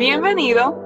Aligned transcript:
Bienvenido 0.00 0.82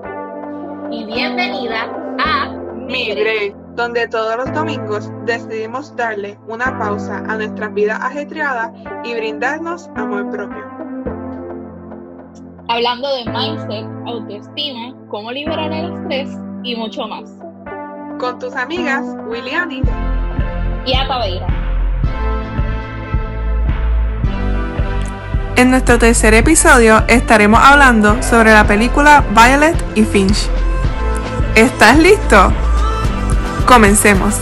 y 0.91 1.05
bienvenida 1.05 1.85
a 2.19 2.49
Migre, 2.49 3.55
donde 3.77 4.09
todos 4.09 4.39
los 4.39 4.53
domingos 4.53 5.09
decidimos 5.25 5.95
darle 5.95 6.37
una 6.49 6.77
pausa 6.81 7.19
a 7.19 7.37
nuestras 7.37 7.73
vidas 7.75 8.01
ajetreadas 8.03 8.73
y 9.05 9.15
brindarnos 9.15 9.89
amor 9.95 10.29
propio. 10.33 10.65
Hablando 12.69 13.09
de 13.15 13.25
mindset, 13.31 13.87
autoestima, 14.05 14.97
cómo 15.11 15.31
liberar 15.31 15.73
el 15.73 15.95
estrés 15.95 16.37
y 16.65 16.75
mucho 16.75 17.07
más. 17.07 17.31
Con 18.19 18.41
tus 18.41 18.57
amigas 18.57 19.05
Williani 19.29 19.81
y 20.87 20.93
Ataveira. 20.93 21.64
En 25.65 25.71
nuestro 25.71 25.99
tercer 25.99 26.35
episodio 26.35 27.05
estaremos 27.09 27.59
hablando 27.59 28.23
sobre 28.23 28.53
la 28.53 28.67
película 28.67 29.25
Violet 29.31 29.75
y 29.95 30.05
Finch. 30.05 30.51
¿Estás 31.55 31.97
listo? 31.97 32.53
Comencemos. 33.65 34.35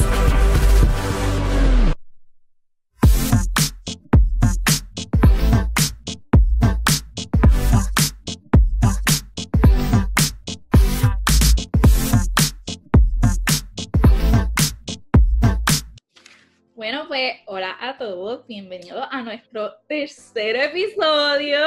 Bienvenidos 18.48 19.06
a 19.10 19.22
nuestro 19.22 19.72
tercer 19.88 20.56
episodio. 20.56 21.60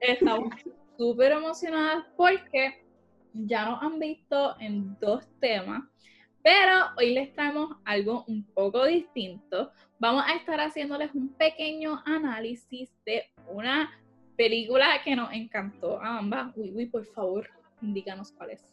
Estamos 0.00 0.50
súper 0.98 1.32
emocionadas 1.32 2.04
porque 2.16 2.84
ya 3.32 3.66
nos 3.66 3.82
han 3.82 3.98
visto 3.98 4.56
en 4.58 4.98
dos 5.00 5.24
temas, 5.40 5.82
pero 6.42 6.86
hoy 6.96 7.14
les 7.14 7.32
traemos 7.34 7.76
algo 7.84 8.24
un 8.26 8.44
poco 8.44 8.84
distinto. 8.84 9.70
Vamos 9.98 10.24
a 10.26 10.34
estar 10.34 10.60
haciéndoles 10.60 11.14
un 11.14 11.28
pequeño 11.34 12.02
análisis 12.04 12.90
de 13.04 13.24
una 13.48 13.90
película 14.36 15.00
que 15.04 15.14
nos 15.14 15.32
encantó 15.32 16.00
a 16.00 16.18
ambas. 16.18 16.56
Uy, 16.56 16.72
uy, 16.74 16.86
por 16.86 17.04
favor, 17.06 17.48
indícanos 17.80 18.32
cuál 18.32 18.50
es. 18.50 18.64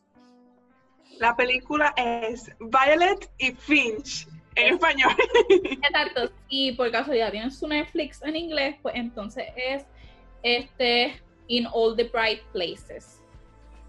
La 1.20 1.36
película 1.36 1.94
es 1.98 2.52
Violet 2.60 3.30
y 3.38 3.52
Finch 3.52 4.28
en 4.56 4.74
español. 4.74 5.14
Exacto. 5.50 6.32
Y 6.50 6.74
por 6.74 6.92
casualidad 6.92 7.32
tienen 7.32 7.52
su 7.52 7.68
Netflix 7.68 8.22
en 8.24 8.36
inglés, 8.36 8.76
pues 8.82 8.96
entonces 8.96 9.46
es 9.56 9.86
este 10.44 11.22
In 11.48 11.68
All 11.74 11.96
the 11.96 12.06
Bright 12.06 12.44
Places. 12.52 13.22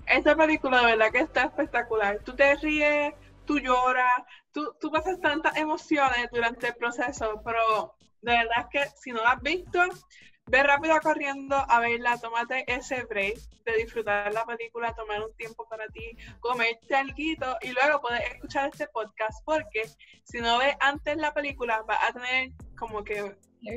Esta 0.07 0.37
película 0.37 0.81
de 0.81 0.87
verdad 0.87 1.11
que 1.11 1.19
está 1.19 1.45
espectacular. 1.45 2.21
Tú 2.25 2.35
te 2.35 2.55
ríes, 2.57 3.15
tú 3.45 3.59
lloras, 3.59 4.23
tú, 4.53 4.75
tú 4.81 4.91
pasas 4.91 5.21
tantas 5.21 5.57
emociones 5.57 6.29
durante 6.33 6.69
el 6.69 6.75
proceso, 6.75 7.41
pero 7.45 7.95
de 8.23 8.33
verdad 8.33 8.69
que 8.71 8.85
si 8.97 9.13
no 9.13 9.23
la 9.23 9.33
has 9.33 9.43
visto, 9.43 9.81
ve 10.49 10.63
rápido 10.63 10.99
corriendo 11.01 11.57
a 11.57 11.81
verla, 11.81 12.19
tómate 12.19 12.65
ese 12.69 13.05
break 13.05 13.39
de 13.65 13.77
disfrutar 13.79 14.33
la 14.33 14.45
película, 14.45 14.95
tomar 14.95 15.23
un 15.23 15.35
tiempo 15.37 15.67
para 15.69 15.87
ti, 15.89 16.17
comerte 16.41 16.95
algo 16.95 17.15
y 17.17 17.73
luego 17.73 18.01
puedes 18.01 18.21
escuchar 18.33 18.71
este 18.73 18.87
podcast 18.89 19.45
porque 19.45 19.83
si 20.25 20.39
no 20.39 20.59
ves 20.59 20.77
antes 20.81 21.17
la 21.17 21.35
película 21.35 21.83
vas 21.83 21.99
a 22.09 22.13
tener 22.13 22.53
como 22.79 23.03
que 23.03 23.35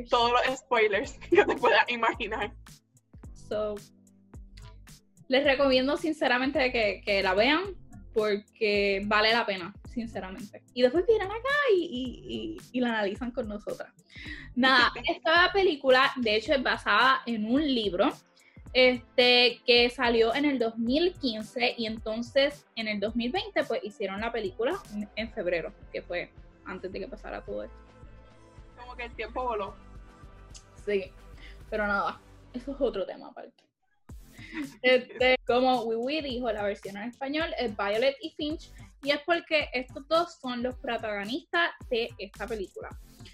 todos 0.10 0.32
los 0.32 0.60
spoilers 0.60 1.18
que 1.30 1.44
te 1.44 1.56
puedas 1.56 1.90
imaginar. 1.90 2.54
So, 3.34 3.76
les 5.28 5.44
recomiendo 5.44 5.98
sinceramente 5.98 6.72
que, 6.72 7.24
la 7.24 7.34
vean 7.34 7.76
porque 8.14 9.02
vale 9.06 9.32
la 9.32 9.46
pena, 9.46 9.74
sinceramente. 9.90 10.64
Y 10.74 10.82
después 10.82 11.06
vienen 11.06 11.28
acá 11.28 11.56
y, 11.74 12.58
la 12.74 12.90
analizan 12.90 13.32
con 13.32 13.48
nosotras. 13.48 13.94
Nada, 14.56 14.92
esta 15.08 15.52
película 15.52 16.12
de 16.16 16.36
hecho 16.36 16.54
es 16.54 16.64
basada 16.64 17.22
en 17.26 17.46
un 17.46 17.62
libro 17.62 18.12
este, 18.74 19.62
que 19.66 19.90
salió 19.90 20.34
en 20.36 20.46
el 20.46 20.60
2015 20.60 21.76
y 21.78 21.88
entonces 21.88 22.66
en 22.76 22.88
el 22.88 23.00
2020 23.00 23.64
pues 23.64 23.84
hicieron 23.84 24.22
la 24.22 24.32
película 24.32 24.80
en 25.16 25.32
febrero, 25.32 25.74
que 25.92 26.02
fue 26.02 26.32
antes 26.66 26.92
de 26.92 27.00
que 27.00 27.08
pasara 27.08 27.42
todo 27.42 27.64
esto. 27.64 27.78
Como 28.78 28.96
que 28.96 29.06
el 29.06 29.16
tiempo 29.16 29.44
voló. 29.44 29.76
Sí, 30.86 31.12
pero 31.70 31.88
nada, 31.88 32.22
eso 32.54 32.72
es 32.72 32.78
otro 32.80 33.06
tema 33.06 33.28
aparte. 33.28 33.64
Este, 34.82 35.38
como 35.46 35.82
Wiwi 35.84 36.22
dijo, 36.22 36.52
la 36.52 36.64
versión 36.64 36.98
en 36.98 37.10
español 37.10 37.54
es 37.58 37.76
Violet 37.76 38.16
y 38.22 38.32
Finch, 38.32 38.72
y 39.04 39.12
es 39.12 39.20
porque 39.26 39.70
estos 39.74 40.08
dos 40.08 40.40
son 40.40 40.64
los 40.64 40.76
protagonistas 40.76 41.72
de 41.90 42.10
esta 42.18 42.48
película. 42.48 42.90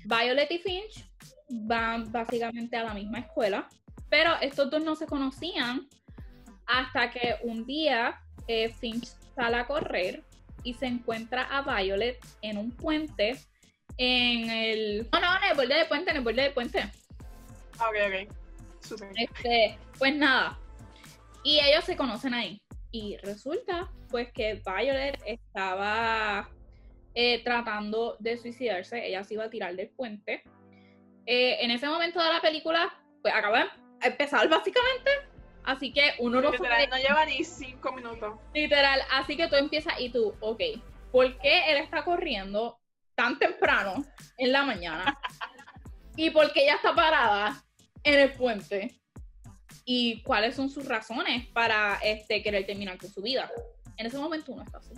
Violet 0.05 0.51
y 0.51 0.59
Finch 0.59 1.05
van 1.49 2.11
básicamente 2.11 2.75
a 2.77 2.83
la 2.83 2.93
misma 2.93 3.19
escuela, 3.19 3.67
pero 4.09 4.35
estos 4.41 4.69
dos 4.69 4.83
no 4.83 4.95
se 4.95 5.05
conocían 5.05 5.87
hasta 6.67 7.11
que 7.11 7.35
un 7.43 7.65
día 7.65 8.21
eh, 8.47 8.69
Finch 8.69 9.07
sale 9.35 9.57
a 9.57 9.67
correr 9.67 10.23
y 10.63 10.73
se 10.73 10.87
encuentra 10.87 11.43
a 11.43 11.61
Violet 11.61 12.19
en 12.41 12.57
un 12.57 12.71
puente 12.71 13.39
en 13.97 14.49
el... 14.49 15.09
No, 15.11 15.19
no, 15.19 15.37
en 15.37 15.51
el 15.51 15.55
borde 15.55 15.75
de 15.75 15.85
puente, 15.85 16.11
en 16.11 16.17
el 16.17 16.23
borde 16.23 16.41
de 16.41 16.51
puente. 16.51 16.91
Ok, 17.75 17.95
ok. 18.07 18.33
Super. 18.81 19.11
Este, 19.15 19.77
pues 19.97 20.15
nada, 20.15 20.59
y 21.45 21.59
ellos 21.59 21.85
se 21.85 21.95
conocen 21.95 22.33
ahí. 22.33 22.59
Y 22.95 23.17
resulta 23.17 23.91
pues 24.09 24.31
que 24.31 24.61
Violet 24.65 25.21
estaba 25.25 26.49
eh, 27.13 27.43
tratando 27.43 28.15
de 28.19 28.37
suicidarse, 28.37 29.05
ella 29.05 29.21
se 29.25 29.33
iba 29.33 29.43
a 29.43 29.49
tirar 29.49 29.75
del 29.75 29.89
puente. 29.89 30.43
Eh, 31.25 31.57
en 31.59 31.71
ese 31.71 31.87
momento 31.89 32.23
de 32.23 32.29
la 32.31 32.39
película, 32.39 32.97
pues 33.21 33.33
acaba 33.33 33.65
de 33.99 34.07
empezar 34.07 34.47
básicamente, 34.47 35.11
así 35.65 35.91
que 35.91 36.13
uno 36.19 36.39
no 36.39 36.51
Literal, 36.51 36.89
no 36.89 36.97
lleva 36.97 37.25
ni 37.25 37.43
cinco 37.43 37.91
minutos. 37.91 38.39
Literal, 38.53 39.01
así 39.11 39.35
que 39.35 39.49
tú 39.49 39.57
empiezas 39.57 39.99
y 39.99 40.09
tú, 40.09 40.33
ok, 40.39 40.61
¿por 41.11 41.37
qué 41.39 41.71
él 41.73 41.77
está 41.79 42.05
corriendo 42.05 42.79
tan 43.15 43.37
temprano 43.37 44.05
en 44.37 44.53
la 44.53 44.63
mañana? 44.63 45.19
¿Y 46.15 46.29
por 46.29 46.53
qué 46.53 46.63
ella 46.63 46.75
está 46.75 46.95
parada 46.95 47.61
en 48.05 48.21
el 48.21 48.31
puente? 48.31 48.95
Y 49.85 50.21
cuáles 50.23 50.55
son 50.55 50.69
sus 50.69 50.87
razones 50.87 51.47
para 51.47 51.99
este, 52.03 52.41
querer 52.41 52.65
terminar 52.65 52.97
con 52.97 53.09
su 53.09 53.21
vida. 53.21 53.49
En 53.97 54.07
ese 54.07 54.17
momento 54.17 54.51
uno 54.51 54.63
está 54.63 54.79
así. 54.79 54.93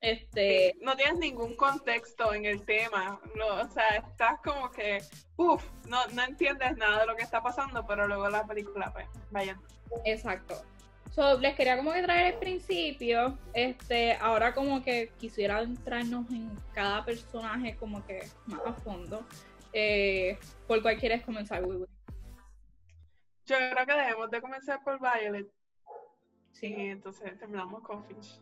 Este, 0.00 0.74
no 0.80 0.96
tienes 0.96 1.18
ningún 1.18 1.54
contexto 1.54 2.34
en 2.34 2.44
el 2.44 2.64
tema, 2.64 3.20
o 3.22 3.68
sea, 3.68 3.88
estás 3.96 4.40
como 4.44 4.70
que, 4.70 4.98
uff, 5.36 5.64
no, 5.86 6.04
no 6.08 6.24
entiendes 6.24 6.76
nada 6.76 7.00
de 7.00 7.06
lo 7.06 7.14
que 7.14 7.22
está 7.22 7.40
pasando, 7.40 7.86
pero 7.86 8.08
luego 8.08 8.28
la 8.28 8.44
película, 8.44 8.92
pues, 8.92 9.06
vayan. 9.30 9.60
Exacto. 10.04 10.60
So, 11.12 11.38
les 11.38 11.54
quería 11.54 11.76
como 11.76 11.92
que 11.92 12.02
traer 12.02 12.34
el 12.34 12.38
principio, 12.40 13.38
este, 13.54 14.14
ahora 14.14 14.54
como 14.54 14.82
que 14.82 15.12
quisiera 15.18 15.60
entrarnos 15.60 16.28
en 16.30 16.50
cada 16.72 17.04
personaje 17.04 17.76
como 17.76 18.04
que 18.04 18.26
más 18.46 18.60
a 18.66 18.72
fondo. 18.72 19.24
Eh, 19.72 20.36
¿Por 20.66 20.82
cuál 20.82 20.98
quieres 20.98 21.22
comenzar, 21.22 21.64
Wiwi? 21.64 21.86
Yo 23.46 23.56
creo 23.56 23.86
que 23.86 23.92
debemos 23.92 24.30
de 24.30 24.40
comenzar 24.40 24.82
por 24.84 24.98
Violet. 25.00 25.48
Sí, 26.52 26.74
entonces 26.76 27.38
terminamos 27.38 27.82
con 27.82 28.04
Finch. 28.04 28.40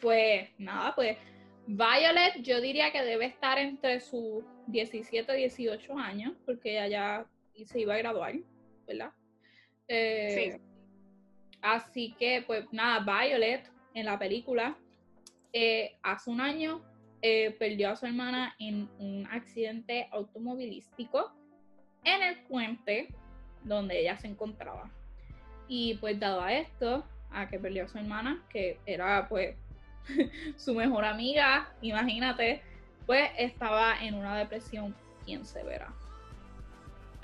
Pues 0.00 0.48
nada, 0.58 0.94
pues 0.94 1.16
Violet 1.66 2.42
yo 2.42 2.60
diría 2.60 2.90
que 2.90 3.02
debe 3.02 3.26
estar 3.26 3.58
entre 3.58 4.00
sus 4.00 4.44
17 4.66 5.32
y 5.34 5.42
18 5.42 5.98
años, 5.98 6.34
porque 6.44 6.72
ella 6.72 6.88
ya 6.88 7.26
se 7.64 7.80
iba 7.80 7.94
a 7.94 7.98
graduar, 7.98 8.34
¿verdad? 8.86 9.12
Eh, 9.88 10.52
sí. 10.52 10.60
Así 11.62 12.14
que, 12.18 12.42
pues 12.46 12.66
nada, 12.72 13.00
Violet 13.00 13.70
en 13.94 14.06
la 14.06 14.18
película 14.18 14.76
eh, 15.52 15.96
hace 16.02 16.30
un 16.30 16.40
año 16.40 16.82
eh, 17.22 17.52
perdió 17.58 17.90
a 17.90 17.96
su 17.96 18.04
hermana 18.04 18.54
en 18.58 18.90
un 18.98 19.26
accidente 19.30 20.08
automovilístico 20.10 21.32
en 22.04 22.22
el 22.22 22.42
puente 22.42 23.08
donde 23.64 24.00
ella 24.00 24.16
se 24.16 24.28
encontraba. 24.28 24.90
Y 25.68 25.94
pues 25.94 26.20
dado 26.20 26.42
a 26.42 26.52
esto, 26.52 27.04
a 27.30 27.48
que 27.48 27.58
perdió 27.58 27.84
a 27.84 27.88
su 27.88 27.98
hermana, 27.98 28.42
que 28.48 28.78
era 28.86 29.28
pues 29.28 29.56
su 30.56 30.74
mejor 30.74 31.04
amiga, 31.04 31.72
imagínate, 31.80 32.62
pues 33.06 33.30
estaba 33.38 34.02
en 34.02 34.14
una 34.14 34.36
depresión 34.36 34.94
bien 35.26 35.44
severa. 35.44 35.92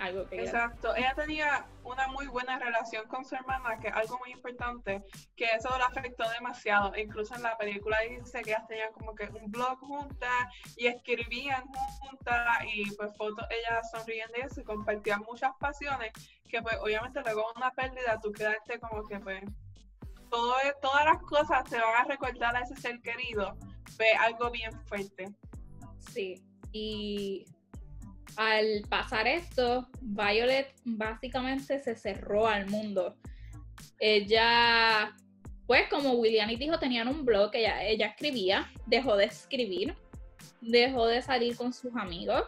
Algo 0.00 0.26
que 0.26 0.42
Exacto, 0.42 0.94
ella... 0.96 1.14
tenía 1.14 1.66
una 1.84 2.08
muy 2.08 2.26
buena 2.26 2.58
relación 2.58 3.06
con 3.06 3.24
su 3.24 3.34
hermana, 3.34 3.78
que 3.78 3.88
es 3.88 3.94
algo 3.94 4.18
muy 4.18 4.32
importante, 4.32 5.02
que 5.36 5.44
eso 5.44 5.68
la 5.78 5.86
afectó 5.86 6.28
demasiado. 6.30 6.96
Incluso 6.96 7.34
en 7.34 7.42
la 7.42 7.56
película 7.58 7.98
dice 8.08 8.40
que 8.42 8.50
ellas 8.50 8.66
tenían 8.66 8.92
como 8.92 9.14
que 9.14 9.24
un 9.24 9.50
blog 9.50 9.78
juntas 9.78 10.46
y 10.76 10.86
escribían 10.86 11.64
juntas 12.00 12.58
y 12.74 12.90
pues 12.96 13.14
fotos 13.16 13.46
ellas 13.50 13.90
sonriendo 13.90 14.38
y 14.38 14.40
eso 14.40 14.60
y 14.60 14.64
compartían 14.64 15.20
muchas 15.20 15.52
pasiones 15.60 16.12
que 16.48 16.62
pues 16.62 16.76
obviamente 16.80 17.20
luego 17.22 17.52
una 17.54 17.70
pérdida 17.70 18.18
tú 18.20 18.32
quedaste 18.32 18.80
como 18.80 19.06
que 19.06 19.20
pues 19.20 19.42
todo, 20.30 20.54
todas 20.80 21.04
las 21.04 21.18
cosas 21.22 21.64
te 21.64 21.78
van 21.78 21.94
a 21.96 22.04
recordar 22.04 22.56
a 22.56 22.60
ese 22.60 22.76
ser 22.76 23.00
querido, 23.00 23.56
fue 23.96 24.12
algo 24.12 24.50
bien 24.50 24.72
fuerte. 24.86 25.28
Sí, 25.98 26.42
y 26.72 27.44
al 28.36 28.82
pasar 28.88 29.26
esto, 29.26 29.88
Violet 30.00 30.72
básicamente 30.84 31.78
se 31.78 31.94
cerró 31.94 32.46
al 32.46 32.68
mundo. 32.68 33.16
Ella, 33.98 35.14
pues 35.66 35.88
como 35.88 36.12
William 36.12 36.48
dijo, 36.48 36.78
tenían 36.78 37.08
un 37.08 37.24
blog, 37.24 37.50
ella, 37.54 37.82
ella 37.84 38.06
escribía, 38.06 38.70
dejó 38.86 39.16
de 39.16 39.24
escribir, 39.26 39.94
dejó 40.60 41.06
de 41.06 41.22
salir 41.22 41.56
con 41.56 41.72
sus 41.72 41.94
amigos, 41.96 42.44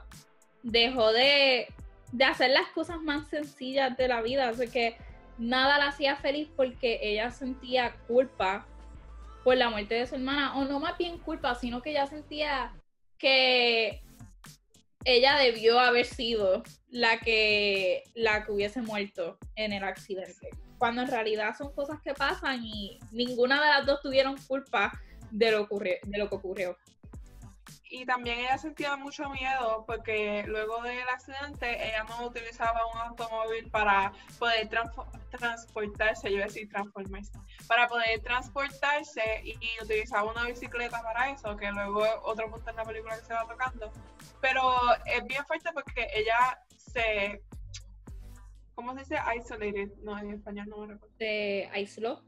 dejó 0.63 1.13
de, 1.13 1.67
de 2.13 2.25
hacer 2.25 2.51
las 2.51 2.69
cosas 2.69 3.01
más 3.03 3.29
sencillas 3.29 3.97
de 3.97 4.09
la 4.09 4.23
vida, 4.23 4.49
así 4.49 4.69
que 4.69 4.97
nada 5.39 5.79
la 5.79 5.89
hacía 5.89 6.17
feliz 6.17 6.49
porque 6.57 7.01
ella 7.03 7.31
sentía 7.31 7.97
culpa 8.07 8.67
por 9.45 9.57
la 9.57 9.71
muerte 9.71 9.95
de 9.95 10.07
su 10.07 10.15
hermana, 10.15 10.57
o 10.57 10.65
no 10.65 10.79
más 10.79 10.97
bien 10.97 11.19
culpa, 11.19 11.55
sino 11.55 11.83
que 11.83 11.91
ella 11.91 12.07
sentía 12.07 12.73
que 13.19 14.03
ella 15.05 15.37
debió 15.37 15.79
haber 15.79 16.07
sido 16.07 16.63
la 16.91 17.19
que, 17.19 18.05
la 18.15 18.45
que 18.45 18.53
hubiese 18.53 18.83
muerto 18.83 19.39
en 19.57 19.73
el 19.73 19.85
accidente. 19.85 20.51
Cuando 20.79 21.03
en 21.03 21.09
realidad 21.09 21.57
son 21.57 21.73
cosas 21.75 22.01
que 22.03 22.15
pasan 22.15 22.65
y 22.65 22.99
ninguna 23.13 23.61
de 23.61 23.69
las 23.69 23.87
dos 23.87 24.01
tuvieron 24.01 24.37
culpa 24.47 24.93
de 25.31 25.51
lo, 25.51 25.67
de 25.67 26.19
lo 26.19 26.29
que 26.29 26.35
ocurrió 26.35 26.77
y 27.93 28.07
también 28.07 28.39
ella 28.39 28.57
sentía 28.57 28.97
mucho 28.97 29.29
miedo 29.29 29.85
porque 29.87 30.45
luego 30.47 30.81
del 30.83 31.07
accidente 31.09 31.89
ella 31.89 32.05
no 32.05 32.27
utilizaba 32.27 32.87
un 32.87 32.99
automóvil 32.99 33.71
para 33.71 34.15
poder 34.39 34.71
transportarse, 35.31 36.33
yo 36.33 36.39
decir 36.39 36.71
transformarse, 36.71 37.33
para 37.69 37.87
poder 37.89 38.19
transportarse 38.23 39.43
y, 39.45 39.59
utilizaba 39.83 40.31
una 40.31 40.47
bicicleta 40.47 41.03
para 41.03 41.33
eso, 41.33 41.55
que 41.55 41.71
luego 41.71 42.03
otro 42.23 42.51
punto 42.51 42.71
en 42.71 42.77
la 42.77 42.85
película 42.85 43.15
que 43.19 43.27
se 43.27 43.35
va 43.35 43.47
tocando. 43.47 43.93
Pero 44.41 44.73
es 45.05 45.23
bien 45.27 45.45
fuerte 45.45 45.71
porque 45.75 46.09
ella 46.15 46.59
se, 46.79 47.43
¿cómo 48.75 48.95
se 48.95 49.01
dice? 49.01 49.19
Isolated, 49.37 49.91
no, 50.03 50.19
en 50.19 50.31
español 50.31 50.67
no 50.71 50.79
me 50.79 50.95
recuerdo. 50.95 51.15
Se 51.19 51.69
aisló. 51.75 52.25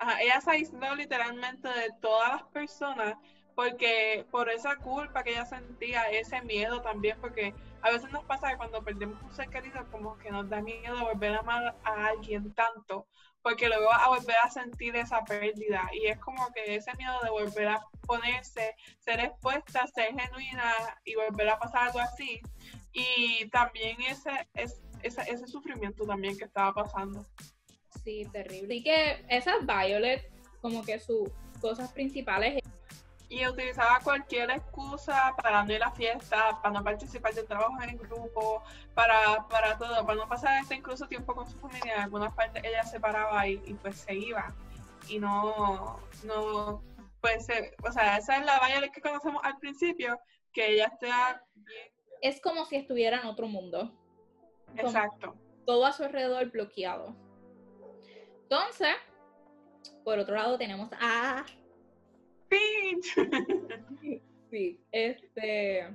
Ajá, 0.00 0.20
ella 0.20 0.40
se 0.40 0.50
aisló 0.50 0.96
literalmente 0.96 1.68
de 1.68 1.90
todas 2.00 2.32
las 2.32 2.42
personas 2.50 3.14
porque 3.54 4.26
por 4.30 4.48
esa 4.48 4.76
culpa 4.76 5.22
que 5.22 5.30
ella 5.30 5.46
sentía, 5.46 6.10
ese 6.10 6.40
miedo 6.42 6.82
también, 6.82 7.16
porque 7.20 7.54
a 7.82 7.90
veces 7.90 8.10
nos 8.10 8.24
pasa 8.24 8.50
que 8.50 8.56
cuando 8.56 8.82
perdemos 8.82 9.22
un 9.22 9.32
ser 9.32 9.48
querido, 9.48 9.86
como 9.90 10.18
que 10.18 10.30
nos 10.30 10.48
da 10.48 10.60
miedo 10.60 11.00
volver 11.00 11.34
a 11.34 11.38
amar 11.38 11.76
a 11.84 12.06
alguien 12.06 12.52
tanto, 12.54 13.06
porque 13.42 13.68
luego 13.68 13.92
a 13.92 14.08
volver 14.08 14.36
a 14.42 14.50
sentir 14.50 14.96
esa 14.96 15.22
pérdida. 15.24 15.88
Y 15.92 16.06
es 16.06 16.18
como 16.18 16.50
que 16.52 16.76
ese 16.76 16.94
miedo 16.96 17.20
de 17.22 17.30
volver 17.30 17.68
a 17.68 17.82
ponerse, 18.06 18.74
ser 18.98 19.20
expuesta, 19.20 19.86
ser 19.86 20.18
genuina 20.18 20.72
y 21.04 21.14
volver 21.14 21.50
a 21.50 21.58
pasar 21.58 21.88
algo 21.88 22.00
así. 22.00 22.40
Y 22.92 23.48
también 23.50 24.00
ese, 24.00 24.48
ese, 24.54 24.82
ese 25.02 25.46
sufrimiento 25.46 26.04
también 26.06 26.38
que 26.38 26.44
estaba 26.44 26.72
pasando. 26.72 27.26
Sí, 28.02 28.26
terrible. 28.32 28.76
Y 28.76 28.82
que 28.82 29.24
esa 29.28 29.58
Violet, 29.58 30.30
como 30.60 30.82
que 30.82 30.98
sus 30.98 31.28
cosas 31.60 31.92
principales 31.92 32.62
y 33.34 33.46
utilizaba 33.48 33.98
cualquier 33.98 34.48
excusa 34.50 35.34
para 35.42 35.64
no 35.64 35.72
ir 35.72 35.82
a 35.82 35.88
la 35.88 35.92
fiesta, 35.92 36.60
para 36.62 36.74
no 36.74 36.84
participar 36.84 37.34
de 37.34 37.42
trabajos 37.42 37.82
en 37.82 37.98
grupo, 37.98 38.62
para, 38.94 39.48
para 39.48 39.76
todo, 39.76 40.06
para 40.06 40.14
no 40.16 40.28
pasar 40.28 40.62
este 40.62 40.76
incluso 40.76 41.08
tiempo 41.08 41.34
con 41.34 41.44
su 41.48 41.58
familia. 41.58 41.96
En 41.96 42.00
algunas 42.02 42.32
partes 42.34 42.62
ella 42.62 42.84
se 42.84 43.00
paraba 43.00 43.48
y, 43.48 43.56
pues 43.82 43.96
se 43.96 44.14
iba. 44.14 44.54
Y 45.08 45.18
no, 45.18 45.98
no, 46.22 46.82
pues, 47.20 47.48
o 47.82 47.90
sea, 47.90 48.18
esa 48.18 48.36
es 48.36 48.44
la 48.44 48.60
valla 48.60 48.88
que 48.88 49.00
conocemos 49.00 49.42
al 49.42 49.58
principio, 49.58 50.16
que 50.52 50.74
ella 50.74 50.86
está 50.86 51.44
bien. 51.54 51.92
Es 52.22 52.40
como 52.40 52.64
si 52.66 52.76
estuviera 52.76 53.20
en 53.20 53.26
otro 53.26 53.48
mundo. 53.48 53.92
Exacto. 54.76 55.34
Todo 55.66 55.86
a 55.86 55.92
su 55.92 56.04
alrededor 56.04 56.50
bloqueado. 56.52 57.16
Entonces, 58.42 58.94
por 60.04 60.20
otro 60.20 60.36
lado 60.36 60.56
tenemos 60.56 60.88
a 61.00 61.44
Finch. 62.54 63.14
sí, 64.50 64.80
este. 64.92 65.88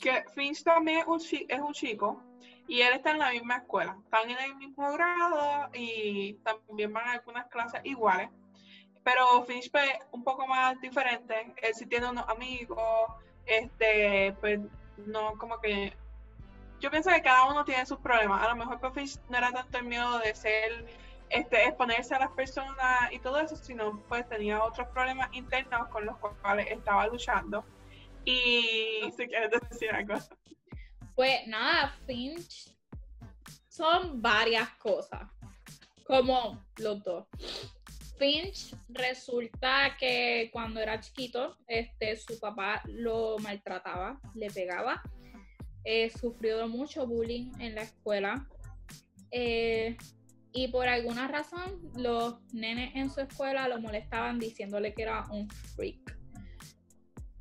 Que 0.00 0.24
Finch 0.34 0.62
también 0.62 1.00
es 1.00 1.06
un, 1.06 1.20
es 1.48 1.60
un 1.60 1.72
chico 1.72 2.22
y 2.66 2.80
él 2.80 2.94
está 2.94 3.10
en 3.10 3.18
la 3.18 3.30
misma 3.30 3.58
escuela. 3.58 3.96
Están 4.04 4.30
en 4.30 4.38
el 4.38 4.56
mismo 4.56 4.92
grado 4.92 5.70
y 5.74 6.34
también 6.44 6.92
van 6.92 7.08
a 7.08 7.12
algunas 7.12 7.46
clases 7.48 7.80
iguales. 7.84 8.30
Pero 9.02 9.44
Finch 9.44 9.66
es 9.66 9.70
pues, 9.70 9.90
un 10.12 10.24
poco 10.24 10.46
más 10.46 10.80
diferente. 10.80 11.54
Él 11.62 11.74
sí 11.74 11.86
tiene 11.86 12.08
unos 12.08 12.26
amigos. 12.28 12.80
Este, 13.46 14.34
pues 14.40 14.60
no, 15.06 15.36
como 15.38 15.60
que. 15.60 15.94
Yo 16.80 16.90
pienso 16.90 17.10
que 17.10 17.22
cada 17.22 17.50
uno 17.50 17.64
tiene 17.64 17.84
sus 17.86 17.98
problemas. 17.98 18.42
A 18.42 18.48
lo 18.48 18.56
mejor 18.56 18.80
pues, 18.80 18.94
Finch 18.94 19.18
no 19.28 19.38
era 19.38 19.52
tanto 19.52 19.78
el 19.78 19.84
miedo 19.84 20.18
de 20.18 20.34
ser 20.34 20.86
este, 21.30 21.64
exponerse 21.64 22.14
a 22.14 22.20
las 22.20 22.30
personas 22.30 23.12
y 23.12 23.18
todo 23.18 23.40
eso, 23.40 23.56
sino 23.56 24.00
pues 24.08 24.28
tenía 24.28 24.62
otros 24.62 24.88
problemas 24.88 25.28
internos 25.32 25.88
con 25.88 26.06
los 26.06 26.16
cuales 26.18 26.70
estaba 26.70 27.06
luchando. 27.06 27.64
Y 28.24 29.12
si 29.16 29.26
quieres 29.26 29.50
decir 29.68 29.90
algo. 29.90 30.14
Pues 31.14 31.46
nada, 31.46 31.94
Finch 32.06 32.74
son 33.68 34.20
varias 34.22 34.68
cosas, 34.78 35.22
como 36.04 36.64
los 36.78 37.02
dos. 37.02 37.26
Finch 38.18 38.74
resulta 38.88 39.96
que 39.98 40.50
cuando 40.52 40.80
era 40.80 41.00
chiquito, 41.00 41.56
este, 41.66 42.16
su 42.16 42.38
papá 42.38 42.82
lo 42.86 43.36
maltrataba, 43.38 44.20
le 44.34 44.50
pegaba, 44.50 45.02
eh, 45.84 46.10
sufrió 46.10 46.66
mucho 46.68 47.06
bullying 47.06 47.52
en 47.58 47.74
la 47.74 47.82
escuela. 47.82 48.48
Eh, 49.30 49.96
y 50.56 50.68
por 50.68 50.86
alguna 50.86 51.26
razón 51.26 51.80
los 51.96 52.40
nenes 52.52 52.94
en 52.94 53.10
su 53.10 53.20
escuela 53.20 53.66
lo 53.66 53.80
molestaban 53.80 54.38
diciéndole 54.38 54.94
que 54.94 55.02
era 55.02 55.26
un 55.30 55.50
freak. 55.50 56.16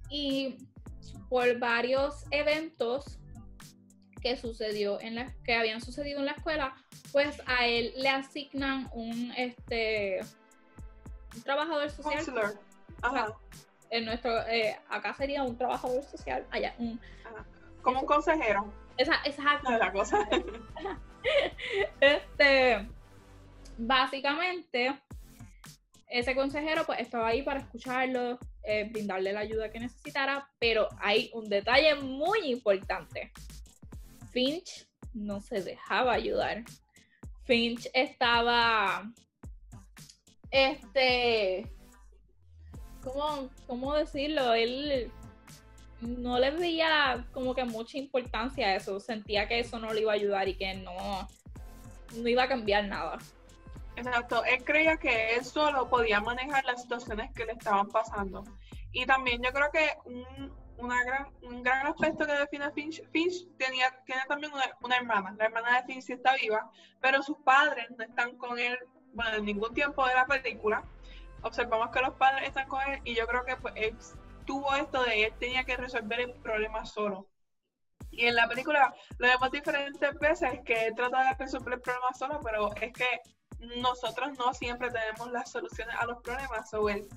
Y 0.10 0.58
por 1.30 1.60
varios 1.60 2.26
eventos 2.32 3.20
que 4.20 4.36
sucedió 4.36 5.00
en 5.00 5.14
la, 5.16 5.32
que 5.44 5.54
habían 5.54 5.80
sucedido 5.80 6.20
en 6.20 6.26
la 6.26 6.32
escuela, 6.32 6.76
pues 7.12 7.40
a 7.46 7.68
él 7.68 7.94
le 7.98 8.10
asignan 8.10 8.90
un 8.94 9.32
este 9.38 10.22
un 11.36 11.44
trabajador 11.44 11.92
social. 11.92 12.26
en 13.92 14.06
nuestro 14.06 14.42
eh, 14.48 14.76
acá 14.90 15.14
sería 15.14 15.44
un 15.44 15.56
trabajador 15.56 16.04
social, 16.04 16.48
allá 16.50 16.74
un 16.80 17.00
como 17.84 18.00
un 18.00 18.06
consejero. 18.08 18.74
Esa, 18.98 19.16
exacto. 19.26 19.70
la 19.72 19.92
cosa. 19.92 20.18
este 22.02 22.88
básicamente, 23.78 24.94
ese 26.10 26.36
consejero 26.36 26.86
pues 26.86 27.00
estaba 27.00 27.28
ahí 27.28 27.42
para 27.42 27.62
escucharlo, 27.62 28.38
eh, 28.64 28.88
brindarle 28.92 29.34
la 29.34 29.42
ayuda 29.42 29.72
que 29.72 29.80
necesitara, 29.80 30.48
pero 30.60 30.88
hay 31.00 31.30
un 31.34 31.50
detalle 31.50 31.96
muy 31.96 32.52
importante. 32.52 33.32
Finch 34.32 34.88
no 35.14 35.42
se 35.42 35.62
dejaba 35.62 36.14
ayudar. 36.14 36.64
Finch 37.46 37.90
estaba, 37.94 39.12
este, 40.50 41.70
¿cómo, 43.02 43.50
cómo 43.68 43.94
decirlo? 43.96 44.54
Él 44.54 45.12
no 46.02 46.40
le 46.40 46.52
veía 46.52 47.28
como 47.32 47.54
que 47.56 47.66
mucha 47.66 47.98
importancia 47.98 48.68
a 48.68 48.76
eso, 48.76 49.00
sentía 49.00 49.48
que 49.48 49.60
eso 49.60 49.80
no 49.80 49.94
le 49.94 50.02
iba 50.02 50.12
a 50.12 50.16
ayudar 50.16 50.48
y 50.48 50.56
que 50.56 50.74
no, 50.76 51.28
no 52.16 52.28
iba 52.28 52.44
a 52.44 52.48
cambiar 52.48 52.88
nada. 52.88 53.18
Exacto, 53.96 54.44
él 54.46 54.64
creía 54.64 54.98
que 54.98 55.36
él 55.36 55.46
solo 55.46 55.90
podía 55.90 56.20
manejar 56.20 56.66
las 56.66 56.82
situaciones 56.82 57.32
que 57.34 57.46
le 57.46 57.54
estaban 57.54 57.88
pasando. 57.90 58.44
Y 58.92 59.06
también 59.06 59.42
yo 59.42 59.52
creo 59.52 59.72
que 59.72 59.98
un, 60.06 60.90
gran, 60.90 61.28
un 61.42 61.64
gran 61.64 61.88
aspecto 61.88 62.26
que 62.26 62.34
define 62.34 62.66
a 62.66 62.72
Finch, 62.72 63.04
Finch 63.12 63.48
tenía, 63.58 63.92
tiene 64.06 64.22
también 64.28 64.52
una, 64.54 64.96
hermana, 64.96 65.36
la 65.38 65.46
hermana 65.46 65.82
de 65.82 65.86
Finch 65.86 66.10
está 66.10 66.36
viva, 66.36 66.72
pero 67.02 67.22
sus 67.22 67.38
padres 67.40 67.88
no 67.98 68.04
están 68.04 68.38
con 68.38 68.58
él, 68.58 68.78
bueno, 69.14 69.38
en 69.38 69.46
ningún 69.46 69.74
tiempo 69.74 70.06
de 70.08 70.16
la 70.16 70.26
película. 70.26 70.84
Observamos 71.44 71.90
que 71.90 72.02
los 72.02 72.16
padres 72.16 72.48
están 72.48 72.68
con 72.68 72.82
él 72.84 73.02
y 73.04 73.16
yo 73.16 73.28
creo 73.28 73.46
que 73.46 73.58
pues, 73.58 73.74
él 73.78 73.96
tuvo 74.46 74.74
esto 74.76 75.04
de 75.04 75.26
él 75.26 75.34
tenía 75.40 75.64
que 75.64 75.78
resolver 75.78 76.20
el 76.20 76.34
problema 76.34 76.86
solo. 76.86 77.28
Y 78.12 78.28
en 78.28 78.36
la 78.36 78.48
película 78.48 78.94
lo 79.18 79.28
vemos 79.28 79.52
diferentes 79.52 80.20
veces 80.20 80.60
que 80.66 80.88
él 80.88 80.96
trata 80.96 81.30
de 81.30 81.36
resolver 81.36 81.74
el 81.74 81.82
problema 81.82 82.14
solo, 82.14 82.40
pero 82.44 82.74
es 82.76 82.94
que 82.94 83.22
nosotros 83.78 84.38
no 84.38 84.54
siempre 84.54 84.92
tenemos 84.92 85.32
las 85.32 85.52
soluciones 85.52 85.96
a 86.00 86.06
los 86.06 86.22
problemas. 86.22 86.74
O 86.74 86.90
él, 86.90 87.08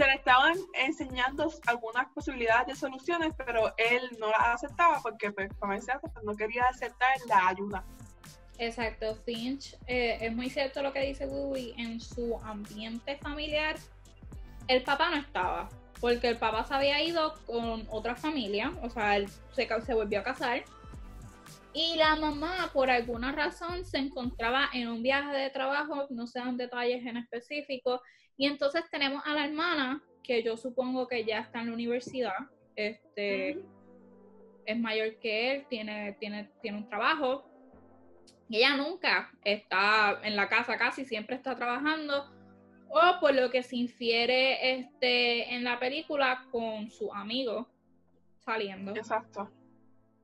se 0.00 0.06
le 0.06 0.14
estaban 0.14 0.56
enseñando 0.72 1.52
algunas 1.66 2.06
posibilidades 2.14 2.68
de 2.68 2.74
soluciones, 2.74 3.34
pero 3.36 3.74
él 3.76 4.16
no 4.18 4.30
las 4.30 4.54
aceptaba 4.54 4.98
porque, 5.02 5.30
pues, 5.30 5.50
pues, 5.60 5.84
no 6.22 6.34
quería 6.34 6.64
aceptar 6.64 7.10
la 7.28 7.48
ayuda. 7.48 7.84
Exacto, 8.56 9.14
Finch, 9.26 9.76
eh, 9.86 10.16
es 10.22 10.34
muy 10.34 10.48
cierto 10.48 10.82
lo 10.82 10.92
que 10.92 11.00
dice 11.00 11.26
Louis, 11.26 11.74
en 11.76 12.00
su 12.00 12.38
ambiente 12.42 13.16
familiar, 13.18 13.76
el 14.68 14.82
papá 14.82 15.10
no 15.10 15.16
estaba, 15.16 15.68
porque 16.00 16.28
el 16.28 16.38
papá 16.38 16.64
se 16.64 16.74
había 16.74 17.02
ido 17.02 17.34
con 17.46 17.86
otra 17.90 18.16
familia, 18.16 18.72
o 18.82 18.88
sea, 18.88 19.16
él 19.16 19.28
se, 19.52 19.68
se 19.82 19.94
volvió 19.94 20.20
a 20.20 20.22
casar, 20.22 20.64
y 21.72 21.96
la 21.96 22.16
mamá, 22.16 22.70
por 22.72 22.90
alguna 22.90 23.32
razón, 23.32 23.84
se 23.84 23.98
encontraba 23.98 24.68
en 24.72 24.88
un 24.88 25.02
viaje 25.02 25.36
de 25.36 25.50
trabajo, 25.50 26.06
no 26.10 26.26
sé 26.26 26.40
en 26.40 26.56
detalles 26.56 27.04
en 27.06 27.16
específico, 27.16 28.02
y 28.36 28.46
entonces 28.46 28.82
tenemos 28.90 29.22
a 29.26 29.34
la 29.34 29.46
hermana, 29.46 30.02
que 30.22 30.42
yo 30.42 30.56
supongo 30.56 31.06
que 31.06 31.24
ya 31.24 31.40
está 31.40 31.60
en 31.60 31.68
la 31.68 31.74
universidad, 31.74 32.34
este, 32.74 33.62
es 34.66 34.78
mayor 34.78 35.18
que 35.20 35.52
él, 35.52 35.66
tiene, 35.68 36.16
tiene, 36.18 36.50
tiene 36.60 36.78
un 36.78 36.88
trabajo, 36.88 37.44
y 38.48 38.56
ella 38.56 38.76
nunca 38.76 39.30
está 39.44 40.20
en 40.24 40.34
la 40.34 40.48
casa 40.48 40.76
casi, 40.76 41.04
siempre 41.04 41.36
está 41.36 41.54
trabajando, 41.54 42.28
o 42.88 43.20
por 43.20 43.32
lo 43.32 43.50
que 43.50 43.62
se 43.62 43.76
infiere 43.76 44.72
este, 44.72 45.54
en 45.54 45.62
la 45.62 45.78
película 45.78 46.46
con 46.50 46.90
su 46.90 47.12
amigo 47.14 47.68
saliendo. 48.44 48.90
Exacto. 48.96 49.48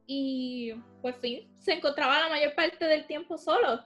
Y 0.06 0.74
pues 1.02 1.16
sí, 1.20 1.48
se 1.58 1.74
encontraba 1.74 2.20
la 2.20 2.28
mayor 2.28 2.54
parte 2.54 2.84
del 2.84 3.06
tiempo 3.06 3.38
solo. 3.38 3.84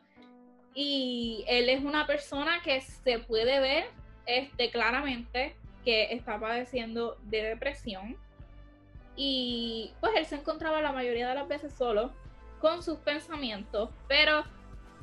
Y 0.74 1.44
él 1.48 1.68
es 1.68 1.82
una 1.82 2.06
persona 2.06 2.60
que 2.62 2.80
se 2.80 3.18
puede 3.18 3.58
ver 3.60 3.84
este, 4.26 4.70
claramente 4.70 5.56
que 5.84 6.12
está 6.12 6.38
padeciendo 6.38 7.16
de 7.22 7.42
depresión. 7.42 8.16
Y 9.16 9.92
pues 10.00 10.12
él 10.16 10.26
se 10.26 10.36
encontraba 10.36 10.80
la 10.80 10.92
mayoría 10.92 11.28
de 11.28 11.34
las 11.34 11.48
veces 11.48 11.74
solo 11.74 12.12
con 12.60 12.82
sus 12.82 12.98
pensamientos, 12.98 13.90
pero 14.06 14.44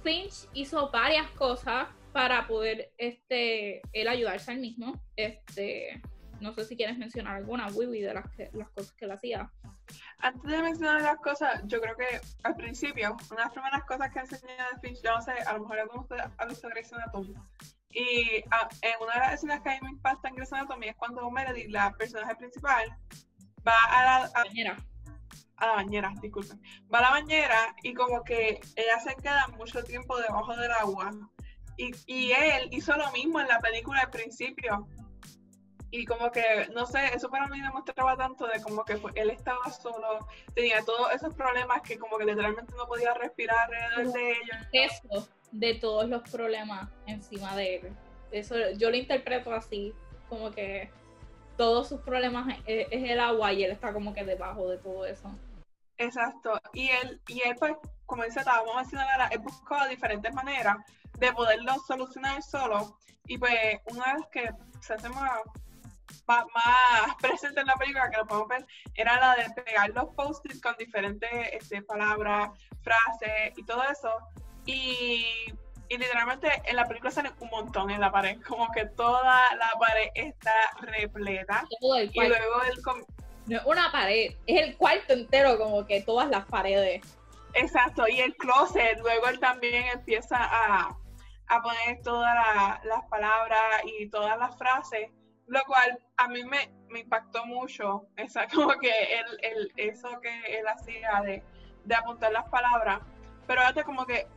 Finch 0.03 0.47
hizo 0.53 0.89
varias 0.91 1.29
cosas 1.31 1.87
para 2.13 2.47
poder 2.47 2.91
este, 2.97 3.81
él 3.93 4.07
ayudarse 4.07 4.51
al 4.51 4.59
mismo. 4.59 4.99
Este, 5.15 6.01
no 6.39 6.53
sé 6.53 6.65
si 6.65 6.77
quieres 6.77 6.97
mencionar 6.97 7.35
alguna, 7.35 7.67
Wiwi, 7.67 8.01
de 8.01 8.13
las, 8.13 8.25
las 8.53 8.69
cosas 8.69 8.93
que 8.93 9.05
él 9.05 9.11
hacía. 9.11 9.51
Antes 10.19 10.51
de 10.51 10.61
mencionar 10.61 11.01
las 11.01 11.17
cosas, 11.17 11.61
yo 11.65 11.79
creo 11.79 11.95
que 11.95 12.19
al 12.43 12.55
principio, 12.55 13.15
una 13.31 13.37
de 13.37 13.43
las 13.43 13.53
primeras 13.53 13.83
cosas 13.83 14.11
que 14.11 14.19
enseñé 14.19 14.53
de 14.53 14.79
Finch, 14.81 15.01
yo 15.03 15.15
no 15.15 15.21
sé, 15.21 15.31
a 15.31 15.53
lo 15.53 15.61
mejor 15.61 15.79
algunos 15.79 16.09
de 16.09 16.15
ustedes 16.15 16.31
han 16.37 16.47
visto 16.49 16.69
Grey's 16.69 16.93
Anatomy. 16.93 17.35
Y 17.91 18.43
ah, 18.51 18.67
en 18.81 18.93
una 19.01 19.13
de 19.13 19.19
las 19.19 19.33
escenas 19.33 19.61
que 19.61 19.69
a 19.69 19.73
mí 19.73 19.79
me 19.83 19.89
impacta 19.91 20.27
en 20.27 20.35
Grey's 20.35 20.53
Anatomy 20.53 20.87
es 20.87 20.95
cuando 20.95 21.29
Meredith, 21.29 21.69
la 21.69 21.91
personaje 21.93 22.35
principal, 22.35 22.97
va 23.67 23.83
a 23.89 24.03
la, 24.03 24.31
a 25.57 25.65
la 25.65 25.73
bañera, 25.73 26.13
disculpen. 26.21 26.61
Va 26.93 26.99
a 26.99 27.01
la 27.01 27.09
bañera 27.11 27.75
y 27.83 27.93
como 27.93 28.23
que 28.23 28.59
ella 28.75 28.99
se 29.03 29.15
queda 29.15 29.47
mucho 29.57 29.83
tiempo 29.83 30.17
debajo 30.17 30.55
del 30.55 30.71
agua. 30.71 31.11
Y, 31.77 31.91
y 32.07 32.31
él 32.31 32.69
hizo 32.71 32.95
lo 32.97 33.11
mismo 33.11 33.39
en 33.39 33.47
la 33.47 33.59
película 33.59 34.01
al 34.01 34.09
principio. 34.09 34.87
Y 35.89 36.05
como 36.05 36.31
que, 36.31 36.67
no 36.73 36.85
sé, 36.85 37.13
eso 37.13 37.29
para 37.29 37.47
mí 37.47 37.61
demostraba 37.61 38.17
tanto 38.17 38.45
de 38.47 38.61
como 38.61 38.83
que 38.83 38.99
él 39.15 39.29
estaba 39.29 39.69
solo, 39.71 40.27
tenía 40.53 40.83
todos 40.83 41.13
esos 41.13 41.33
problemas 41.33 41.81
que 41.81 41.97
como 41.97 42.17
que 42.17 42.25
literalmente 42.25 42.73
no 42.75 42.85
podía 42.87 43.13
respirar 43.13 43.71
alrededor 43.71 44.13
de 44.13 44.31
ellos. 44.31 44.57
Eso, 44.73 45.29
de 45.51 45.75
todos 45.75 46.09
los 46.09 46.29
problemas 46.29 46.89
encima 47.05 47.55
de 47.55 47.77
él. 47.77 47.97
Eso 48.31 48.55
yo 48.77 48.89
lo 48.89 48.97
interpreto 48.97 49.53
así, 49.53 49.93
como 50.27 50.51
que 50.51 50.91
todos 51.55 51.87
sus 51.87 52.01
problemas 52.01 52.59
es, 52.65 52.87
es 52.91 53.09
el 53.09 53.19
agua 53.19 53.53
y 53.53 53.63
él 53.63 53.71
está 53.71 53.93
como 53.93 54.13
que 54.13 54.25
debajo 54.25 54.67
de 54.67 54.77
todo 54.77 55.05
eso. 55.05 55.31
Exacto. 55.97 56.59
Y 56.73 56.89
él, 56.89 57.21
y 57.27 57.41
él 57.41 57.55
pues, 57.57 57.75
como 58.05 58.23
dice, 58.23 58.39
estábamos 58.39 58.75
haciendo 58.75 59.07
ahora, 59.09 59.27
él 59.27 59.39
buscado 59.39 59.87
diferentes 59.89 60.33
maneras 60.33 60.77
de 61.17 61.33
poderlo 61.33 61.73
solucionar 61.87 62.41
solo. 62.43 62.97
Y 63.25 63.37
pues, 63.37 63.79
una 63.91 64.13
vez 64.13 64.25
que 64.31 64.49
se 64.79 64.93
hace 64.93 65.09
más, 65.09 65.41
más, 66.27 67.15
presente 67.21 67.61
en 67.61 67.67
la 67.67 67.75
película, 67.75 68.09
que 68.09 68.17
lo 68.17 68.25
podemos 68.25 68.47
ver, 68.49 68.65
era 68.95 69.19
la 69.19 69.35
de 69.35 69.49
pegar 69.61 69.89
los 69.91 70.13
post-its 70.15 70.61
con 70.61 70.75
diferentes 70.77 71.29
este, 71.53 71.81
palabras, 71.81 72.49
frases 72.81 73.57
y 73.57 73.63
todo 73.63 73.83
eso. 73.83 74.11
Y, 74.65 75.25
y 75.89 75.97
literalmente 75.97 76.49
en 76.65 76.75
la 76.75 76.85
película 76.85 77.11
sale 77.11 77.31
un 77.39 77.49
montón 77.49 77.89
en 77.89 78.01
la 78.01 78.11
pared, 78.11 78.37
como 78.47 78.69
que 78.71 78.85
toda 78.85 79.55
la 79.55 79.71
pared 79.79 80.09
está 80.15 80.53
repleta. 80.81 81.65
y 81.81 82.27
luego 82.27 82.63
él 82.63 82.81
no 83.47 83.57
es 83.57 83.65
una 83.65 83.91
pared, 83.91 84.33
es 84.45 84.61
el 84.61 84.77
cuarto 84.77 85.13
entero, 85.13 85.57
como 85.57 85.85
que 85.85 86.01
todas 86.01 86.29
las 86.29 86.45
paredes. 86.45 87.01
Exacto, 87.53 88.07
y 88.07 88.19
el 88.19 88.35
closet, 88.35 88.99
luego 88.99 89.27
él 89.29 89.39
también 89.39 89.85
empieza 89.93 90.37
a, 90.37 90.95
poner 91.63 92.01
todas 92.03 92.35
las 92.83 93.05
palabras 93.09 93.61
y 93.85 94.09
todas 94.09 94.37
las 94.37 94.55
frases, 94.57 95.09
lo 95.47 95.63
cual 95.65 95.99
a 96.17 96.27
mí 96.27 96.43
me, 96.43 96.71
impactó 96.99 97.45
mucho, 97.45 98.07
esa, 98.15 98.47
como 98.53 98.77
que 98.79 98.91
el, 99.41 99.71
eso 99.77 100.19
que 100.21 100.59
él 100.59 100.67
hacía 100.67 101.21
de, 101.21 101.43
de 101.85 101.95
apuntar 101.95 102.31
las 102.31 102.47
palabras, 102.49 102.99
pero 103.45 103.61
fíjate 103.61 103.83
como 103.83 104.05
que, 104.05 104.27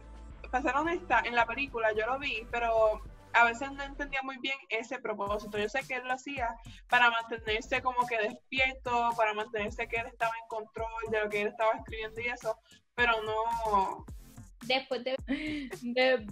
para 0.51 0.63
ser 0.63 0.77
honesta, 0.77 1.23
en 1.25 1.35
la 1.35 1.47
película 1.47 1.93
yo 1.93 2.07
lo 2.07 2.19
vi, 2.19 2.47
pero 2.51 3.03
a 3.33 3.45
veces 3.45 3.71
no 3.73 3.83
entendía 3.83 4.21
muy 4.23 4.39
bien 4.39 4.57
ese 4.69 4.99
propósito. 4.99 5.59
Yo 5.59 5.69
sé 5.69 5.81
que 5.87 5.95
él 5.95 6.03
lo 6.05 6.15
hacía 6.15 6.49
para 6.89 7.11
mantenerse 7.11 7.83
como 7.83 8.07
que 8.07 8.19
despierto, 8.19 9.11
para 9.17 9.35
mantenerse 9.35 9.87
que 9.89 9.97
él 9.97 10.07
estaba 10.07 10.33
en 10.41 10.49
control 10.49 10.89
de 11.11 11.21
lo 11.21 11.29
que 11.29 11.43
él 11.43 11.49
estaba 11.49 11.73
escribiendo 11.73 12.21
y 12.21 12.27
eso, 12.27 12.57
pero 12.95 13.23
no... 13.23 14.05
Después 14.67 15.03
de, 15.05 15.17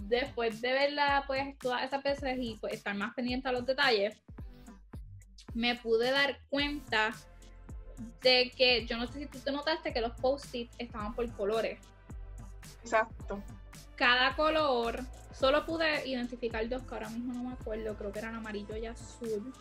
después 0.03 0.61
de 0.61 0.71
verla, 0.71 1.23
pues, 1.25 1.57
todas 1.57 1.83
esas 1.83 2.03
veces 2.03 2.37
y 2.39 2.57
pues, 2.61 2.73
estar 2.73 2.93
más 2.95 3.13
pendiente 3.15 3.49
a 3.49 3.51
los 3.51 3.65
detalles, 3.65 4.21
me 5.53 5.75
pude 5.75 6.11
dar 6.11 6.39
cuenta 6.49 7.11
de 8.21 8.51
que, 8.55 8.85
yo 8.85 8.97
no 8.97 9.07
sé 9.07 9.19
si 9.19 9.25
tú 9.25 9.39
te 9.39 9.51
notaste 9.51 9.93
que 9.93 10.01
los 10.01 10.13
post-its 10.19 10.73
estaban 10.77 11.13
por 11.13 11.29
colores. 11.33 11.79
Exacto. 12.83 13.43
Cada 13.95 14.35
color 14.35 15.03
Solo 15.39 15.65
pude 15.65 16.05
identificar 16.05 16.67
dos 16.67 16.83
que 16.83 16.93
ahora 16.95 17.09
mismo 17.09 17.31
no 17.33 17.43
me 17.43 17.53
acuerdo, 17.53 17.95
creo 17.95 18.11
que 18.11 18.19
eran 18.19 18.35
amarillo 18.35 18.75
y 18.75 18.85
azul. 18.87 19.53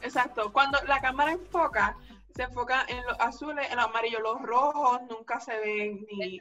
Exacto, 0.00 0.52
cuando 0.52 0.78
la 0.86 1.00
cámara 1.00 1.32
enfoca, 1.32 1.96
se 2.36 2.44
enfoca 2.44 2.84
en 2.86 3.04
los 3.04 3.18
azules, 3.18 3.68
en 3.68 3.78
los 3.78 3.86
amarillos, 3.86 4.22
los 4.22 4.40
rojos 4.42 5.00
nunca 5.10 5.40
se 5.40 5.58
ven 5.58 6.06
ni, 6.08 6.38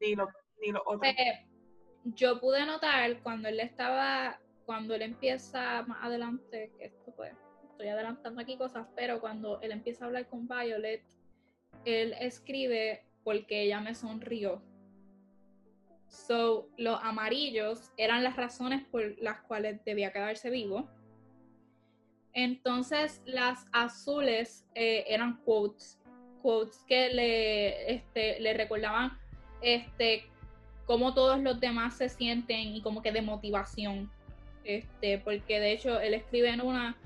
ni, 0.00 0.14
los, 0.14 0.28
ni 0.60 0.70
los 0.70 0.82
otros. 0.86 1.12
Eh, 1.12 1.44
yo 2.04 2.38
pude 2.38 2.64
notar 2.64 3.20
cuando 3.24 3.48
él 3.48 3.58
estaba, 3.58 4.38
cuando 4.64 4.94
él 4.94 5.02
empieza 5.02 5.82
más 5.88 6.04
adelante, 6.04 6.70
que 6.78 6.84
esto 6.84 7.12
pues, 7.16 7.32
estoy 7.80 7.88
adelantando 7.88 8.42
aquí 8.42 8.58
cosas, 8.58 8.86
pero 8.94 9.20
cuando 9.20 9.58
él 9.62 9.72
empieza 9.72 10.04
a 10.04 10.08
hablar 10.08 10.28
con 10.28 10.46
Violet, 10.46 11.02
él 11.86 12.14
escribe 12.20 13.02
porque 13.24 13.62
ella 13.62 13.80
me 13.80 13.94
sonrió. 13.94 14.62
So, 16.06 16.68
los 16.76 17.00
amarillos 17.02 17.90
eran 17.96 18.22
las 18.22 18.36
razones 18.36 18.84
por 18.84 19.16
las 19.22 19.40
cuales 19.40 19.82
debía 19.86 20.12
quedarse 20.12 20.50
vivo. 20.50 20.90
Entonces, 22.34 23.22
las 23.24 23.66
azules 23.72 24.66
eh, 24.74 25.04
eran 25.08 25.38
quotes, 25.44 25.98
quotes 26.42 26.84
que 26.86 27.08
le, 27.08 27.94
este, 27.94 28.40
le 28.40 28.52
recordaban 28.52 29.18
este, 29.62 30.24
cómo 30.84 31.14
todos 31.14 31.40
los 31.40 31.58
demás 31.60 31.96
se 31.96 32.10
sienten 32.10 32.76
y 32.76 32.82
como 32.82 33.00
que 33.00 33.10
de 33.10 33.22
motivación. 33.22 34.10
Este, 34.64 35.16
porque 35.16 35.58
de 35.58 35.72
hecho 35.72 35.98
él 36.00 36.12
escribe 36.12 36.50
en 36.50 36.60
una, 36.60 36.99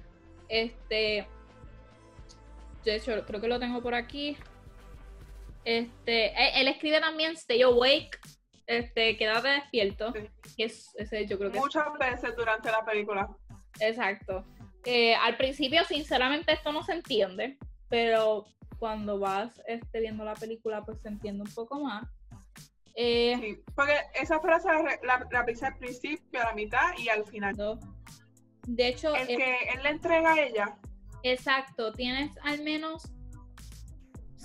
este, 0.48 1.26
de 2.84 2.96
hecho 2.96 3.24
creo 3.26 3.40
que 3.40 3.48
lo 3.48 3.58
tengo 3.58 3.82
por 3.82 3.94
aquí. 3.94 4.36
Este, 5.64 6.60
él 6.60 6.68
escribe 6.68 7.00
también 7.00 7.32
Stay 7.32 7.62
Awake 7.62 8.18
este, 8.66 9.16
quédate 9.16 9.48
despierto. 9.48 10.12
es, 10.56 10.94
ese, 10.96 11.26
yo 11.26 11.38
creo 11.38 11.50
que 11.50 11.58
Muchas 11.58 11.86
veces 11.98 12.34
durante 12.36 12.70
la 12.70 12.84
película. 12.84 13.28
Exacto. 13.80 14.44
Eh, 14.84 15.14
al 15.14 15.36
principio, 15.36 15.84
sinceramente, 15.84 16.52
esto 16.52 16.72
no 16.72 16.82
se 16.82 16.92
entiende, 16.92 17.58
pero 17.88 18.46
cuando 18.78 19.18
vas 19.18 19.60
este, 19.66 20.00
viendo 20.00 20.24
la 20.24 20.34
película, 20.34 20.84
pues 20.84 21.00
se 21.00 21.08
entiende 21.08 21.42
un 21.42 21.54
poco 21.54 21.80
más. 21.80 22.06
Eh, 22.96 23.36
sí, 23.40 23.62
porque 23.74 23.96
esa 24.14 24.38
frase 24.40 24.68
la, 25.02 25.26
la 25.30 25.40
al 25.40 25.78
principio, 25.78 26.40
a 26.40 26.44
la 26.44 26.52
mitad 26.54 26.96
y 26.98 27.08
al 27.08 27.24
final. 27.26 27.56
De 28.66 28.88
hecho, 28.88 29.14
el 29.14 29.26
que 29.26 29.56
él 29.74 29.82
le 29.82 29.90
entrega 29.90 30.32
a 30.32 30.40
ella. 30.40 30.76
Exacto, 31.22 31.92
tienes 31.92 32.36
al 32.42 32.62
menos 32.62 33.10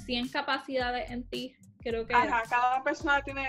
100 0.06 0.30
capacidades 0.30 1.10
en 1.12 1.28
ti 1.28 1.56
Creo 1.82 2.06
que. 2.06 2.14
Ajá, 2.14 2.44
cada 2.50 2.84
persona 2.84 3.22
tiene. 3.22 3.48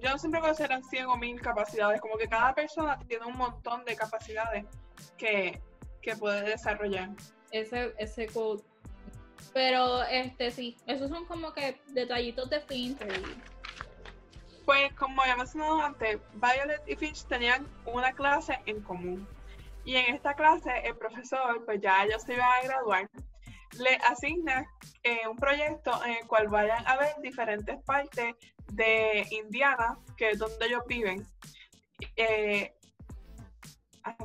Yo 0.00 0.18
siempre 0.18 0.40
voy 0.40 0.54
que 0.54 0.62
eran 0.62 0.84
100 0.84 1.06
o 1.06 1.16
1000 1.16 1.40
capacidades. 1.40 2.00
Como 2.00 2.18
que 2.18 2.28
cada 2.28 2.54
persona 2.54 2.98
tiene 3.08 3.26
un 3.26 3.36
montón 3.36 3.84
de 3.84 3.96
capacidades 3.96 4.66
que, 5.16 5.60
puede 6.18 6.42
desarrollar. 6.42 7.10
Ese, 7.50 7.94
ese 7.98 8.26
code. 8.26 8.62
Pero, 9.54 10.02
este, 10.04 10.50
sí, 10.50 10.76
esos 10.86 11.10
son 11.10 11.24
como 11.26 11.52
que 11.52 11.80
detallitos 11.88 12.50
de 12.50 12.60
Finter. 12.60 13.22
Pues 14.64 14.92
como 14.94 15.22
había 15.22 15.36
mencionado 15.36 15.80
antes, 15.80 16.18
Violet 16.34 16.82
y 16.86 16.96
Finch 16.96 17.24
tenían 17.24 17.66
una 17.86 18.12
clase 18.12 18.60
en 18.66 18.80
común. 18.82 19.26
Y 19.84 19.96
en 19.96 20.14
esta 20.14 20.34
clase 20.34 20.70
el 20.84 20.96
profesor, 20.96 21.64
pues 21.64 21.80
ya 21.80 22.04
ellos 22.04 22.22
se 22.22 22.34
iban 22.34 22.48
a 22.48 22.62
graduar, 22.62 23.10
le 23.78 23.96
asigna 24.08 24.66
eh, 25.02 25.26
un 25.28 25.36
proyecto 25.36 25.92
en 26.04 26.12
el 26.18 26.26
cual 26.26 26.48
vayan 26.48 26.86
a 26.86 26.96
ver 26.96 27.14
diferentes 27.22 27.82
partes 27.84 28.34
de 28.72 29.26
Indiana, 29.30 29.98
que 30.16 30.30
es 30.30 30.38
donde 30.38 30.66
ellos 30.66 30.82
viven. 30.86 31.26
Eh, 32.16 32.72
ah, 34.04 34.16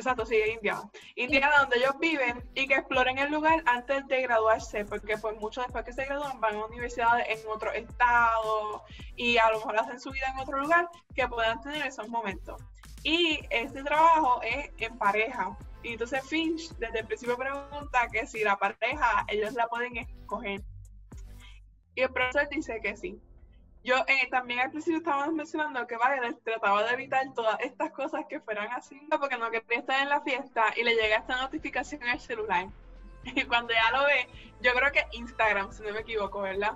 exacto, 0.00 0.26
sí, 0.26 0.36
Indiana. 0.36 0.90
Indiana, 1.14 1.60
donde 1.60 1.76
ellos 1.76 1.98
viven 2.00 2.42
y 2.54 2.66
que 2.66 2.74
exploren 2.74 3.18
el 3.18 3.30
lugar 3.30 3.62
antes 3.66 4.06
de 4.08 4.22
graduarse, 4.22 4.84
porque 4.84 5.16
pues 5.18 5.36
mucho 5.38 5.62
después 5.62 5.84
que 5.84 5.92
se 5.92 6.04
gradúan 6.04 6.40
van 6.40 6.56
a 6.56 6.64
universidades 6.66 7.26
en 7.28 7.48
otro 7.48 7.72
estado 7.72 8.84
y 9.16 9.38
a 9.38 9.50
lo 9.50 9.58
mejor 9.58 9.78
hacen 9.78 10.00
su 10.00 10.10
vida 10.10 10.26
en 10.32 10.40
otro 10.40 10.58
lugar 10.58 10.88
que 11.14 11.28
puedan 11.28 11.60
tener 11.60 11.86
esos 11.86 12.08
momentos. 12.08 12.60
Y 13.02 13.40
este 13.50 13.82
trabajo 13.82 14.40
es 14.42 14.70
en 14.78 14.98
pareja. 14.98 15.56
Y 15.82 15.92
entonces 15.92 16.22
Finch 16.26 16.70
desde 16.76 17.00
el 17.00 17.06
principio 17.06 17.36
pregunta 17.36 18.08
que 18.12 18.26
si 18.26 18.44
la 18.44 18.56
pareja 18.56 19.24
ellos 19.28 19.54
la 19.54 19.66
pueden 19.68 19.96
escoger. 19.96 20.60
Y 21.94 22.02
el 22.02 22.10
profesor 22.10 22.48
dice 22.50 22.80
que 22.82 22.96
sí. 22.96 23.20
Yo 23.82 23.96
eh, 24.06 24.28
también 24.30 24.60
al 24.60 24.70
principio 24.70 24.98
estábamos 24.98 25.34
mencionando 25.34 25.86
que 25.86 25.96
Violet 25.96 26.42
trataba 26.44 26.84
de 26.84 26.92
evitar 26.92 27.32
todas 27.34 27.58
estas 27.60 27.90
cosas 27.92 28.26
que 28.28 28.40
fueran 28.40 28.68
así, 28.72 29.00
porque 29.08 29.38
no 29.38 29.50
quería 29.50 29.78
estar 29.78 30.02
en 30.02 30.10
la 30.10 30.20
fiesta 30.20 30.66
y 30.76 30.82
le 30.82 30.94
llega 30.94 31.16
esta 31.16 31.36
notificación 31.36 32.02
el 32.02 32.20
celular. 32.20 32.66
Y 33.22 33.44
cuando 33.44 33.74
ya 33.74 33.90
lo 33.90 34.06
ve, 34.06 34.28
yo 34.62 34.72
creo 34.72 34.90
que 34.92 35.04
Instagram, 35.12 35.72
si 35.72 35.82
no 35.82 35.92
me 35.92 36.00
equivoco, 36.00 36.40
¿verdad? 36.40 36.72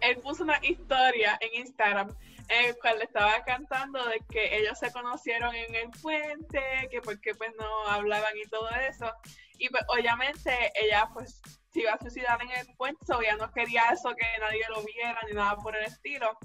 Él 0.00 0.18
puso 0.18 0.42
una 0.42 0.58
historia 0.62 1.38
en 1.40 1.60
Instagram 1.60 2.14
en 2.48 2.66
el 2.66 2.78
cual 2.78 2.98
le 2.98 3.04
estaba 3.04 3.42
cantando 3.44 4.04
de 4.06 4.20
que 4.30 4.58
ellos 4.58 4.78
se 4.78 4.92
conocieron 4.92 5.54
en 5.54 5.74
el 5.74 5.90
puente, 6.02 6.88
que 6.90 7.00
porque 7.00 7.34
pues 7.34 7.50
no 7.58 7.88
hablaban 7.88 8.32
y 8.36 8.48
todo 8.48 8.68
eso. 8.88 9.10
Y 9.58 9.68
pues 9.68 9.82
obviamente 9.88 10.72
ella 10.74 11.08
pues 11.12 11.40
se 11.74 11.80
iba 11.80 11.92
a 11.92 11.98
suicidar 11.98 12.40
en 12.40 12.52
el 12.52 12.76
puente, 12.76 13.04
ya 13.22 13.36
no 13.36 13.50
quería 13.50 13.82
eso, 13.92 14.14
que 14.14 14.24
nadie 14.40 14.62
lo 14.68 14.82
viera 14.84 15.18
ni 15.28 15.34
nada 15.34 15.56
por 15.56 15.76
el 15.76 15.84
estilo. 15.84 16.38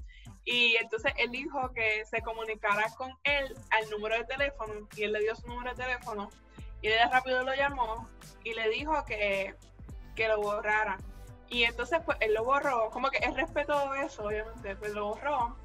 Y 0.43 0.75
entonces 0.77 1.13
él 1.17 1.29
dijo 1.29 1.71
que 1.73 2.03
se 2.05 2.21
comunicara 2.21 2.89
con 2.97 3.11
él 3.23 3.55
al 3.69 3.89
número 3.91 4.15
de 4.15 4.23
teléfono 4.23 4.87
y 4.95 5.03
él 5.03 5.13
le 5.13 5.19
dio 5.19 5.35
su 5.35 5.47
número 5.47 5.75
de 5.75 5.83
teléfono 5.83 6.29
y 6.81 6.87
ella 6.87 7.09
rápido 7.09 7.43
lo 7.43 7.53
llamó 7.53 8.09
y 8.43 8.55
le 8.55 8.69
dijo 8.69 9.05
que, 9.05 9.53
que 10.15 10.27
lo 10.27 10.41
borrara. 10.41 10.97
Y 11.47 11.63
entonces 11.63 11.99
pues 12.03 12.17
él 12.21 12.33
lo 12.33 12.43
borró, 12.43 12.89
como 12.89 13.11
que 13.11 13.19
él 13.19 13.35
respetó 13.35 13.93
eso, 13.93 14.23
obviamente, 14.23 14.75
pues 14.77 14.93
lo 14.93 15.09
borró 15.09 15.55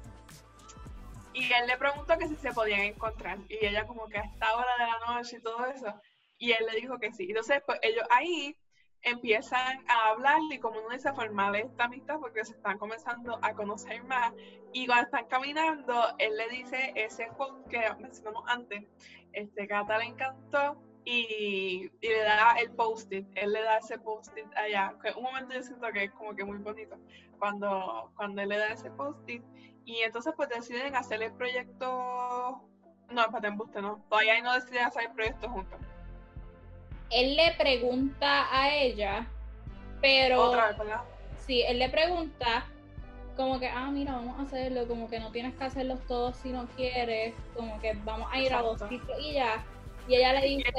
y 1.35 1.51
él 1.51 1.67
le 1.67 1.77
preguntó 1.77 2.17
que 2.17 2.27
si 2.27 2.35
se 2.35 2.53
podían 2.53 2.81
encontrar. 2.81 3.39
Y 3.49 3.65
ella 3.65 3.85
como 3.85 4.07
que 4.07 4.17
a 4.17 4.23
esta 4.23 4.55
hora 4.55 4.71
de 4.79 4.85
la 4.85 5.13
noche 5.13 5.37
y 5.37 5.41
todo 5.41 5.65
eso. 5.65 5.93
Y 6.37 6.51
él 6.51 6.65
le 6.71 6.79
dijo 6.79 6.97
que 6.97 7.11
sí. 7.11 7.25
Entonces, 7.27 7.61
pues 7.65 7.77
ellos 7.81 8.05
ahí 8.09 8.57
empiezan 9.05 9.83
a 9.87 10.09
hablar 10.09 10.39
y 10.51 10.59
como 10.59 10.81
no 10.81 10.89
dice 10.89 11.13
formar 11.13 11.55
esta 11.55 11.85
amistad 11.85 12.19
porque 12.19 12.43
se 12.43 12.53
están 12.53 12.77
comenzando 12.77 13.39
a 13.41 13.53
conocer 13.53 14.03
más 14.03 14.33
y 14.73 14.85
cuando 14.85 15.05
están 15.05 15.25
caminando 15.27 16.03
él 16.17 16.35
le 16.35 16.49
dice 16.49 16.91
ese 16.95 17.27
quote 17.37 17.69
que 17.69 17.79
mencionamos 17.99 18.43
antes 18.47 18.83
este 19.31 19.65
Gata 19.67 19.97
le 19.99 20.05
encantó 20.05 20.77
y, 21.07 21.91
y, 22.01 22.07
le 22.07 22.19
da 22.23 22.53
el 22.53 22.71
post-it, 22.71 23.27
él 23.35 23.53
le 23.53 23.61
da 23.61 23.77
ese 23.77 23.99
post-it 23.99 24.47
allá, 24.57 24.95
que 25.03 25.11
un 25.15 25.21
momento 25.21 25.53
yo 25.53 25.61
siento 25.61 25.87
que 25.93 26.05
es 26.05 26.11
como 26.11 26.35
que 26.35 26.43
muy 26.43 26.57
bonito, 26.57 26.97
cuando, 27.37 28.11
cuando 28.15 28.41
él 28.41 28.49
le 28.49 28.57
da 28.57 28.69
ese 28.69 28.89
post-it 28.89 29.43
y 29.85 30.01
entonces 30.01 30.33
pues 30.35 30.49
deciden 30.49 30.95
hacer 30.95 31.21
el 31.21 31.31
proyecto. 31.33 32.67
No, 33.11 33.31
para 33.31 33.47
embuste, 33.47 33.81
no. 33.81 34.03
Todavía 34.09 34.41
no 34.41 34.53
deciden 34.53 34.85
hacer 34.85 35.03
el 35.03 35.11
proyecto 35.11 35.47
juntos. 35.47 35.79
Él 37.09 37.35
le 37.35 37.53
pregunta 37.57 38.47
a 38.51 38.73
ella, 38.73 39.27
pero. 40.01 40.49
Otra 40.49 40.67
vez, 40.69 40.77
¿verdad? 40.77 41.01
Sí, 41.45 41.61
él 41.61 41.79
le 41.79 41.89
pregunta 41.89 42.65
como 43.35 43.59
que, 43.59 43.67
ah, 43.67 43.91
mira, 43.91 44.13
vamos 44.13 44.39
a 44.39 44.43
hacerlo, 44.43 44.87
como 44.87 45.09
que 45.09 45.19
no 45.19 45.31
tienes 45.31 45.53
que 45.55 45.63
hacerlos 45.63 45.99
todos 46.07 46.37
si 46.37 46.49
no 46.49 46.67
quieres, 46.75 47.35
como 47.53 47.79
que 47.81 47.93
vamos 48.03 48.29
a 48.31 48.39
ir 48.39 48.53
a 48.53 48.61
dos 48.61 48.79
sitios 48.79 49.19
y 49.19 49.33
ya. 49.33 49.63
Y 50.07 50.15
ella 50.15 50.33
le 50.33 50.47
dice, 50.47 50.71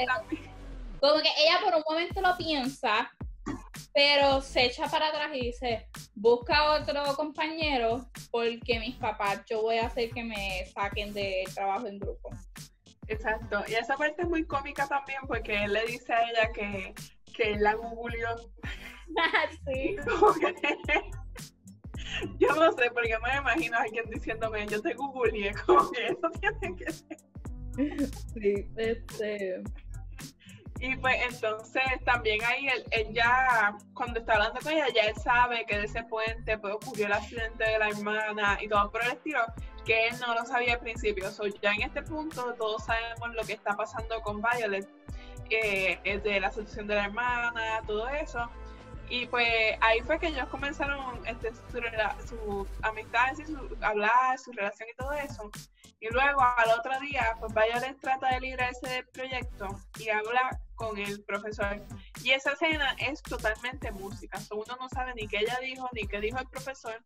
como 1.00 1.20
que 1.20 1.28
ella 1.38 1.60
por 1.62 1.74
un 1.74 1.82
momento 1.88 2.20
lo 2.20 2.36
piensa, 2.36 3.10
pero 3.92 4.40
se 4.40 4.66
echa 4.66 4.86
para 4.88 5.08
atrás 5.08 5.30
y 5.34 5.46
dice, 5.46 5.88
busca 6.14 6.72
otro 6.72 7.02
compañero 7.16 8.06
porque 8.30 8.80
mis 8.80 8.96
papás, 8.96 9.44
yo 9.48 9.62
voy 9.62 9.76
a 9.78 9.86
hacer 9.86 10.10
que 10.10 10.24
me 10.24 10.64
saquen 10.66 11.12
del 11.12 11.52
trabajo 11.54 11.86
en 11.86 11.98
grupo. 11.98 12.30
Exacto, 13.08 13.62
y 13.68 13.74
esa 13.74 13.96
parte 13.96 14.22
es 14.22 14.28
muy 14.28 14.44
cómica 14.44 14.88
también 14.88 15.20
porque 15.26 15.64
él 15.64 15.72
le 15.72 15.86
dice 15.86 16.12
a 16.12 16.28
ella 16.28 16.52
que, 16.52 16.94
que 17.32 17.52
él 17.52 17.62
la 17.62 17.74
googleó. 17.74 18.36
sí. 19.66 19.96
yo 22.38 22.48
no 22.54 22.72
sé, 22.72 22.90
porque 22.90 23.16
me 23.22 23.36
imagino 23.36 23.76
a 23.76 23.82
alguien 23.82 24.08
diciéndome, 24.10 24.66
yo 24.66 24.82
te 24.82 24.94
googleé, 24.94 25.54
como 25.66 25.90
que 25.90 26.06
eso 26.06 26.30
tiene 26.40 26.76
que 26.76 26.92
ser. 26.92 27.18
Sí, 28.34 28.68
este... 28.76 29.62
Y 30.78 30.94
pues 30.96 31.16
entonces 31.32 31.82
también 32.04 32.38
ahí 32.44 32.66
él, 32.90 33.08
ya, 33.12 33.74
cuando 33.94 34.20
está 34.20 34.34
hablando 34.34 34.60
con 34.60 34.72
ella, 34.72 34.88
ya 34.94 35.04
él 35.04 35.16
sabe 35.16 35.64
que 35.64 35.78
de 35.78 35.86
ese 35.86 36.02
puente 36.04 36.58
pues, 36.58 36.74
ocurrió 36.74 37.06
el 37.06 37.14
accidente 37.14 37.64
de 37.64 37.78
la 37.78 37.88
hermana 37.88 38.58
y 38.60 38.68
todo 38.68 38.90
por 38.90 39.02
el 39.02 39.12
estilo, 39.12 39.40
que 39.86 40.08
él 40.08 40.16
no 40.20 40.34
lo 40.34 40.44
sabía 40.44 40.74
al 40.74 40.80
principio. 40.80 41.30
So, 41.30 41.46
ya 41.46 41.72
en 41.72 41.82
este 41.82 42.02
punto 42.02 42.54
todos 42.54 42.84
sabemos 42.84 43.34
lo 43.34 43.44
que 43.44 43.54
está 43.54 43.76
pasando 43.76 44.20
con 44.20 44.42
Violet, 44.42 44.88
eh, 45.48 46.40
la 46.40 46.50
situación 46.50 46.88
de 46.88 46.96
la 46.96 47.04
hermana, 47.04 47.80
todo 47.86 48.08
eso. 48.08 48.50
Y 49.08 49.26
pues 49.26 49.48
ahí 49.80 50.00
fue 50.00 50.18
que 50.18 50.26
ellos 50.26 50.48
comenzaron 50.48 51.24
este, 51.26 51.54
su, 51.54 52.28
su 52.28 52.66
amistad, 52.82 53.34
su, 53.46 53.76
hablar, 53.80 54.36
su 54.36 54.50
relación 54.50 54.88
y 54.92 54.96
todo 54.96 55.12
eso. 55.12 55.50
Y 56.00 56.08
luego 56.08 56.42
al 56.42 56.78
otro 56.78 56.98
día, 57.00 57.36
pues 57.38 57.54
Violet 57.54 57.98
trata 58.00 58.34
de 58.34 58.40
librarse 58.40 58.88
del 58.88 59.06
proyecto 59.06 59.68
y 60.00 60.08
habla 60.08 60.60
con 60.74 60.98
el 60.98 61.22
profesor. 61.22 61.80
Y 62.24 62.32
esa 62.32 62.52
escena 62.52 62.96
es 62.98 63.22
totalmente 63.22 63.92
música. 63.92 64.40
uno 64.50 64.76
no 64.80 64.88
sabe 64.88 65.14
ni 65.14 65.28
qué 65.28 65.38
ella 65.38 65.58
dijo, 65.62 65.88
ni 65.92 66.06
qué 66.08 66.20
dijo 66.20 66.38
el 66.38 66.48
profesor. 66.48 67.00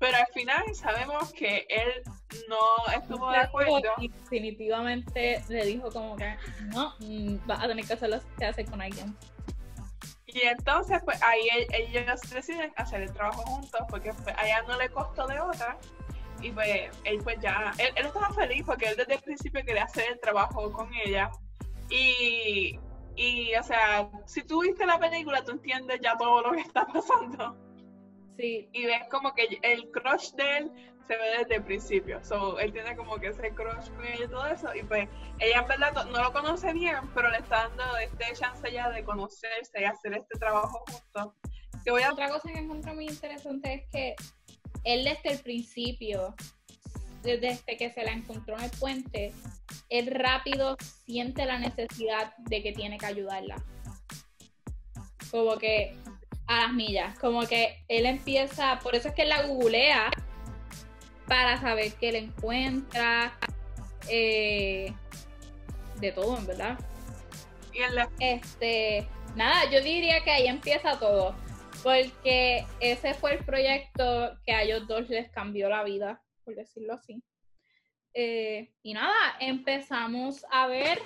Pero 0.00 0.16
al 0.16 0.26
final 0.32 0.74
sabemos 0.74 1.30
que 1.34 1.66
él 1.68 2.02
no 2.48 2.92
estuvo 2.92 3.30
de 3.30 3.36
acuerdo. 3.36 3.82
Y 3.98 4.08
definitivamente 4.08 5.44
le 5.48 5.66
dijo 5.66 5.90
como 5.90 6.16
que 6.16 6.36
no, 6.68 6.94
mm, 7.00 7.36
va 7.48 7.62
a 7.62 7.68
tener 7.68 7.84
que 7.84 7.92
hacer 7.92 8.08
lo 8.08 8.18
que 8.38 8.46
hace 8.46 8.64
con 8.64 8.80
alguien. 8.80 9.14
Y 10.26 10.40
entonces, 10.40 11.02
pues 11.04 11.22
ahí 11.22 11.46
ellos 11.72 12.20
deciden 12.30 12.72
hacer 12.76 13.02
el 13.02 13.12
trabajo 13.12 13.42
juntos 13.42 13.80
porque 13.90 14.12
pues, 14.14 14.34
a 14.38 14.46
ella 14.46 14.62
no 14.66 14.78
le 14.78 14.88
costó 14.88 15.26
de 15.26 15.38
otra 15.38 15.76
y 16.40 16.50
pues 16.52 16.90
él 17.04 17.20
pues 17.22 17.38
ya, 17.40 17.72
él, 17.78 18.06
estaba 18.06 18.32
feliz 18.32 18.62
porque 18.64 18.86
él 18.86 18.96
desde 18.96 19.14
el 19.14 19.20
principio 19.20 19.62
quería 19.64 19.84
hacer 19.84 20.12
el 20.12 20.20
trabajo 20.20 20.72
con 20.72 20.88
ella. 20.94 21.30
Y, 21.90 22.78
y, 23.16 23.54
o 23.54 23.62
sea, 23.62 24.08
si 24.24 24.42
tú 24.44 24.62
viste 24.62 24.86
la 24.86 24.98
película, 24.98 25.44
tú 25.44 25.52
entiendes 25.52 26.00
ya 26.00 26.16
todo 26.16 26.40
lo 26.40 26.52
que 26.52 26.60
está 26.60 26.86
pasando. 26.86 27.69
Sí. 28.40 28.70
Y 28.72 28.86
ves 28.86 29.02
como 29.10 29.34
que 29.34 29.58
el 29.62 29.90
crush 29.90 30.30
de 30.32 30.58
él 30.58 30.72
se 31.06 31.16
ve 31.16 31.38
desde 31.38 31.56
el 31.56 31.64
principio. 31.64 32.24
So, 32.24 32.58
él 32.58 32.72
tiene 32.72 32.96
como 32.96 33.16
que 33.16 33.28
ese 33.28 33.52
crush 33.54 33.90
con 33.90 34.06
ella 34.06 34.24
y 34.24 34.28
todo 34.28 34.46
eso. 34.46 34.74
Y 34.74 34.82
pues 34.82 35.08
ella 35.40 35.60
en 35.60 35.68
verdad 35.68 36.06
no 36.06 36.22
lo 36.22 36.32
conoce 36.32 36.72
bien, 36.72 36.96
pero 37.14 37.30
le 37.30 37.38
está 37.38 37.68
dando 37.68 37.98
este 37.98 38.24
chance 38.32 38.72
ya 38.72 38.88
de 38.90 39.04
conocerse 39.04 39.80
y 39.80 39.84
hacer 39.84 40.14
este 40.14 40.38
trabajo 40.38 40.82
juntos. 40.88 41.34
Que 41.84 41.90
voy 41.90 42.02
a... 42.02 42.12
Otra 42.12 42.30
cosa 42.30 42.50
que 42.50 42.58
encuentro 42.58 42.94
muy 42.94 43.08
interesante 43.08 43.74
es 43.74 43.90
que 43.90 44.14
él 44.84 45.04
desde 45.04 45.32
el 45.32 45.42
principio, 45.42 46.34
desde 47.22 47.76
que 47.76 47.90
se 47.90 48.04
la 48.04 48.12
encontró 48.12 48.56
en 48.56 48.64
el 48.64 48.70
puente, 48.70 49.34
él 49.90 50.06
rápido 50.06 50.78
siente 50.80 51.44
la 51.44 51.58
necesidad 51.58 52.34
de 52.38 52.62
que 52.62 52.72
tiene 52.72 52.96
que 52.96 53.06
ayudarla. 53.06 53.56
Como 55.30 55.58
que 55.58 55.94
a 56.50 56.66
las 56.66 56.72
millas, 56.72 57.16
como 57.20 57.46
que 57.46 57.84
él 57.86 58.06
empieza, 58.06 58.80
por 58.80 58.96
eso 58.96 59.08
es 59.08 59.14
que 59.14 59.22
él 59.22 59.28
la 59.28 59.46
googlea 59.46 60.10
para 61.28 61.60
saber 61.60 61.92
qué 61.94 62.10
le 62.10 62.18
encuentra, 62.18 63.38
eh, 64.08 64.92
de 66.00 66.10
todo, 66.10 66.36
en 66.36 66.46
verdad. 66.48 66.76
Y 67.72 67.78
Este, 68.18 69.06
nada, 69.36 69.70
yo 69.70 69.80
diría 69.80 70.24
que 70.24 70.32
ahí 70.32 70.48
empieza 70.48 70.98
todo 70.98 71.36
porque 71.84 72.66
ese 72.80 73.14
fue 73.14 73.34
el 73.34 73.44
proyecto 73.44 74.36
que 74.44 74.52
a 74.52 74.62
ellos 74.64 74.88
dos 74.88 75.08
les 75.08 75.30
cambió 75.30 75.68
la 75.68 75.84
vida, 75.84 76.20
por 76.44 76.56
decirlo 76.56 76.94
así. 76.94 77.22
Eh, 78.12 78.72
y 78.82 78.92
nada, 78.92 79.36
empezamos 79.38 80.44
a 80.50 80.66
ver 80.66 80.98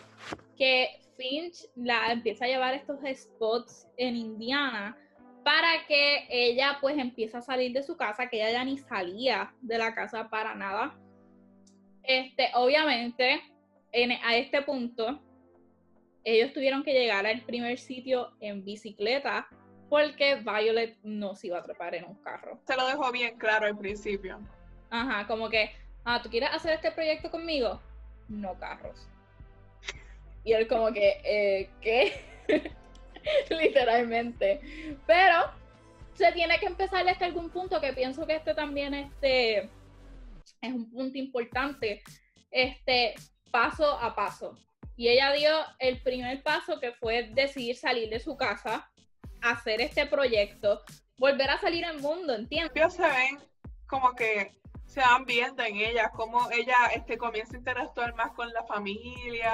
que 0.57 0.89
Finch 1.19 1.67
la 1.77 2.13
empieza 2.13 2.47
a 2.47 2.49
llevar 2.49 2.73
estos 2.73 2.99
spots 3.15 3.87
en 3.99 4.17
Indiana 4.17 4.97
para 5.45 5.87
que 5.87 6.27
ella 6.31 6.79
pues 6.81 6.97
empiece 6.99 7.37
a 7.37 7.43
salir 7.43 7.73
de 7.73 7.83
su 7.83 7.97
casa, 7.97 8.29
que 8.29 8.39
ella 8.39 8.53
ya 8.53 8.65
ni 8.65 8.79
salía 8.79 9.55
de 9.61 9.79
la 9.79 9.95
casa 9.95 10.29
para 10.31 10.55
nada. 10.55 10.99
Este, 12.03 12.51
obviamente, 12.55 13.43
en, 13.93 14.13
a 14.13 14.37
este 14.37 14.63
punto, 14.63 15.21
ellos 16.25 16.53
tuvieron 16.55 16.83
que 16.83 16.95
llegar 16.95 17.27
al 17.27 17.43
primer 17.43 17.79
sitio 17.79 18.33
en 18.41 18.65
bicicleta 18.65 19.47
porque 19.91 20.37
Violet 20.37 20.97
no 21.03 21.35
se 21.35 21.49
iba 21.49 21.59
a 21.59 21.63
trepar 21.63 21.95
en 21.95 22.07
un 22.07 22.17
carro. 22.23 22.59
Se 22.67 22.75
lo 22.75 22.87
dejó 22.87 23.13
bien 23.13 23.37
claro 23.37 23.67
al 23.67 23.77
principio. 23.77 24.41
Ajá, 24.89 25.27
como 25.27 25.51
que, 25.51 25.71
ah, 26.05 26.21
¿tú 26.23 26.31
quieres 26.31 26.51
hacer 26.53 26.73
este 26.73 26.91
proyecto 26.91 27.31
conmigo? 27.31 27.81
No 28.29 28.59
carros. 28.59 29.09
Y 30.43 30.53
él 30.53 30.67
como 30.69 30.93
que, 30.93 31.21
eh, 31.23 31.71
¿qué? 31.81 32.13
Literalmente. 33.51 34.61
Pero 35.07 35.51
se 36.15 36.33
tiene 36.33 36.59
que 36.59 36.67
empezar 36.67 37.09
hasta 37.09 37.25
algún 37.25 37.51
punto 37.51 37.81
que 37.81 37.93
pienso 37.93 38.27
que 38.27 38.37
este 38.37 38.55
también 38.55 38.95
este, 38.95 39.71
es 40.61 40.73
un 40.73 40.91
punto 40.91 41.19
importante. 41.19 42.03
Este, 42.51 43.15
paso 43.51 43.99
a 43.99 44.15
paso. 44.15 44.57
Y 44.97 45.09
ella 45.09 45.33
dio 45.33 45.51
el 45.79 46.01
primer 46.03 46.43
paso 46.43 46.79
que 46.81 46.93
fue 46.93 47.31
decidir 47.33 47.77
salir 47.77 48.09
de 48.11 48.21
su 48.21 48.37
casa, 48.37 48.91
hacer 49.43 49.81
este 49.81 50.07
proyecto, 50.07 50.83
volver 51.19 51.51
a 51.51 51.59
salir 51.59 51.85
al 51.85 52.01
mundo, 52.01 52.35
¿entiendes? 52.35 52.95
Se 52.95 53.03
ven 53.03 53.39
como 53.87 54.13
que 54.15 54.53
se 54.87 55.01
van 55.01 55.25
viendo 55.25 55.63
en 55.63 55.77
ella, 55.77 56.11
como 56.11 56.51
ella 56.51 56.77
este, 56.95 57.19
comienza 57.19 57.55
a 57.55 57.59
interactuar 57.59 58.15
más 58.15 58.33
con 58.33 58.53
la 58.53 58.63
familia, 58.65 59.53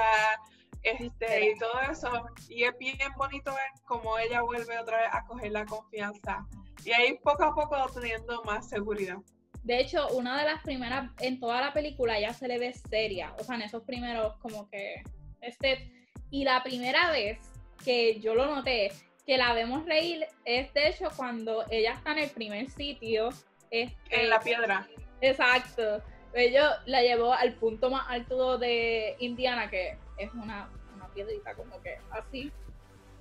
este, 0.83 1.51
y 1.51 1.57
todo 1.57 1.79
eso. 1.89 2.09
Y 2.49 2.63
es 2.63 2.77
bien 2.77 2.97
bonito 3.17 3.51
ver 3.51 3.69
cómo 3.85 4.17
ella 4.17 4.41
vuelve 4.41 4.77
otra 4.79 4.97
vez 4.97 5.09
a 5.11 5.25
coger 5.25 5.51
la 5.51 5.65
confianza. 5.65 6.45
Y 6.83 6.91
ahí 6.91 7.19
poco 7.23 7.43
a 7.43 7.53
poco 7.53 7.77
teniendo 7.93 8.43
más 8.43 8.69
seguridad. 8.69 9.17
De 9.63 9.79
hecho, 9.79 10.07
una 10.09 10.39
de 10.39 10.45
las 10.45 10.63
primeras, 10.63 11.11
en 11.19 11.39
toda 11.39 11.61
la 11.61 11.73
película 11.73 12.19
ya 12.19 12.33
se 12.33 12.47
le 12.47 12.57
ve 12.57 12.73
seria, 12.73 13.35
o 13.39 13.43
sea, 13.43 13.55
en 13.55 13.61
esos 13.61 13.83
primeros 13.83 14.35
como 14.37 14.67
que, 14.69 15.03
este, 15.41 15.91
y 16.31 16.43
la 16.43 16.63
primera 16.63 17.11
vez 17.11 17.37
que 17.85 18.19
yo 18.19 18.33
lo 18.33 18.47
noté, 18.47 18.91
que 19.25 19.37
la 19.37 19.53
vemos 19.53 19.85
reír, 19.85 20.25
es 20.45 20.73
de 20.73 20.87
hecho 20.87 21.09
cuando 21.15 21.63
ella 21.69 21.93
está 21.93 22.13
en 22.13 22.19
el 22.19 22.29
primer 22.31 22.69
sitio. 22.71 23.29
Este, 23.69 24.23
en 24.23 24.29
la 24.29 24.39
piedra. 24.39 24.87
Exacto. 25.21 26.01
Ella 26.33 26.81
la 26.85 27.01
llevó 27.01 27.33
al 27.33 27.53
punto 27.55 27.89
más 27.89 28.05
alto 28.09 28.57
de 28.57 29.15
Indiana, 29.19 29.69
que 29.69 29.97
es 30.23 30.33
una, 30.33 30.69
una 30.95 31.07
piedrita 31.09 31.53
como 31.55 31.81
que 31.81 31.97
así, 32.11 32.51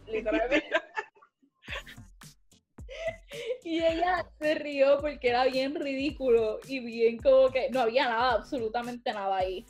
literalmente. 0.06 0.70
y 3.64 3.82
ella 3.82 4.26
se 4.40 4.54
rió 4.54 4.98
porque 5.00 5.28
era 5.28 5.44
bien 5.44 5.74
ridículo 5.74 6.58
y 6.66 6.80
bien 6.80 7.18
como 7.18 7.50
que 7.50 7.70
no 7.70 7.80
había 7.80 8.08
nada, 8.08 8.32
absolutamente 8.32 9.12
nada 9.12 9.36
ahí. 9.36 9.64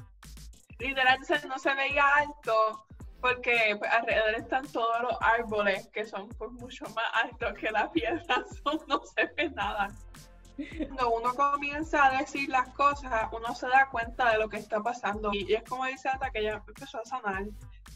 Literalmente 0.79 1.47
no 1.47 1.59
se 1.59 1.75
veía 1.75 2.05
alto 2.17 2.87
porque 3.21 3.77
pues, 3.79 3.91
alrededor 3.91 4.35
están 4.35 4.67
todos 4.73 5.03
los 5.03 5.17
árboles 5.21 5.89
que 5.89 6.07
son 6.07 6.29
pues, 6.31 6.51
mucho 6.53 6.87
más 6.95 7.05
altos 7.23 7.53
que 7.55 7.71
la 7.71 7.91
piedra, 7.93 8.45
no 8.89 9.03
se 9.05 9.27
ve 9.37 9.51
nada. 9.51 9.89
Cuando 10.79 11.11
uno 11.11 11.35
comienza 11.35 12.07
a 12.07 12.19
decir 12.19 12.49
las 12.49 12.69
cosas, 12.71 13.29
uno 13.33 13.55
se 13.55 13.69
da 13.69 13.89
cuenta 13.91 14.33
de 14.33 14.39
lo 14.39 14.49
que 14.49 14.59
está 14.59 14.81
pasando. 14.81 15.31
Y 15.33 15.53
es 15.53 15.63
como 15.65 15.85
dice 15.87 16.09
Ata, 16.09 16.31
que 16.31 16.41
ella 16.41 16.63
empezó 16.67 17.01
a 17.01 17.05
sanar. 17.05 17.45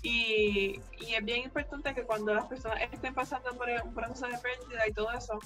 Y, 0.03 0.81
es 1.01 1.25
bien 1.25 1.45
importante 1.45 1.95
que 1.95 2.05
cuando 2.05 2.35
las 2.35 2.47
personas 2.47 2.81
estén 2.83 3.15
pasando 3.15 3.57
por 3.57 3.69
un 3.85 3.95
proceso 3.95 4.27
de 4.27 4.39
pérdida 4.39 4.87
y 4.87 4.93
todo 4.93 5.11
eso, 5.13 5.39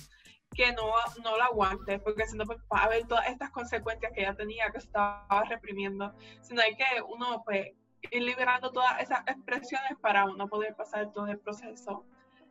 que 0.55 0.73
no, 0.73 0.91
no 1.23 1.37
lo 1.37 1.43
aguante, 1.45 1.99
porque 2.01 2.27
si 2.27 2.37
no 2.37 2.45
pues, 2.45 2.59
va 2.73 2.81
a 2.81 2.85
haber 2.85 3.07
todas 3.07 3.29
estas 3.29 3.51
consecuencias 3.51 4.13
que 4.13 4.23
ella 4.23 4.35
tenía, 4.35 4.71
que 4.71 4.79
estaba 4.79 5.45
reprimiendo, 5.49 6.13
sino 6.41 6.63
hay 6.63 6.75
que 6.75 6.85
uno 7.07 7.43
pues 7.45 7.69
ir 8.11 8.23
liberando 8.23 8.73
todas 8.73 9.01
esas 9.01 9.21
expresiones 9.27 9.97
para 10.01 10.25
uno 10.25 10.49
poder 10.49 10.75
pasar 10.75 11.13
todo 11.13 11.27
el 11.27 11.39
proceso 11.39 12.05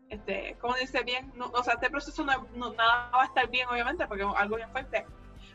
este, 0.09 0.55
como 0.59 0.75
dice 0.75 1.03
bien, 1.03 1.31
o 1.39 1.63
sea, 1.63 1.73
este 1.73 1.89
proceso 1.89 2.23
no, 2.23 2.73
nada 2.73 3.09
va 3.11 3.23
a 3.23 3.25
estar 3.25 3.49
bien, 3.49 3.67
obviamente, 3.67 4.07
porque 4.07 4.23
es 4.23 4.29
algo 4.35 4.55
bien 4.55 4.71
fuerte, 4.71 5.05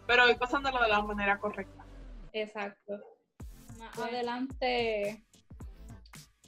pero 0.07 0.29
ir 0.29 0.39
pasándolo 0.39 0.81
de 0.83 0.89
la 0.89 1.03
manera 1.03 1.39
correcta. 1.39 1.85
Exacto. 2.33 3.01
Más 3.79 3.99
adelante, 3.99 5.25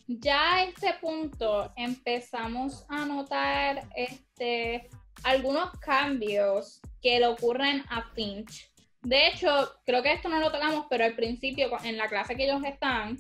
ya 0.07 0.57
a 0.57 0.65
este 0.65 0.95
punto 1.01 1.73
empezamos 1.77 2.85
a 2.89 3.05
notar 3.07 3.89
este, 3.97 4.89
algunos 5.23 5.71
cambios 5.81 6.81
que 7.01 7.19
le 7.19 7.27
ocurren 7.27 7.85
a 7.89 8.03
Finch. 8.15 8.71
De 9.03 9.29
hecho, 9.29 9.49
creo 9.85 10.03
que 10.03 10.13
esto 10.13 10.29
no 10.29 10.39
lo 10.41 10.51
tocamos, 10.51 10.87
pero 10.89 11.05
al 11.05 11.15
principio, 11.15 11.69
en 11.85 11.97
la 11.97 12.09
clase 12.09 12.37
que 12.37 12.45
ellos 12.45 12.63
están, 12.65 13.19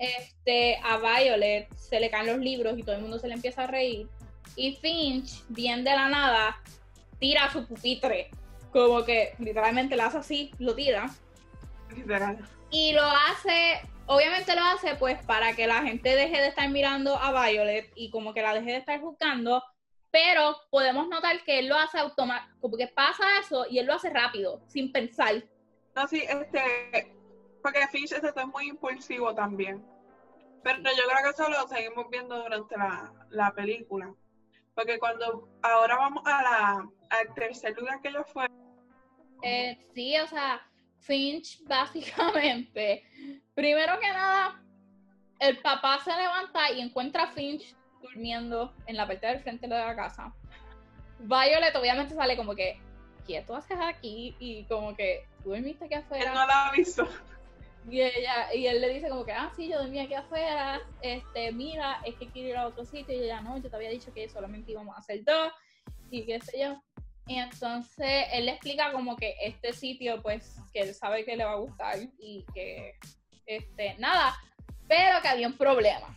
este, 0.00 0.80
a 0.82 0.96
Violet 0.96 1.72
se 1.76 2.00
le 2.00 2.10
caen 2.10 2.26
los 2.26 2.38
libros 2.38 2.76
y 2.78 2.82
todo 2.82 2.96
el 2.96 3.02
mundo 3.02 3.18
se 3.18 3.28
le 3.28 3.34
empieza 3.34 3.64
a 3.64 3.66
reír. 3.66 4.08
Y 4.56 4.74
Finch, 4.76 5.44
bien 5.48 5.84
de 5.84 5.90
la 5.90 6.08
nada, 6.08 6.60
tira 7.18 7.52
su 7.52 7.66
pupitre. 7.66 8.30
Como 8.72 9.04
que 9.04 9.34
literalmente 9.38 9.96
lo 9.96 10.04
hace 10.04 10.18
así, 10.18 10.50
lo 10.58 10.74
tira. 10.74 11.10
Literal. 11.94 12.38
Y 12.70 12.92
lo 12.92 13.02
hace, 13.02 13.82
obviamente 14.06 14.54
lo 14.54 14.62
hace 14.62 14.94
pues 14.94 15.22
para 15.24 15.54
que 15.54 15.66
la 15.66 15.82
gente 15.82 16.16
deje 16.16 16.40
de 16.40 16.48
estar 16.48 16.68
mirando 16.70 17.16
a 17.16 17.30
Violet 17.32 17.92
y 17.94 18.10
como 18.10 18.32
que 18.32 18.42
la 18.42 18.54
deje 18.54 18.72
de 18.72 18.78
estar 18.78 18.98
juzgando. 19.00 19.62
Pero 20.10 20.56
podemos 20.70 21.08
notar 21.08 21.44
que 21.44 21.58
él 21.58 21.68
lo 21.68 21.76
hace 21.76 21.98
automático, 21.98 22.56
como 22.60 22.76
que 22.76 22.88
pasa 22.88 23.24
eso 23.40 23.66
y 23.68 23.78
él 23.78 23.86
lo 23.86 23.94
hace 23.94 24.08
rápido, 24.08 24.62
sin 24.66 24.90
pensar. 24.92 25.44
No, 25.94 26.08
sí, 26.08 26.24
este, 26.26 27.12
porque 27.62 27.86
Finch 27.88 28.12
es 28.12 28.46
muy 28.46 28.68
impulsivo 28.68 29.34
también. 29.34 29.84
Pero 30.62 30.78
yo 30.78 31.02
creo 31.08 31.24
que 31.24 31.30
eso 31.30 31.48
lo 31.48 31.68
seguimos 31.68 32.10
viendo 32.10 32.36
durante 32.42 32.76
la, 33.30 33.52
película. 33.54 34.12
Porque 34.74 34.98
cuando 34.98 35.48
ahora 35.62 35.96
vamos 35.96 36.22
a 36.26 36.42
la, 36.42 36.88
al 37.10 37.34
tercer 37.34 37.76
lugar 37.76 38.00
que 38.00 38.08
ellos 38.08 38.26
fueron. 38.32 38.56
Eh, 39.42 39.78
sí, 39.94 40.18
o 40.18 40.26
sea, 40.26 40.60
Finch 40.98 41.64
básicamente, 41.66 43.04
primero 43.54 43.98
que 43.98 44.08
nada, 44.08 44.62
el 45.38 45.58
papá 45.60 45.98
se 46.04 46.10
levanta 46.10 46.70
y 46.70 46.80
encuentra 46.80 47.24
a 47.24 47.32
Finch 47.32 47.74
durmiendo 48.02 48.74
en 48.86 48.96
la 48.96 49.06
parte 49.06 49.26
del 49.26 49.40
frente 49.40 49.66
de 49.66 49.74
la 49.74 49.96
casa. 49.96 50.34
Violet 51.20 51.74
obviamente 51.76 52.14
sale 52.14 52.36
como 52.36 52.54
que, 52.54 52.80
¿qué 53.26 53.42
tú 53.42 53.54
haces 53.54 53.78
aquí? 53.80 54.36
Y 54.38 54.64
como 54.64 54.94
que, 54.94 55.26
¿tú 55.42 55.50
dormiste 55.50 55.86
aquí 55.86 55.94
afuera? 55.94 56.24
Él 56.24 56.34
no 56.34 56.46
la 56.46 56.68
ha 56.68 56.72
visto. 56.72 57.06
Y 57.88 58.02
ella, 58.02 58.54
y 58.54 58.66
él 58.66 58.80
le 58.80 58.94
dice 58.94 59.08
como 59.08 59.24
que, 59.24 59.32
ah, 59.32 59.50
sí, 59.56 59.68
yo 59.68 59.78
dormí 59.78 59.98
aquí 59.98 60.14
afuera, 60.14 60.80
este, 61.00 61.50
mira, 61.52 62.00
es 62.04 62.14
que 62.16 62.28
quiero 62.28 62.48
ir 62.50 62.56
a 62.56 62.66
otro 62.66 62.84
sitio, 62.84 63.14
y 63.14 63.24
ella, 63.24 63.40
no, 63.40 63.56
yo 63.58 63.70
te 63.70 63.76
había 63.76 63.90
dicho 63.90 64.12
que 64.12 64.28
solamente 64.28 64.72
íbamos 64.72 64.94
a 64.94 65.00
hacer 65.00 65.24
dos, 65.24 65.50
y 66.10 66.26
qué 66.26 66.40
sé 66.40 66.60
yo. 66.60 66.82
Y 67.26 67.38
entonces 67.38 68.26
él 68.32 68.46
le 68.46 68.52
explica 68.52 68.92
como 68.92 69.16
que 69.16 69.34
este 69.42 69.72
sitio, 69.72 70.20
pues, 70.22 70.56
que 70.72 70.80
él 70.80 70.94
sabe 70.94 71.24
que 71.24 71.36
le 71.36 71.44
va 71.44 71.52
a 71.52 71.56
gustar, 71.56 71.98
y 72.18 72.44
que, 72.52 72.94
este, 73.46 73.94
nada, 73.98 74.36
pero 74.86 75.20
que 75.22 75.28
había 75.28 75.46
un 75.46 75.56
problema. 75.56 76.16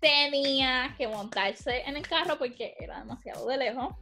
Tenía 0.00 0.94
que 0.96 1.06
montarse 1.06 1.82
en 1.82 1.96
el 1.96 2.08
carro 2.08 2.38
porque 2.38 2.74
era 2.78 3.00
demasiado 3.00 3.46
de 3.46 3.58
lejos 3.58 3.94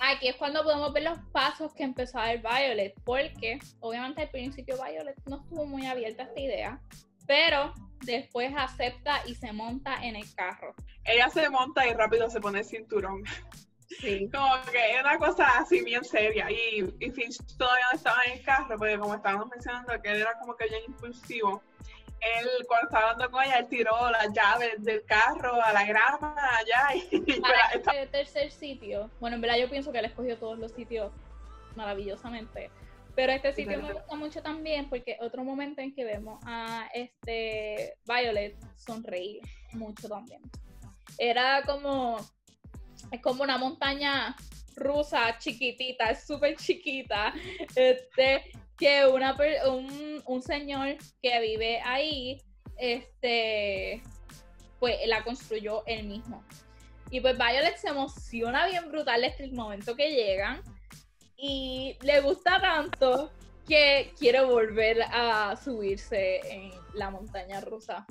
aquí 0.00 0.28
es 0.28 0.36
cuando 0.36 0.62
podemos 0.62 0.92
ver 0.92 1.04
los 1.04 1.18
pasos 1.32 1.72
que 1.74 1.84
empezó 1.84 2.18
a 2.18 2.26
dar 2.26 2.38
Violet, 2.38 2.94
porque 3.04 3.58
obviamente 3.80 4.22
al 4.22 4.30
principio 4.30 4.76
Violet 4.76 5.16
no 5.26 5.36
estuvo 5.36 5.66
muy 5.66 5.86
abierta 5.86 6.24
a 6.24 6.26
esta 6.26 6.40
idea, 6.40 6.80
pero 7.26 7.72
después 8.04 8.52
acepta 8.56 9.22
y 9.26 9.34
se 9.34 9.52
monta 9.52 9.96
en 10.02 10.16
el 10.16 10.34
carro. 10.34 10.74
Ella 11.04 11.28
se 11.28 11.48
monta 11.50 11.86
y 11.86 11.92
rápido 11.92 12.28
se 12.30 12.40
pone 12.40 12.60
el 12.60 12.64
cinturón. 12.64 13.24
Sí. 14.00 14.28
Como 14.34 14.62
que 14.70 14.94
es 14.94 15.00
una 15.00 15.18
cosa 15.18 15.58
así 15.58 15.82
bien 15.82 16.04
seria. 16.04 16.50
Y, 16.50 16.84
y 17.00 17.10
Finch 17.10 17.38
todavía 17.56 17.86
no 17.92 17.96
estaba 17.96 18.24
en 18.24 18.38
el 18.38 18.44
carro, 18.44 18.76
porque 18.76 18.98
como 18.98 19.14
estábamos 19.14 19.48
mencionando, 19.48 20.00
que 20.02 20.10
él 20.10 20.20
era 20.20 20.38
como 20.38 20.56
que 20.56 20.66
bien 20.66 20.82
impulsivo 20.88 21.62
él 22.20 22.48
cuando 22.66 22.86
estaba 22.86 23.10
hablando 23.10 23.30
con 23.30 23.44
ella, 23.44 23.58
él 23.58 23.68
tiró 23.68 24.10
las 24.10 24.32
llaves 24.32 24.82
del 24.82 25.04
carro 25.04 25.62
a 25.62 25.72
la 25.72 25.84
grama 25.84 26.34
allá 26.56 26.94
y, 26.94 27.26
este 27.74 28.06
tercer 28.06 28.50
sitio, 28.50 29.10
bueno, 29.20 29.36
en 29.36 29.42
verdad 29.42 29.58
yo 29.58 29.70
pienso 29.70 29.92
que 29.92 29.98
él 29.98 30.06
escogió 30.06 30.38
todos 30.38 30.58
los 30.58 30.72
sitios 30.72 31.12
maravillosamente. 31.74 32.70
Pero 33.14 33.32
este 33.32 33.54
sitio 33.54 33.80
me 33.80 33.94
gusta 33.94 34.14
mucho 34.14 34.42
también 34.42 34.90
porque 34.90 35.16
otro 35.20 35.42
momento 35.42 35.80
en 35.80 35.94
que 35.94 36.04
vemos 36.04 36.38
a 36.44 36.86
este 36.92 37.96
Violet 38.04 38.56
sonreír 38.76 39.40
mucho 39.72 40.06
también. 40.06 40.42
Era 41.16 41.62
como 41.62 42.18
es 43.10 43.22
como 43.22 43.42
una 43.42 43.56
montaña 43.56 44.36
rusa 44.74 45.38
chiquitita, 45.38 46.10
es 46.10 46.26
súper 46.26 46.56
chiquita. 46.56 47.32
Este, 47.74 48.52
que 48.78 49.06
una, 49.06 49.36
un, 49.68 50.22
un 50.26 50.42
señor 50.42 50.96
que 51.22 51.40
vive 51.40 51.80
ahí, 51.84 52.42
este, 52.78 54.02
pues 54.78 54.96
la 55.06 55.22
construyó 55.24 55.82
él 55.86 56.06
mismo. 56.06 56.44
Y 57.10 57.20
pues 57.20 57.36
Violet 57.38 57.76
se 57.76 57.88
emociona 57.88 58.66
bien 58.66 58.90
brutal 58.90 59.20
desde 59.22 59.44
el 59.44 59.52
momento 59.52 59.94
que 59.94 60.10
llegan. 60.10 60.62
Y 61.36 61.96
le 62.02 62.20
gusta 62.20 62.60
tanto 62.60 63.30
que 63.68 64.12
quiere 64.18 64.44
volver 64.44 65.02
a 65.02 65.56
subirse 65.56 66.40
en 66.50 66.72
la 66.94 67.10
montaña 67.10 67.60
rusa. 67.60 68.06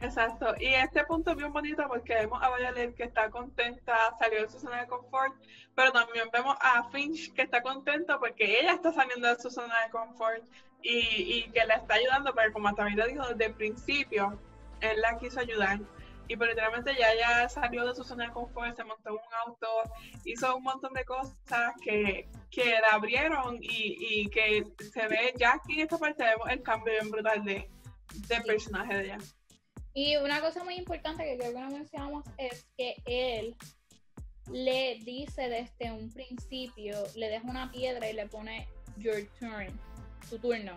Exacto, 0.00 0.54
y 0.60 0.66
este 0.66 1.04
punto 1.04 1.32
es 1.32 1.36
bien 1.36 1.52
bonito 1.52 1.82
porque 1.88 2.14
vemos 2.14 2.40
a 2.40 2.54
Violet 2.56 2.94
que 2.94 3.02
está 3.02 3.30
contenta, 3.30 3.96
salió 4.16 4.42
de 4.42 4.48
su 4.48 4.60
zona 4.60 4.82
de 4.82 4.86
confort, 4.86 5.34
pero 5.74 5.90
también 5.90 6.28
vemos 6.32 6.56
a 6.60 6.88
Finch 6.90 7.34
que 7.34 7.42
está 7.42 7.62
contenta 7.62 8.16
porque 8.18 8.60
ella 8.60 8.74
está 8.74 8.92
saliendo 8.92 9.26
de 9.26 9.40
su 9.42 9.50
zona 9.50 9.74
de 9.84 9.90
confort 9.90 10.44
y, 10.82 10.98
y 10.98 11.50
que 11.50 11.64
le 11.64 11.74
está 11.74 11.94
ayudando, 11.94 12.32
pero 12.32 12.52
como 12.52 12.72
también 12.74 12.98
le 12.98 13.08
dijo 13.08 13.26
desde 13.26 13.46
el 13.46 13.54
principio, 13.54 14.40
él 14.80 15.00
la 15.00 15.18
quiso 15.18 15.40
ayudar. 15.40 15.80
Y 16.28 16.36
pues 16.36 16.50
literalmente 16.50 16.94
ya 16.94 17.10
ella 17.12 17.48
salió 17.48 17.84
de 17.86 17.94
su 17.94 18.04
zona 18.04 18.26
de 18.26 18.32
confort, 18.32 18.76
se 18.76 18.84
montó 18.84 19.08
en 19.08 19.14
un 19.14 19.34
auto, 19.46 19.66
hizo 20.24 20.56
un 20.56 20.62
montón 20.62 20.92
de 20.92 21.04
cosas 21.04 21.72
que, 21.82 22.28
que 22.50 22.78
la 22.82 22.94
abrieron 22.94 23.56
y, 23.60 23.96
y 23.98 24.28
que 24.28 24.64
se 24.92 25.08
ve 25.08 25.34
ya 25.36 25.54
aquí 25.54 25.74
en 25.74 25.80
esta 25.80 25.98
parte 25.98 26.22
vemos 26.22 26.48
el 26.50 26.62
cambio 26.62 26.92
bien 26.92 27.10
brutal 27.10 27.42
de, 27.44 27.68
de 28.28 28.40
personaje 28.42 28.94
de 28.94 29.04
ella. 29.06 29.18
Y 29.94 30.16
una 30.16 30.40
cosa 30.40 30.64
muy 30.64 30.74
importante 30.74 31.24
que 31.24 31.38
creo 31.38 31.52
que 31.52 31.60
no 31.60 31.70
mencionamos 31.70 32.24
es 32.36 32.66
que 32.76 32.96
él 33.06 33.56
le 34.52 34.98
dice 35.04 35.48
desde 35.48 35.92
un 35.92 36.10
principio, 36.12 36.96
le 37.14 37.28
deja 37.28 37.46
una 37.48 37.70
piedra 37.70 38.08
y 38.08 38.14
le 38.14 38.26
pone 38.26 38.68
your 38.96 39.28
turn, 39.38 39.68
tu 40.28 40.38
turno. 40.38 40.76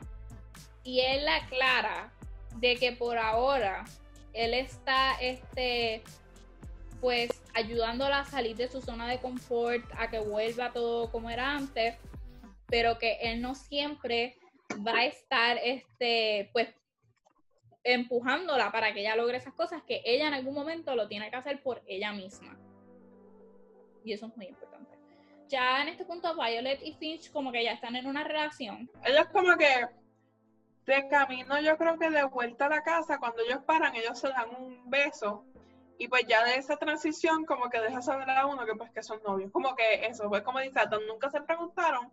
Y 0.84 1.02
él 1.02 1.26
la 1.26 1.38
aclara 1.38 2.12
de 2.58 2.76
que 2.76 2.92
por 2.92 3.18
ahora 3.18 3.86
él 4.34 4.54
está 4.54 5.14
este 5.22 6.04
pues 7.00 7.32
ayudándola 7.56 8.20
a 8.20 8.26
salir 8.26 8.56
de 8.56 8.70
su 8.70 8.80
zona 8.80 9.08
de 9.08 9.20
confort, 9.20 9.84
a 9.98 10.10
que 10.10 10.20
vuelva 10.20 10.72
todo 10.72 11.12
como 11.12 11.32
era 11.32 11.56
antes, 11.56 11.96
pero 12.68 13.00
que 13.00 13.18
él 13.22 13.42
no 13.42 13.56
siempre 13.56 14.38
va 14.86 15.00
a 15.00 15.06
estar 15.06 15.58
este 15.64 16.50
pues 16.54 16.70
empujándola 17.84 18.72
para 18.72 18.94
que 18.94 19.02
ella 19.02 19.16
logre 19.16 19.38
esas 19.38 19.54
cosas, 19.54 19.82
que 19.84 20.02
ella 20.06 20.28
en 20.28 20.34
algún 20.34 20.54
momento 20.54 20.96
lo 20.96 21.08
tiene 21.08 21.30
que 21.30 21.38
hacer 21.38 21.62
por 21.62 21.82
ella 21.88 22.12
misma. 22.12 22.58
Y 24.04 24.14
eso 24.14 24.28
es 24.28 24.38
muy 24.38 24.48
importante. 24.48 24.98
Ya 25.48 25.82
en 25.82 25.90
este 25.90 26.06
punto, 26.06 26.34
Violet 26.36 26.82
y 26.84 26.94
Finch 26.94 27.32
como 27.32 27.52
que 27.52 27.64
ya 27.64 27.74
están 27.74 27.96
en 27.96 28.08
una 28.08 28.24
relación. 28.24 28.90
Ellos 29.04 29.28
como 29.32 29.58
que 29.58 29.88
de 30.86 31.08
camino, 31.10 31.60
yo 31.62 31.78
creo 31.78 31.98
que 31.98 32.10
de 32.10 32.24
vuelta 32.24 32.66
a 32.66 32.70
la 32.70 32.82
casa, 32.82 33.20
cuando 33.20 33.44
ellos 33.44 33.60
paran, 33.66 33.96
ellos 33.96 34.20
se 34.20 34.30
dan 34.30 34.50
un 34.56 34.90
beso. 34.90 35.46
Y 35.98 36.08
pues 36.08 36.26
ya 36.28 36.44
de 36.44 36.56
esa 36.56 36.78
transición 36.78 37.46
como 37.46 37.70
que 37.70 37.80
deja 37.80 38.02
saber 38.02 38.30
a 38.32 38.48
uno 38.48 38.66
que 38.66 38.74
pues 38.74 38.92
que 38.92 39.04
son 39.04 39.22
novios. 39.24 39.52
Como 39.52 39.76
que 39.76 40.06
eso, 40.06 40.28
pues 40.30 40.42
como 40.42 40.60
dice, 40.60 40.80
nunca 41.08 41.30
se 41.30 41.42
preguntaron, 41.42 42.12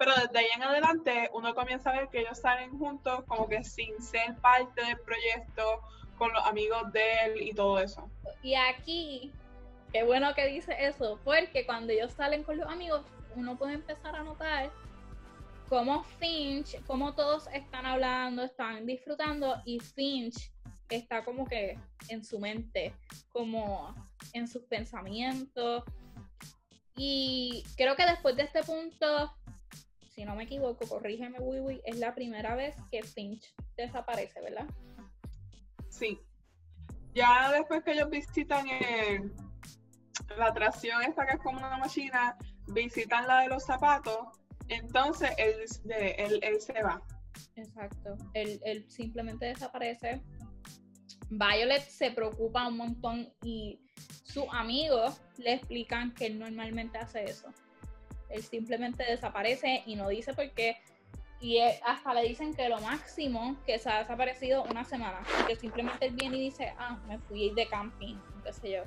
pero 0.00 0.14
desde 0.14 0.38
ahí 0.38 0.46
en 0.56 0.62
adelante 0.62 1.30
uno 1.34 1.54
comienza 1.54 1.90
a 1.90 1.92
ver 1.92 2.08
que 2.08 2.20
ellos 2.20 2.38
salen 2.38 2.70
juntos 2.78 3.22
como 3.26 3.46
que 3.46 3.62
sin 3.62 4.00
ser 4.00 4.34
parte 4.36 4.82
del 4.82 4.98
proyecto, 5.00 5.82
con 6.16 6.32
los 6.32 6.42
amigos 6.46 6.90
de 6.92 7.02
él 7.26 7.42
y 7.42 7.52
todo 7.52 7.78
eso. 7.78 8.10
Y 8.42 8.54
aquí, 8.54 9.30
qué 9.92 10.02
bueno 10.02 10.34
que 10.34 10.46
dice 10.46 10.74
eso, 10.78 11.20
porque 11.22 11.66
cuando 11.66 11.92
ellos 11.92 12.12
salen 12.12 12.44
con 12.44 12.56
los 12.56 12.66
amigos, 12.66 13.02
uno 13.36 13.58
puede 13.58 13.74
empezar 13.74 14.16
a 14.16 14.22
notar 14.22 14.70
cómo 15.68 16.02
Finch, 16.18 16.82
cómo 16.86 17.14
todos 17.14 17.46
están 17.52 17.84
hablando, 17.84 18.42
están 18.42 18.86
disfrutando 18.86 19.60
y 19.66 19.80
Finch 19.80 20.50
está 20.88 21.22
como 21.26 21.46
que 21.46 21.78
en 22.08 22.24
su 22.24 22.38
mente, 22.38 22.94
como 23.32 23.94
en 24.32 24.48
sus 24.48 24.62
pensamientos. 24.62 25.84
Y 26.96 27.64
creo 27.76 27.96
que 27.96 28.06
después 28.06 28.34
de 28.36 28.44
este 28.44 28.62
punto 28.62 29.30
si 30.20 30.26
no 30.26 30.36
me 30.36 30.44
equivoco, 30.44 30.86
corrígeme, 30.86 31.38
Wiwi, 31.40 31.80
es 31.82 31.98
la 31.98 32.14
primera 32.14 32.54
vez 32.54 32.76
que 32.90 33.02
Finch 33.02 33.54
desaparece, 33.74 34.38
¿verdad? 34.42 34.66
Sí. 35.88 36.20
Ya 37.14 37.50
después 37.50 37.82
que 37.82 37.92
ellos 37.92 38.10
visitan 38.10 38.66
la 40.36 40.48
atracción 40.48 41.00
esta 41.00 41.24
que 41.24 41.36
es 41.36 41.42
como 41.42 41.56
una 41.56 41.78
máquina, 41.78 42.36
visitan 42.66 43.26
la 43.26 43.40
de 43.40 43.48
los 43.48 43.64
zapatos, 43.64 44.18
entonces 44.68 45.30
él, 45.38 45.54
él, 46.42 46.60
se 46.60 46.82
va. 46.82 47.02
Exacto. 47.56 48.18
Él, 48.34 48.60
él 48.66 48.84
simplemente 48.90 49.46
desaparece. 49.46 50.22
Violet 51.30 51.88
se 51.88 52.10
preocupa 52.10 52.68
un 52.68 52.76
montón 52.76 53.32
y 53.42 53.80
sus 54.24 54.44
amigos 54.52 55.22
le 55.38 55.54
explican 55.54 56.12
que 56.12 56.26
él 56.26 56.38
normalmente 56.38 56.98
hace 56.98 57.24
eso 57.24 57.50
él 58.30 58.42
simplemente 58.42 59.04
desaparece 59.04 59.82
y 59.86 59.96
no 59.96 60.08
dice 60.08 60.32
por 60.32 60.50
qué. 60.52 60.76
Y 61.40 61.58
hasta 61.58 62.12
le 62.12 62.22
dicen 62.22 62.52
que 62.52 62.68
lo 62.68 62.80
máximo 62.80 63.56
que 63.64 63.78
se 63.78 63.88
ha 63.88 64.00
desaparecido 64.00 64.62
una 64.64 64.84
semana. 64.84 65.22
Que 65.46 65.56
simplemente 65.56 66.06
él 66.06 66.14
viene 66.14 66.36
y 66.36 66.40
dice, 66.40 66.74
ah, 66.78 66.98
me 67.06 67.18
fui 67.18 67.50
de 67.54 67.66
camping, 67.66 68.16
qué 68.44 68.52
sé 68.52 68.70
yo. 68.72 68.82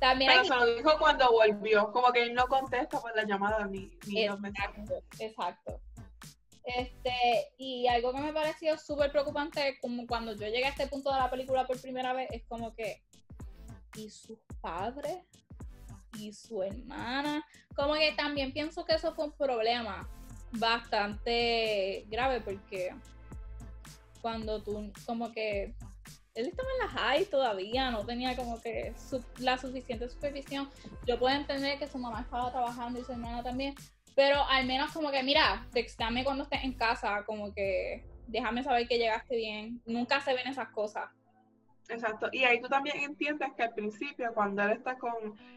También 0.00 0.32
Pero 0.32 0.44
se 0.44 0.54
lo 0.56 0.74
dijo 0.74 0.98
cuando 0.98 1.30
volvió, 1.30 1.92
como 1.92 2.10
que 2.12 2.22
él 2.24 2.34
no 2.34 2.48
contesta 2.48 3.00
por 3.00 3.14
la 3.14 3.24
llamada 3.24 3.64
ni, 3.66 3.88
ni 4.08 4.22
exacto, 4.22 4.32
los 4.32 4.40
mensajes. 4.40 4.90
Exacto. 5.20 5.80
Este, 6.64 7.52
y 7.56 7.86
algo 7.86 8.12
que 8.12 8.20
me 8.20 8.32
pareció 8.32 8.76
súper 8.78 9.12
preocupante, 9.12 9.78
como 9.80 10.06
cuando 10.06 10.32
yo 10.32 10.46
llegué 10.46 10.64
a 10.64 10.70
este 10.70 10.88
punto 10.88 11.12
de 11.12 11.18
la 11.18 11.30
película 11.30 11.66
por 11.66 11.80
primera 11.80 12.12
vez, 12.12 12.28
es 12.32 12.44
como 12.48 12.74
que, 12.74 13.02
¿y 13.96 14.10
sus 14.10 14.38
padres? 14.60 15.18
Y 16.18 16.32
su 16.32 16.62
hermana. 16.62 17.44
Como 17.74 17.94
que 17.94 18.12
también 18.12 18.52
pienso 18.52 18.84
que 18.84 18.94
eso 18.94 19.14
fue 19.14 19.26
un 19.26 19.32
problema 19.32 20.08
bastante 20.52 22.04
grave 22.10 22.40
porque 22.40 22.94
cuando 24.20 24.62
tú 24.62 24.92
como 25.06 25.32
que 25.32 25.74
él 26.34 26.46
estaba 26.46 26.68
en 26.70 26.86
la 26.86 27.00
high 27.00 27.24
todavía, 27.26 27.90
no 27.90 28.06
tenía 28.06 28.36
como 28.36 28.60
que 28.60 28.94
la 29.38 29.58
suficiente 29.58 30.08
supervisión. 30.08 30.70
Yo 31.06 31.18
puedo 31.18 31.34
entender 31.34 31.78
que 31.78 31.86
su 31.86 31.98
mamá 31.98 32.22
estaba 32.22 32.50
trabajando 32.50 33.00
y 33.00 33.04
su 33.04 33.12
hermana 33.12 33.42
también, 33.42 33.74
pero 34.14 34.42
al 34.48 34.66
menos 34.66 34.92
como 34.92 35.10
que, 35.10 35.22
mira, 35.22 35.66
textame 35.72 36.24
cuando 36.24 36.44
estés 36.44 36.64
en 36.64 36.72
casa, 36.72 37.22
como 37.26 37.52
que 37.52 38.04
déjame 38.28 38.62
saber 38.62 38.88
que 38.88 38.98
llegaste 38.98 39.36
bien. 39.36 39.82
Nunca 39.84 40.20
se 40.20 40.32
ven 40.32 40.46
esas 40.46 40.68
cosas. 40.68 41.10
Exacto. 41.92 42.28
Y 42.32 42.44
ahí 42.44 42.60
tú 42.60 42.68
también 42.68 42.98
entiendes 43.00 43.50
que 43.56 43.64
al 43.64 43.74
principio, 43.74 44.32
cuando 44.34 44.62
él 44.62 44.70
está 44.70 44.96
con 44.96 45.12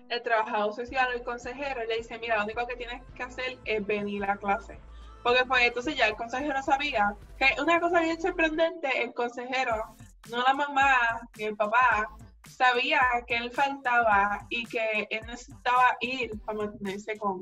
el 0.09 0.21
trabajador 0.21 0.73
social 0.73 1.07
o 1.09 1.13
el 1.13 1.23
consejero, 1.23 1.81
él 1.81 1.87
le 1.87 1.97
dice, 1.97 2.19
mira, 2.19 2.37
lo 2.37 2.43
único 2.43 2.67
que 2.67 2.75
tienes 2.75 3.01
que 3.15 3.23
hacer 3.23 3.57
es 3.63 3.85
venir 3.85 4.23
a 4.25 4.35
clase. 4.35 4.77
Porque 5.23 5.45
pues 5.45 5.63
entonces 5.63 5.95
ya 5.95 6.07
el 6.07 6.15
consejero 6.15 6.61
sabía 6.61 7.15
que 7.37 7.59
una 7.59 7.79
cosa 7.79 8.01
bien 8.01 8.21
sorprendente, 8.21 9.01
el 9.01 9.13
consejero, 9.13 9.95
no 10.29 10.43
la 10.43 10.53
mamá 10.53 10.97
ni 11.37 11.45
el 11.45 11.55
papá, 11.55 12.09
sabía 12.47 12.99
que 13.25 13.37
él 13.37 13.51
faltaba 13.51 14.45
y 14.49 14.65
que 14.65 15.07
él 15.09 15.25
necesitaba 15.25 15.97
ir 16.01 16.31
para 16.41 16.59
mantenerse 16.59 17.17
con, 17.17 17.39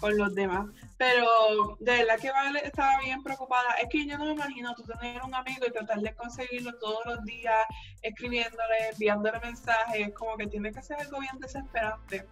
con 0.00 0.16
los 0.16 0.34
demás. 0.34 0.66
Pero 0.98 1.76
de 1.80 1.92
verdad 1.92 2.18
que 2.20 2.30
Vale 2.30 2.60
estaba 2.64 3.00
bien 3.00 3.22
preocupada. 3.22 3.74
Es 3.82 3.88
que 3.88 4.06
yo 4.06 4.18
no 4.18 4.26
me 4.26 4.32
imagino 4.32 4.74
tú 4.74 4.82
tener 4.82 5.22
un 5.22 5.34
amigo 5.34 5.66
y 5.66 5.72
tratar 5.72 6.00
de 6.00 6.14
conseguirlo 6.14 6.78
todos 6.78 7.04
los 7.06 7.24
días, 7.24 7.64
escribiéndole, 8.02 8.90
enviándole 8.92 9.40
mensajes, 9.40 10.12
como 10.14 10.36
que 10.36 10.46
tiene 10.46 10.72
que 10.72 10.82
ser 10.82 11.00
algo 11.00 11.20
bien 11.20 11.38
desesperante. 11.38 12.26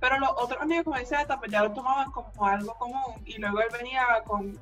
Pero 0.00 0.18
los 0.18 0.30
otros 0.36 0.60
amigos, 0.60 0.84
como 0.84 0.98
dice 0.98 1.16
Ata, 1.16 1.38
pues 1.38 1.50
ya 1.50 1.62
lo 1.62 1.72
tomaban 1.72 2.10
como 2.10 2.46
algo 2.46 2.74
común 2.74 3.22
y 3.24 3.38
luego 3.38 3.60
él 3.60 3.68
venía 3.72 4.04
con 4.26 4.58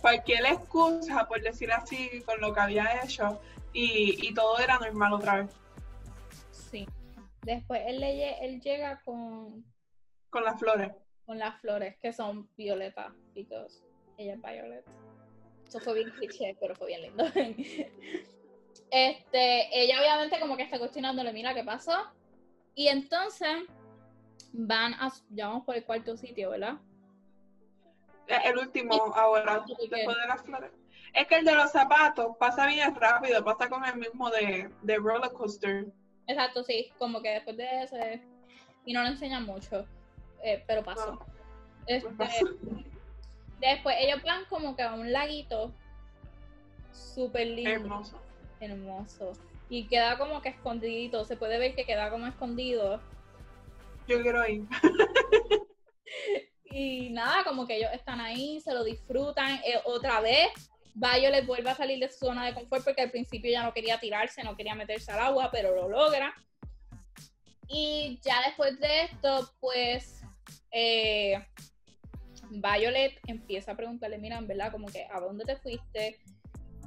cualquier 0.00 0.46
excusa, 0.46 1.26
por 1.26 1.40
decir 1.42 1.72
así, 1.72 2.22
con 2.24 2.40
lo 2.40 2.52
que 2.52 2.60
había 2.60 3.02
hecho 3.02 3.40
y, 3.72 4.28
y 4.28 4.32
todo 4.32 4.58
era 4.58 4.78
normal 4.78 5.14
otra 5.14 5.36
vez. 5.36 5.50
Sí. 6.50 6.88
Después 7.42 7.82
él, 7.86 8.02
él 8.02 8.60
llega 8.60 9.00
con... 9.04 9.64
Con 10.30 10.44
las 10.44 10.58
flores 10.58 10.92
con 11.26 11.38
las 11.38 11.60
flores 11.60 11.96
que 12.00 12.12
son 12.12 12.48
violetas, 12.56 13.12
because 13.34 13.82
ella 14.16 14.34
es 14.34 14.42
violeta. 14.42 14.90
Eso 15.66 15.80
fue 15.80 15.94
bien 15.94 16.10
cliché, 16.10 16.56
pero 16.60 16.74
fue 16.76 16.86
bien 16.86 17.02
lindo. 17.02 17.24
este, 18.90 19.68
ella 19.72 20.00
obviamente 20.00 20.38
como 20.40 20.56
que 20.56 20.62
está 20.62 20.78
cuestionándole, 20.78 21.32
mira 21.32 21.52
qué 21.52 21.64
pasó. 21.64 22.12
Y 22.74 22.88
entonces 22.88 23.64
van 24.52 24.94
a, 24.94 25.12
ya 25.30 25.48
vamos 25.48 25.64
por 25.64 25.74
el 25.74 25.84
cuarto 25.84 26.16
sitio, 26.16 26.50
¿verdad? 26.50 26.78
Eh, 28.28 28.38
el 28.44 28.58
último 28.58 28.94
ahora, 29.14 29.64
después 29.66 30.16
de 30.16 30.28
las 30.28 30.42
flores. 30.42 30.70
Es 31.12 31.26
que 31.26 31.36
el 31.36 31.44
de 31.44 31.54
los 31.54 31.72
zapatos 31.72 32.36
pasa 32.38 32.66
bien 32.66 32.94
rápido, 32.94 33.42
pasa 33.44 33.68
con 33.68 33.84
el 33.84 33.96
mismo 33.96 34.30
de, 34.30 34.70
de 34.82 34.96
roller 34.96 35.32
coaster. 35.32 35.86
Exacto, 36.26 36.62
sí, 36.62 36.92
como 36.98 37.22
que 37.22 37.30
después 37.30 37.56
de 37.56 37.82
ese, 37.82 38.22
y 38.84 38.92
no 38.92 39.02
le 39.02 39.10
enseñan 39.10 39.44
mucho. 39.44 39.86
Eh, 40.42 40.62
pero 40.66 40.82
pasó. 40.84 41.18
Este, 41.86 42.08
después 43.60 43.96
ellos 44.00 44.22
van 44.22 44.44
como 44.46 44.76
que 44.76 44.82
a 44.82 44.94
un 44.94 45.12
laguito 45.12 45.72
súper 46.92 47.46
lindo. 47.48 47.70
Hermoso. 47.70 48.20
Hermoso. 48.60 49.32
y 49.68 49.86
queda 49.86 50.16
como 50.16 50.40
que 50.40 50.48
escondidito, 50.48 51.24
se 51.24 51.36
puede 51.36 51.58
ver 51.58 51.74
que 51.74 51.84
queda 51.84 52.10
como 52.10 52.26
escondido. 52.26 53.00
Yo 54.08 54.22
quiero 54.22 54.46
ir. 54.46 54.64
y 56.64 57.10
nada, 57.10 57.44
como 57.44 57.66
que 57.66 57.76
ellos 57.76 57.90
están 57.92 58.20
ahí, 58.20 58.60
se 58.60 58.72
lo 58.72 58.84
disfrutan. 58.84 59.56
Eh, 59.64 59.80
otra 59.84 60.20
vez, 60.20 60.70
Violet 60.94 61.44
vuelve 61.44 61.70
a 61.70 61.74
salir 61.74 61.98
de 61.98 62.08
su 62.08 62.26
zona 62.26 62.46
de 62.46 62.54
confort 62.54 62.84
porque 62.84 63.02
al 63.02 63.10
principio 63.10 63.50
ya 63.50 63.62
no 63.62 63.74
quería 63.74 63.98
tirarse, 63.98 64.42
no 64.44 64.56
quería 64.56 64.74
meterse 64.74 65.10
al 65.12 65.20
agua, 65.20 65.50
pero 65.50 65.74
lo 65.74 65.88
logra. 65.88 66.34
Y 67.68 68.20
ya 68.22 68.40
después 68.46 68.78
de 68.78 69.02
esto, 69.02 69.50
pues 69.60 70.22
eh, 70.70 71.44
Violet 72.50 73.18
empieza 73.26 73.72
a 73.72 73.76
preguntarle, 73.76 74.18
mira, 74.18 74.40
¿verdad? 74.40 74.72
Como 74.72 74.86
que, 74.86 75.06
¿a 75.10 75.20
dónde 75.20 75.44
te 75.44 75.56
fuiste? 75.56 76.18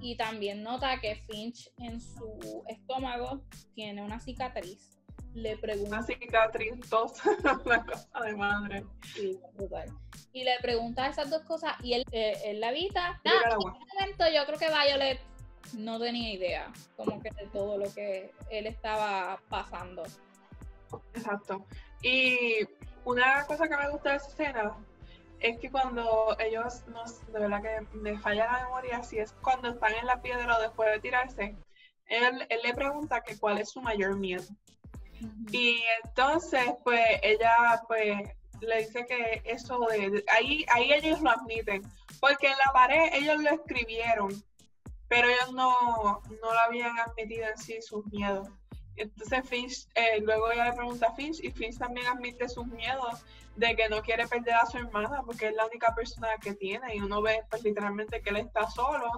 Y 0.01 0.15
también 0.15 0.63
nota 0.63 0.99
que 0.99 1.15
Finch 1.27 1.71
en 1.77 1.99
su 1.99 2.63
estómago 2.67 3.41
tiene 3.75 4.01
una 4.01 4.19
cicatriz. 4.19 4.97
Le 5.33 5.57
pregunta... 5.57 5.97
Una 5.97 6.03
cicatriz, 6.03 6.89
dos, 6.89 7.13
una 7.65 7.85
cosa 7.85 8.19
de 8.25 8.35
madre. 8.35 8.85
Sí, 9.13 9.39
brutal. 9.53 9.89
Y 10.31 10.43
le 10.43 10.57
pregunta 10.61 11.07
esas 11.07 11.29
dos 11.29 11.43
cosas 11.43 11.73
y 11.83 11.93
él, 11.93 12.05
eh, 12.11 12.33
él 12.45 12.61
la 12.61 12.71
evita. 12.71 13.19
en 13.23 13.31
ese 13.31 13.57
momento 13.57 14.25
yo 14.33 14.45
creo 14.45 14.59
que 14.59 14.67
Violet 14.67 15.19
no 15.77 15.99
tenía 15.99 16.33
idea 16.33 16.71
como 16.95 17.21
que 17.21 17.29
de 17.31 17.47
todo 17.47 17.77
lo 17.77 17.93
que 17.93 18.31
él 18.49 18.67
estaba 18.67 19.39
pasando. 19.49 20.03
Exacto. 21.13 21.65
Y 22.01 22.65
una 23.05 23.45
cosa 23.45 23.67
que 23.67 23.77
me 23.77 23.89
gusta 23.89 24.11
de 24.11 24.15
esa 24.17 24.27
escena 24.27 24.73
es 25.39 25.57
que 25.59 25.71
cuando 25.71 26.35
ellos, 26.39 26.83
nos, 26.87 27.25
de 27.31 27.39
verdad 27.39 27.61
que 27.61 27.97
me 27.97 28.17
falla 28.19 28.51
la 28.51 28.63
memoria, 28.63 29.03
si 29.03 29.19
es 29.19 29.31
cuando 29.41 29.69
están 29.69 29.93
en 29.93 30.05
la 30.05 30.21
piedra 30.21 30.57
o 30.57 30.61
después 30.61 30.91
de 30.91 30.99
tirarse, 30.99 31.55
él, 32.07 32.45
él 32.49 32.59
le 32.63 32.73
pregunta 32.73 33.21
que 33.21 33.37
cuál 33.37 33.59
es 33.59 33.69
su 33.69 33.81
mayor 33.81 34.17
miedo. 34.17 34.43
Y 35.51 35.81
entonces, 36.03 36.65
pues, 36.83 37.05
ella, 37.23 37.81
pues, 37.87 38.29
le 38.61 38.77
dice 38.79 39.05
que 39.05 39.41
eso 39.45 39.79
de, 39.89 40.23
ahí, 40.33 40.65
ahí 40.73 40.93
ellos 40.93 41.21
lo 41.21 41.29
admiten, 41.29 41.81
porque 42.19 42.47
en 42.47 42.57
la 42.65 42.73
pared 42.73 43.13
ellos 43.13 43.41
lo 43.41 43.49
escribieron, 43.51 44.29
pero 45.07 45.27
ellos 45.27 45.53
no, 45.53 46.21
no 46.41 46.53
lo 46.53 46.59
habían 46.59 46.97
admitido 46.99 47.47
en 47.47 47.57
sí 47.57 47.81
sus 47.81 48.05
miedos. 48.07 48.49
Entonces 48.99 49.47
Finch, 49.47 49.87
eh, 49.95 50.19
luego 50.21 50.51
ella 50.51 50.65
le 50.65 50.73
pregunta 50.73 51.07
a 51.07 51.15
Finch 51.15 51.39
y 51.41 51.51
Finch 51.51 51.77
también 51.77 52.05
admite 52.07 52.49
sus 52.49 52.67
miedos 52.67 53.23
de 53.55 53.75
que 53.75 53.87
no 53.89 54.01
quiere 54.01 54.27
perder 54.27 54.55
a 54.55 54.65
su 54.65 54.77
hermana 54.77 55.23
porque 55.25 55.47
es 55.47 55.55
la 55.55 55.65
única 55.65 55.95
persona 55.95 56.27
que 56.41 56.53
tiene 56.53 56.95
y 56.95 56.99
uno 56.99 57.21
ve 57.21 57.43
pues 57.49 57.63
literalmente 57.63 58.21
que 58.21 58.29
él 58.29 58.37
está 58.37 58.69
solo 58.69 59.09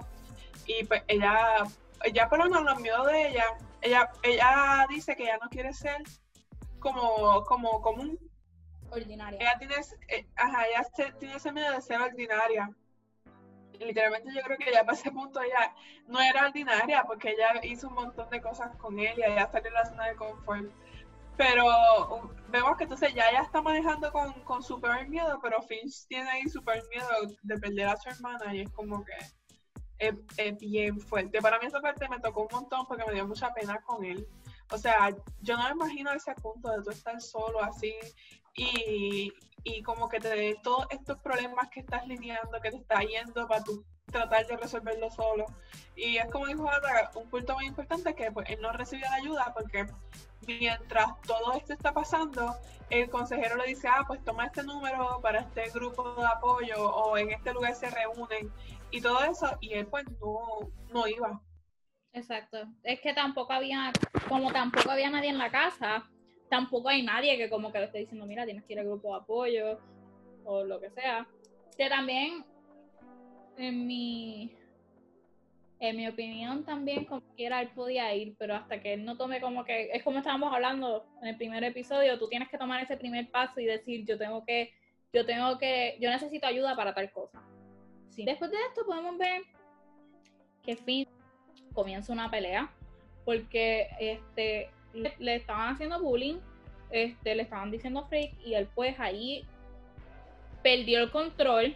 y 0.66 0.84
pues 0.86 1.04
ella, 1.08 1.64
ella 2.04 2.30
por 2.30 2.40
lo 2.40 2.62
los 2.62 2.80
miedos 2.80 3.08
de 3.08 3.30
ella, 3.30 3.46
ella, 3.82 4.12
ella 4.24 4.86
dice 4.88 5.16
que 5.16 5.24
ella 5.24 5.40
no 5.42 5.50
quiere 5.50 5.74
ser 5.74 6.04
como, 6.80 7.44
como 7.46 7.82
común. 7.82 8.20
Ordinaria. 8.92 9.40
Ella 9.40 9.56
tiene, 9.58 9.76
eh, 10.10 10.28
ajá, 10.36 10.66
ella 10.68 11.14
tiene 11.18 11.36
ese 11.36 11.52
miedo 11.52 11.72
de 11.72 11.82
ser 11.82 12.02
ordinaria 12.02 12.70
literalmente 13.86 14.34
yo 14.34 14.42
creo 14.42 14.58
que 14.58 14.72
ya 14.72 14.84
para 14.84 14.98
ese 14.98 15.12
punto 15.12 15.42
ella 15.42 15.74
no 16.08 16.20
era 16.20 16.46
ordinaria 16.46 17.04
porque 17.06 17.32
ella 17.32 17.60
hizo 17.64 17.88
un 17.88 17.96
montón 17.96 18.30
de 18.30 18.42
cosas 18.42 18.76
con 18.78 19.00
él 19.00 19.14
y 19.18 19.24
ella 19.24 19.50
salió 19.52 19.70
de 19.70 19.72
la 19.72 19.86
zona 19.86 20.08
de 20.08 20.16
confort. 20.16 20.72
Pero 21.38 21.66
um, 22.16 22.30
vemos 22.50 22.78
que 22.78 22.84
entonces 22.84 23.14
ya 23.14 23.30
ella 23.30 23.42
está 23.42 23.62
manejando 23.62 24.12
con, 24.12 24.32
con 24.44 24.62
super 24.62 25.08
miedo, 25.08 25.40
pero 25.42 25.62
Finch 25.64 26.06
tiene 26.08 26.30
ahí 26.30 26.48
super 26.48 26.84
miedo 26.90 27.08
de 27.42 27.58
perder 27.58 27.88
a 27.88 27.98
su 27.98 28.10
hermana 28.10 28.54
y 28.54 28.62
es 28.62 28.70
como 28.72 29.04
que 29.04 29.14
es, 29.98 30.16
es, 30.38 30.58
bien 30.60 31.00
fuerte. 31.00 31.42
Para 31.42 31.60
mí 31.60 31.68
esa 31.68 31.80
parte 31.80 32.10
me 32.10 32.20
tocó 32.20 32.42
un 32.42 32.48
montón 32.52 32.86
porque 32.86 33.06
me 33.06 33.14
dio 33.14 33.28
mucha 33.28 33.54
pena 33.54 33.80
con 33.82 34.04
él. 34.04 34.28
O 34.72 34.78
sea, 34.78 35.10
yo 35.42 35.58
no 35.58 35.64
me 35.64 35.72
imagino 35.72 36.12
ese 36.12 36.34
punto 36.36 36.70
de 36.70 36.84
tú 36.84 36.92
estar 36.92 37.20
solo 37.22 37.62
así 37.62 37.94
y, 38.56 39.34
y 39.64 39.82
como 39.84 40.10
que 40.10 40.20
te 40.20 40.30
dé 40.30 40.58
todos 40.64 40.88
estos 40.90 41.20
problemas 41.20 41.70
que 41.70 41.82
estás 41.82 42.08
lidiando, 42.08 42.60
que 42.62 42.72
te 42.72 42.78
está 42.78 43.02
yendo 43.02 43.48
para 43.48 43.64
tú 43.64 43.84
tratar 44.12 44.46
de 44.46 44.58
resolverlo 44.58 45.10
solo. 45.10 45.46
Y 45.96 46.18
es 46.18 46.26
como 46.32 46.48
dijo 46.48 46.70
Ada, 46.70 47.12
un 47.16 47.30
punto 47.30 47.54
muy 47.54 47.66
importante 47.66 48.14
que 48.16 48.32
pues, 48.32 48.50
él 48.50 48.62
no 48.62 48.72
recibió 48.72 49.06
la 49.10 49.16
ayuda 49.16 49.54
porque 49.54 49.88
mientras 50.48 51.22
todo 51.22 51.54
esto 51.54 51.74
está 51.74 51.94
pasando, 51.94 52.56
el 52.90 53.10
consejero 53.10 53.56
le 53.56 53.68
dice, 53.68 53.88
ah, 53.88 54.04
pues 54.08 54.24
toma 54.24 54.46
este 54.46 54.64
número 54.64 55.20
para 55.22 55.42
este 55.42 55.70
grupo 55.70 56.16
de 56.16 56.28
apoyo 56.28 56.90
o 56.90 57.18
en 57.18 57.32
este 57.32 57.54
lugar 57.54 57.76
se 57.76 57.90
reúnen 57.90 58.52
y 58.92 59.02
todo 59.02 59.24
eso, 59.24 59.58
y 59.62 59.74
él 59.74 59.88
pues 59.88 60.06
no, 60.20 60.70
no 60.92 61.08
iba. 61.08 61.42
Exacto. 62.14 62.58
Es 62.84 63.00
que 63.00 63.14
tampoco 63.14 63.54
había, 63.54 63.94
como 64.28 64.52
tampoco 64.52 64.92
había 64.92 65.10
nadie 65.10 65.30
en 65.30 65.38
la 65.38 65.50
casa, 65.50 66.10
tampoco 66.52 66.90
hay 66.90 67.02
nadie 67.02 67.38
que 67.38 67.50
como 67.50 67.72
que 67.72 67.80
le 67.80 67.86
esté 67.86 68.00
diciendo, 68.00 68.26
mira, 68.26 68.44
tienes 68.44 68.66
que 68.66 68.74
ir 68.74 68.80
al 68.80 68.86
grupo 68.86 69.08
de 69.08 69.22
apoyo 69.22 69.80
o 70.44 70.66
lo 70.66 70.82
que 70.82 70.90
sea. 70.90 71.26
Que 71.78 71.88
también, 71.88 72.44
en 73.56 73.88
mi, 73.88 74.54
en 75.80 75.96
mi 75.96 76.10
opinión, 76.10 76.66
también 76.66 77.06
como 77.06 77.22
quiera 77.38 77.62
él 77.62 77.70
podía 77.70 78.14
ir, 78.14 78.36
pero 78.38 78.54
hasta 78.54 78.82
que 78.82 78.96
él 78.96 79.06
no 79.06 79.16
tome 79.16 79.40
como 79.40 79.64
que, 79.64 79.92
es 79.94 80.04
como 80.04 80.18
estábamos 80.18 80.54
hablando 80.54 81.06
en 81.22 81.30
el 81.30 81.38
primer 81.38 81.64
episodio, 81.64 82.20
tú 82.20 82.28
tienes 82.28 82.50
que 82.50 82.58
tomar 82.58 82.84
ese 82.84 82.98
primer 82.98 83.32
paso 83.32 83.62
y 83.62 83.66
decir, 83.66 84.06
yo 84.06 84.18
tengo 84.18 84.44
que, 84.44 84.74
yo 85.14 85.26
tengo 85.26 85.58
que, 85.58 85.98
yo 86.02 86.10
necesito 86.10 86.48
ayuda 86.48 86.76
para 86.76 86.94
tal 86.94 87.10
cosa. 87.14 87.42
Sí. 88.10 88.26
Después 88.26 88.52
de 88.52 88.58
esto 88.68 88.86
podemos 88.86 89.18
ver 89.18 89.44
que 90.64 90.76
Finn 90.76 91.08
comienza 91.72 92.12
una 92.12 92.30
pelea 92.30 92.70
porque 93.24 93.88
este 94.02 94.70
le, 94.94 95.36
estaban 95.36 95.74
haciendo 95.74 96.02
bullying, 96.02 96.38
este, 96.90 97.36
le 97.36 97.44
estaban 97.44 97.72
diciendo 97.72 98.06
freak 98.08 98.34
y 98.46 98.54
él 98.54 98.68
pues 98.76 99.00
ahí 99.00 99.46
perdió 100.62 101.00
el 101.00 101.12
control 101.12 101.76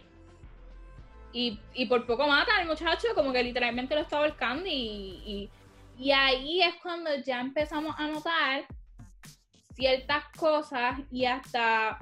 y, 1.32 1.86
por 1.86 2.06
poco 2.06 2.26
mata 2.26 2.56
al 2.56 2.66
muchacho, 2.66 3.08
como 3.14 3.30
que 3.30 3.42
literalmente 3.42 3.94
lo 3.94 4.00
estaba 4.00 4.26
volcando 4.26 4.66
y, 4.66 5.50
y, 5.98 6.10
ahí 6.10 6.62
es 6.62 6.74
cuando 6.82 7.14
ya 7.16 7.42
empezamos 7.42 7.94
a 7.98 8.06
notar 8.06 8.64
ciertas 9.74 10.24
cosas 10.38 11.00
y 11.10 11.26
hasta, 11.26 11.98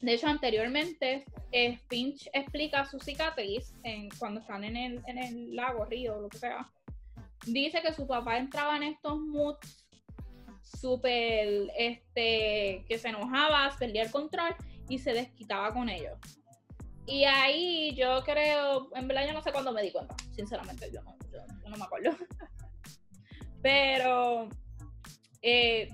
de 0.00 0.12
hecho 0.12 0.26
anteriormente, 0.26 1.24
eh, 1.50 1.78
Finch 1.88 2.28
explica 2.34 2.84
su 2.84 2.98
cicatriz 2.98 3.74
cuando 4.18 4.40
están 4.40 4.64
en 4.64 4.76
el, 4.76 5.02
en 5.06 5.18
el 5.18 5.56
lago, 5.56 5.86
río, 5.86 6.20
lo 6.20 6.28
que 6.28 6.38
sea. 6.38 6.70
Dice 7.46 7.80
que 7.80 7.94
su 7.94 8.06
papá 8.06 8.36
entraba 8.36 8.76
en 8.76 8.82
estos 8.82 9.18
moods 9.18 9.81
súper, 10.80 11.70
este, 11.78 12.84
que 12.88 12.98
se 12.98 13.08
enojaba, 13.08 13.74
perdía 13.78 14.02
el 14.02 14.10
control 14.10 14.54
y 14.88 14.98
se 14.98 15.12
desquitaba 15.12 15.72
con 15.72 15.88
ellos. 15.88 16.18
Y 17.06 17.24
ahí 17.24 17.94
yo 17.96 18.22
creo, 18.24 18.90
en 18.94 19.08
verdad 19.08 19.26
yo 19.26 19.32
no 19.32 19.42
sé 19.42 19.52
cuándo 19.52 19.72
me 19.72 19.82
di 19.82 19.90
cuenta, 19.90 20.14
sinceramente 20.34 20.90
yo 20.92 21.02
no, 21.02 21.16
no 21.68 21.76
me 21.76 21.84
acuerdo. 21.84 22.10
Pero, 23.62 24.48
eh, 25.42 25.88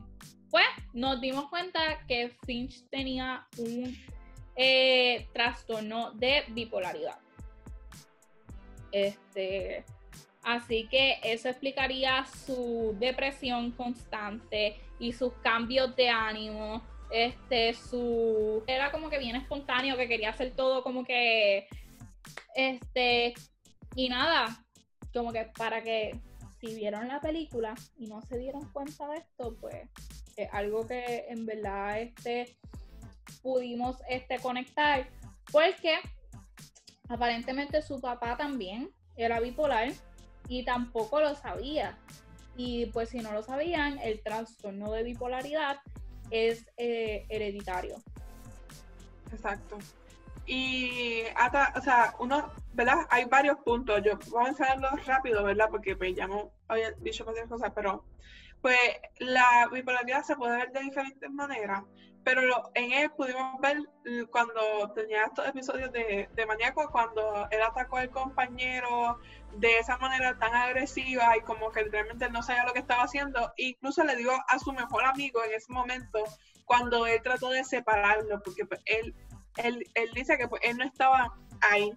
pues 0.51 0.67
nos 0.93 1.21
dimos 1.21 1.49
cuenta 1.49 2.05
que 2.07 2.31
Finch 2.47 2.89
tenía 2.91 3.47
un 3.59 3.95
eh, 4.57 5.29
trastorno 5.33 6.13
de 6.13 6.45
bipolaridad. 6.49 7.19
Este, 8.93 9.85
Así 10.49 10.89
que 10.89 11.19
eso 11.23 11.51
explicaría 11.51 12.25
su 12.25 12.97
depresión 12.99 13.71
constante 13.73 14.81
y 14.99 15.13
sus 15.13 15.35
cambios 15.43 15.95
de 15.95 16.09
ánimo. 16.09 16.83
Este, 17.11 17.75
su. 17.75 18.65
Era 18.67 18.91
como 18.91 19.11
que 19.11 19.19
bien 19.19 19.37
espontáneo, 19.37 19.99
que 19.99 20.09
quería 20.09 20.31
hacer 20.31 20.57
todo 20.57 20.83
como 20.83 21.05
que. 21.05 21.69
Este. 22.55 23.35
Y 23.95 24.09
nada, 24.09 24.65
como 25.13 25.35
que 25.35 25.51
para 25.55 25.83
que 25.83 26.19
si 26.63 26.75
vieron 26.75 27.09
la 27.09 27.21
película 27.21 27.75
y 27.99 28.07
no 28.07 28.23
se 28.23 28.39
dieron 28.39 28.73
cuenta 28.73 29.07
de 29.09 29.19
esto, 29.19 29.55
pues 29.61 29.87
es 30.35 30.49
algo 30.51 30.87
que 30.87 31.27
en 31.29 31.45
verdad 31.45 32.01
este, 32.01 32.57
pudimos 33.43 33.99
este, 34.09 34.39
conectar. 34.39 35.11
Porque 35.53 35.99
aparentemente 37.11 37.83
su 37.83 38.01
papá 38.01 38.39
también 38.39 38.91
era 39.15 39.41
bipolar 39.41 39.93
y 40.49 40.65
tampoco 40.65 41.21
lo 41.21 41.35
sabía. 41.35 41.99
Y 42.57 42.87
pues 42.87 43.11
si 43.11 43.19
no 43.19 43.33
lo 43.33 43.43
sabían, 43.43 43.99
el 43.99 44.21
trastorno 44.21 44.91
de 44.91 45.05
bipolaridad 45.05 45.79
es 46.31 46.67
eh, 46.77 47.25
hereditario. 47.29 47.97
Exacto. 49.33 49.79
Y 50.47 51.23
hasta, 51.37 51.75
o 51.77 51.81
sea, 51.83 52.15
uno, 52.19 52.51
¿verdad? 52.73 53.07
Hay 53.11 53.27
varios 53.27 53.59
puntos. 53.59 54.03
Yo 54.03 54.19
voy 54.31 54.47
a 54.47 54.49
enseñarlos 54.49 55.07
rápido, 55.07 55.45
¿verdad? 55.45 55.69
Porque 55.71 55.95
pues 55.95 56.17
ya 56.17 56.27
había 56.69 56.93
dicho 56.93 57.25
muchas 57.27 57.47
cosas, 57.49 57.71
pero 57.75 58.05
pues 58.63 58.79
la 59.19 59.69
bipolaridad 59.71 60.23
se 60.23 60.37
puede 60.37 60.57
ver 60.57 60.73
de 60.73 60.81
diferentes 60.81 61.31
maneras, 61.31 61.83
pero 62.29 62.71
en 62.75 62.93
él 62.93 63.11
pudimos 63.13 63.59
ver 63.59 63.79
cuando 64.31 64.93
tenía 64.95 65.25
estos 65.25 65.49
episodios 65.49 65.91
de, 65.93 66.29
de 66.31 66.47
maníaco, 66.47 66.91
cuando 66.91 67.49
él 67.51 67.63
atacó 67.63 67.97
al 67.97 68.11
compañero 68.11 69.19
de 69.57 69.79
esa 69.79 69.97
manera 69.97 70.39
tan 70.39 70.55
agresiva 70.55 71.35
y 71.39 71.41
como 71.41 71.73
que 71.73 71.85
realmente 71.85 72.29
no 72.29 72.43
sabía 72.43 72.67
lo 72.67 72.75
que 72.75 72.81
estaba 72.81 73.05
haciendo, 73.05 73.51
incluso 73.57 74.05
le 74.05 74.15
dio 74.17 74.31
a 74.47 74.59
su 74.59 74.75
mejor 74.75 75.07
amigo 75.07 75.43
en 75.43 75.55
ese 75.55 75.73
momento 75.73 76.23
cuando 76.67 77.07
él 77.07 77.19
trató 77.23 77.49
de 77.49 77.65
separarlo, 77.65 78.43
porque 78.43 78.67
pues, 78.67 78.83
él, 78.85 79.15
él, 79.57 79.83
él 79.95 80.11
dice 80.13 80.37
que 80.37 80.49
pues, 80.49 80.61
él 80.67 80.77
no 80.77 80.85
estaba 80.85 81.35
ahí. 81.63 81.91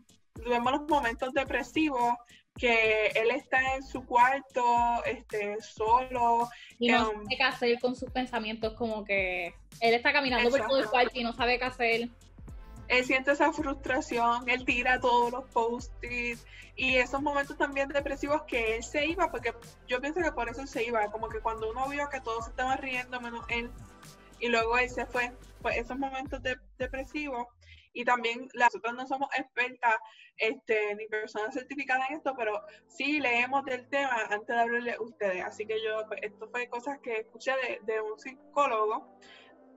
Vemos 0.47 0.71
los 0.71 0.87
momentos 0.87 1.33
depresivos, 1.33 2.15
que 2.57 3.07
él 3.07 3.31
está 3.31 3.75
en 3.75 3.83
su 3.83 4.05
cuarto, 4.05 5.03
este, 5.05 5.61
solo. 5.61 6.49
Y 6.79 6.89
no 6.89 7.09
um, 7.09 7.23
sabe 7.23 7.37
qué 7.37 7.43
hacer 7.43 7.79
con 7.79 7.95
sus 7.95 8.09
pensamientos, 8.11 8.73
como 8.73 9.03
que 9.03 9.53
él 9.79 9.93
está 9.93 10.13
caminando 10.13 10.49
por 10.49 10.67
todo 10.67 10.79
el 10.79 10.89
cuarto 10.89 11.19
y 11.19 11.23
no 11.23 11.33
sabe 11.33 11.59
qué 11.59 11.65
hacer. 11.65 12.09
Él 12.87 13.05
siente 13.05 13.31
esa 13.31 13.53
frustración, 13.53 14.49
él 14.49 14.65
tira 14.65 14.99
todos 14.99 15.31
los 15.31 15.45
post-its 15.45 16.45
y 16.75 16.97
esos 16.97 17.21
momentos 17.21 17.57
también 17.57 17.87
depresivos 17.89 18.43
que 18.43 18.75
él 18.75 18.83
se 18.83 19.05
iba, 19.05 19.31
porque 19.31 19.53
yo 19.87 20.01
pienso 20.01 20.21
que 20.21 20.31
por 20.31 20.49
eso 20.49 20.65
se 20.67 20.83
iba, 20.83 21.09
como 21.11 21.29
que 21.29 21.39
cuando 21.39 21.69
uno 21.69 21.87
vio 21.87 22.09
que 22.09 22.19
todos 22.21 22.47
estaban 22.47 22.77
riendo 22.79 23.21
menos 23.21 23.45
él, 23.49 23.69
y 24.39 24.49
luego 24.49 24.77
él 24.77 24.89
se 24.89 25.05
fue, 25.05 25.31
pues 25.61 25.77
esos 25.77 25.97
momentos 25.97 26.41
depresivos 26.77 27.47
y 27.93 28.05
también 28.05 28.47
nosotros 28.53 28.93
no 28.93 29.05
somos 29.07 29.29
expertas 29.37 29.95
este, 30.37 30.95
ni 30.95 31.07
personas 31.07 31.53
certificadas 31.53 32.09
en 32.09 32.17
esto, 32.17 32.33
pero 32.37 32.61
sí 32.87 33.19
leemos 33.19 33.63
del 33.65 33.87
tema 33.89 34.27
antes 34.29 34.47
de 34.47 34.61
hablarle 34.61 34.93
a 34.93 35.01
ustedes. 35.01 35.43
Así 35.43 35.65
que 35.65 35.81
yo, 35.83 36.05
pues, 36.07 36.21
esto 36.23 36.47
fue 36.49 36.67
cosas 36.67 36.99
que 36.99 37.17
escuché 37.17 37.53
de 37.83 38.01
un 38.01 38.19
psicólogo 38.19 39.17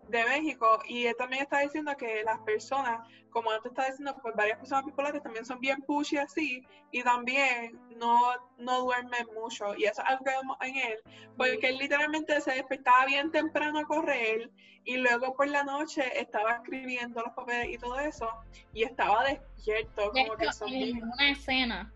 de 0.09 0.25
México 0.25 0.81
y 0.87 1.07
él 1.07 1.15
también 1.17 1.43
está 1.43 1.61
diciendo 1.61 1.97
que 1.97 2.23
las 2.25 2.39
personas, 2.41 3.07
como 3.31 3.51
antes 3.51 3.73
está 3.73 3.87
diciendo, 3.87 4.17
pues 4.23 4.35
varias 4.35 4.59
personas 4.59 4.85
bipolares 4.85 5.23
también 5.23 5.45
son 5.45 5.61
bien 5.61 5.83
pushy 5.83 6.19
así 6.19 6.63
y 6.91 7.03
también 7.03 7.79
no, 7.97 8.19
no 8.59 8.81
duermen 8.83 9.27
mucho 9.35 9.75
y 9.77 9.85
eso 9.85 10.03
es 10.03 10.09
algo 10.09 10.25
que 10.25 10.31
vemos 10.31 10.57
en 10.61 10.77
él, 10.77 10.99
porque 11.37 11.69
él 11.69 11.79
literalmente 11.79 12.41
se 12.41 12.53
despertaba 12.53 13.07
bien 13.07 13.31
temprano 13.31 13.81
a 13.81 13.85
correr 13.85 14.51
y 14.85 14.97
luego 14.99 15.35
por 15.35 15.49
la 15.49 15.65
noche 15.65 16.03
estaba 16.21 16.57
escribiendo 16.57 17.23
los 17.23 17.33
papeles 17.33 17.75
y 17.75 17.79
todo 17.79 17.99
eso 17.99 18.29
y 18.73 18.85
estaba 18.85 19.25
despierto. 19.25 20.13
Como 20.13 20.37
que 20.37 20.49
en 20.69 21.03
una 21.03 21.31
escena 21.31 21.93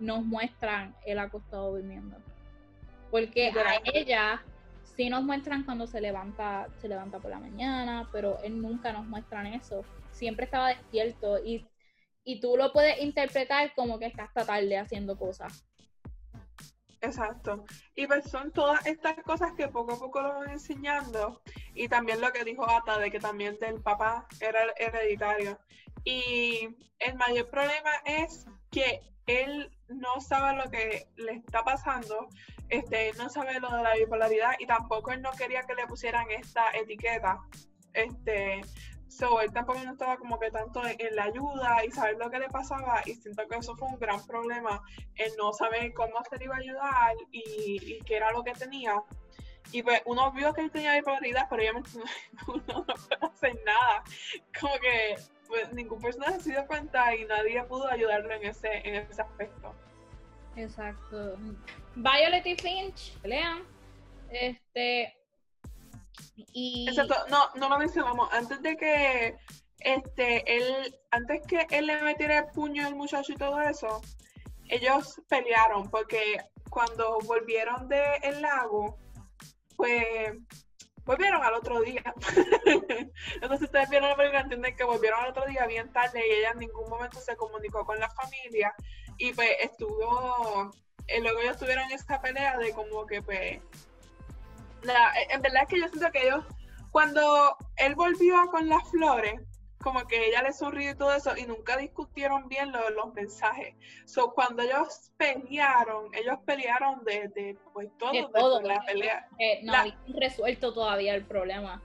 nos 0.00 0.24
muestran 0.24 0.94
él 1.04 1.18
acostado 1.18 1.72
durmiendo. 1.72 2.16
Porque 3.10 3.50
a 3.50 3.80
ella 3.92 4.42
sí 4.96 5.08
nos 5.08 5.22
muestran 5.22 5.64
cuando 5.64 5.86
se 5.86 6.00
levanta, 6.00 6.68
se 6.80 6.88
levanta 6.88 7.18
por 7.18 7.30
la 7.30 7.38
mañana, 7.38 8.08
pero 8.12 8.38
él 8.42 8.60
nunca 8.60 8.92
nos 8.92 9.06
muestran 9.06 9.46
eso. 9.46 9.84
Siempre 10.10 10.44
estaba 10.44 10.68
despierto 10.68 11.38
y, 11.44 11.66
y 12.24 12.40
tú 12.40 12.56
lo 12.56 12.72
puedes 12.72 13.00
interpretar 13.00 13.74
como 13.74 13.98
que 13.98 14.06
está 14.06 14.24
hasta 14.24 14.44
tarde 14.44 14.78
haciendo 14.78 15.16
cosas. 15.16 15.66
Exacto. 17.00 17.64
Y 17.96 18.06
pues 18.06 18.30
son 18.30 18.52
todas 18.52 18.86
estas 18.86 19.16
cosas 19.24 19.52
que 19.56 19.66
poco 19.66 19.94
a 19.94 19.98
poco 19.98 20.22
lo 20.22 20.34
van 20.34 20.50
enseñando. 20.50 21.42
Y 21.74 21.88
también 21.88 22.20
lo 22.20 22.30
que 22.30 22.44
dijo 22.44 22.68
Ata, 22.68 22.98
de 22.98 23.10
que 23.10 23.18
también 23.18 23.58
del 23.58 23.82
papá 23.82 24.28
era 24.40 24.60
hereditario. 24.76 25.58
Y 26.04 26.68
el 27.00 27.14
mayor 27.16 27.50
problema 27.50 27.90
es 28.04 28.46
que 28.72 29.00
él 29.26 29.70
no 29.88 30.20
sabe 30.20 30.56
lo 30.56 30.70
que 30.70 31.06
le 31.16 31.32
está 31.32 31.62
pasando, 31.62 32.28
este, 32.68 33.12
no 33.14 33.28
sabe 33.28 33.60
lo 33.60 33.70
de 33.70 33.82
la 33.82 33.94
bipolaridad 33.94 34.52
y 34.58 34.66
tampoco 34.66 35.12
él 35.12 35.22
no 35.22 35.30
quería 35.32 35.62
que 35.62 35.74
le 35.74 35.86
pusieran 35.86 36.28
esta 36.30 36.70
etiqueta. 36.72 37.38
Este, 37.92 38.62
so, 39.08 39.40
él 39.40 39.52
tampoco 39.52 39.80
no 39.84 39.92
estaba 39.92 40.16
como 40.16 40.40
que 40.40 40.50
tanto 40.50 40.82
en, 40.84 41.14
la 41.14 41.24
ayuda 41.24 41.84
y 41.84 41.90
saber 41.90 42.16
lo 42.16 42.30
que 42.30 42.38
le 42.38 42.48
pasaba 42.48 43.02
y 43.04 43.14
siento 43.14 43.46
que 43.46 43.58
eso 43.58 43.76
fue 43.76 43.88
un 43.88 43.98
gran 43.98 44.24
problema, 44.26 44.82
el 45.16 45.30
no 45.36 45.52
saber 45.52 45.92
cómo 45.92 46.14
se 46.28 46.38
le 46.38 46.44
iba 46.46 46.56
a 46.56 46.58
ayudar 46.58 47.14
y, 47.30 47.78
y 47.84 48.00
qué 48.00 48.16
era 48.16 48.32
lo 48.32 48.42
que 48.42 48.52
tenía. 48.52 49.02
Y 49.70 49.82
pues 49.82 50.02
uno 50.06 50.32
vio 50.32 50.52
que 50.52 50.62
él 50.62 50.70
tenía 50.70 50.94
bipolaridad, 50.94 51.46
pero 51.48 51.62
obviamente 51.62 51.90
uno 52.48 52.62
no 52.66 52.84
puede 52.84 53.26
hacer 53.32 53.60
nada. 53.64 54.02
Como 54.58 54.74
que 54.80 55.16
pues, 55.52 55.70
ningún 55.74 56.00
personaje 56.00 56.40
se 56.40 56.50
dio 56.52 56.66
cuenta 56.66 57.14
y 57.14 57.26
nadie 57.26 57.62
pudo 57.64 57.86
ayudarlo 57.86 58.32
en 58.32 58.46
ese, 58.46 58.88
en 58.88 58.94
ese 58.94 59.20
aspecto. 59.20 59.74
Exacto. 60.56 61.36
Violet 61.94 62.46
y 62.46 62.56
Finch 62.56 63.18
pelean. 63.20 63.62
Este. 64.30 65.14
Y. 66.54 66.88
Exacto, 66.88 67.16
no, 67.28 67.50
no 67.56 67.68
lo 67.68 67.78
mencionamos. 67.78 68.32
Antes 68.32 68.62
de 68.62 68.76
que 68.78 69.36
este, 69.80 70.56
él, 70.56 70.98
antes 71.10 71.46
que 71.46 71.66
él 71.68 71.86
le 71.86 72.00
metiera 72.02 72.38
el 72.38 72.46
puño 72.46 72.86
al 72.86 72.94
muchacho 72.94 73.34
y 73.34 73.36
todo 73.36 73.60
eso, 73.60 74.00
ellos 74.68 75.20
pelearon 75.28 75.90
porque 75.90 76.38
cuando 76.70 77.18
volvieron 77.26 77.88
del 77.88 78.40
lago, 78.40 78.98
pues 79.76 80.32
volvieron 81.04 81.42
al 81.42 81.54
otro 81.54 81.80
día. 81.80 82.02
Entonces 83.34 83.62
ustedes 83.62 83.90
vieron 83.90 84.10
la 84.10 84.16
película, 84.16 84.40
entienden 84.40 84.76
que 84.76 84.84
volvieron 84.84 85.20
al 85.20 85.30
otro 85.30 85.46
día 85.46 85.66
bien 85.66 85.92
tarde 85.92 86.26
y 86.26 86.32
ella 86.32 86.50
en 86.50 86.60
ningún 86.60 86.88
momento 86.88 87.20
se 87.20 87.36
comunicó 87.36 87.84
con 87.84 87.98
la 87.98 88.10
familia 88.10 88.74
y 89.18 89.32
pues 89.32 89.50
estuvo, 89.60 90.70
eh, 91.06 91.20
luego 91.20 91.40
ellos 91.40 91.58
tuvieron 91.58 91.90
esta 91.90 92.20
pelea 92.20 92.56
de 92.58 92.72
como 92.72 93.06
que 93.06 93.22
pues, 93.22 93.60
la, 94.82 95.12
en 95.30 95.42
verdad 95.42 95.62
es 95.62 95.68
que 95.68 95.80
yo 95.80 95.88
siento 95.88 96.10
que 96.10 96.26
ellos, 96.26 96.44
cuando 96.90 97.56
él 97.76 97.94
volvió 97.94 98.46
con 98.50 98.68
las 98.68 98.88
flores, 98.90 99.40
como 99.82 100.06
que 100.06 100.28
ella 100.28 100.42
le 100.42 100.52
sonrió 100.52 100.90
y 100.90 100.94
todo 100.94 101.14
eso, 101.14 101.36
y 101.36 101.44
nunca 101.44 101.76
discutieron 101.76 102.48
bien 102.48 102.72
lo, 102.72 102.90
los 102.90 103.12
mensajes. 103.14 103.74
So, 104.04 104.32
cuando 104.32 104.62
ellos 104.62 105.10
pelearon, 105.16 106.14
ellos 106.14 106.38
pelearon 106.46 107.04
de, 107.04 107.56
pues 107.72 107.88
todo, 107.98 108.12
de 108.12 108.26
todo 108.32 108.62
la 108.62 108.80
pelea. 108.84 109.28
no 109.62 109.74
habían 109.74 109.96
resuelto 110.08 110.72
todavía 110.72 111.14
el 111.14 111.24
problema. 111.24 111.82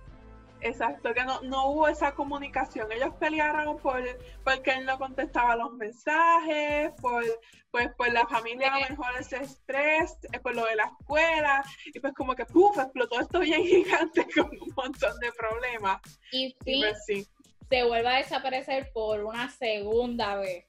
Exacto, 0.61 1.13
que 1.13 1.23
no, 1.23 1.41
no 1.41 1.69
hubo 1.69 1.87
esa 1.87 2.13
comunicación. 2.13 2.91
Ellos 2.91 3.13
pelearon 3.19 3.77
por 3.77 4.01
porque 4.43 4.71
él 4.71 4.85
no 4.85 4.97
contestaba 4.97 5.55
los 5.55 5.73
mensajes, 5.73 6.91
por 6.99 7.23
pues 7.69 7.89
por 7.95 8.11
la 8.11 8.25
familia 8.25 8.73
a 8.73 8.79
lo 8.79 8.89
mejor 8.89 9.07
ese 9.19 9.37
estrés, 9.37 10.17
eh, 10.31 10.39
por 10.39 10.55
lo 10.55 10.65
de 10.65 10.75
la 10.75 10.85
escuela, 10.85 11.63
y 11.85 11.99
pues 11.99 12.13
como 12.13 12.33
que 12.33 12.45
puf, 12.45 12.77
explotó 12.77 13.19
esto 13.19 13.39
bien 13.39 13.63
gigante 13.65 14.25
con 14.33 14.45
un 14.45 14.73
montón 14.75 15.19
de 15.19 15.31
problemas. 15.33 16.01
Y 16.31 16.55
pues 16.63 17.05
sí 17.05 17.27
se 17.69 17.83
vuelva 17.83 18.15
a 18.15 18.17
desaparecer 18.17 18.91
por 18.93 19.23
una 19.23 19.49
segunda 19.49 20.35
vez. 20.35 20.65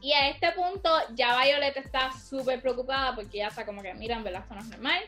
Y 0.00 0.12
a 0.12 0.30
este 0.30 0.52
punto 0.52 0.88
ya 1.14 1.42
Violet 1.42 1.76
está 1.76 2.10
súper 2.12 2.62
preocupada 2.62 3.14
porque 3.14 3.38
ya 3.38 3.48
está 3.48 3.66
como 3.66 3.82
que, 3.82 3.92
mira, 3.94 4.16
en 4.16 4.24
verdad 4.24 4.42
esto 4.42 4.54
no 4.54 4.64
normal. 4.64 5.02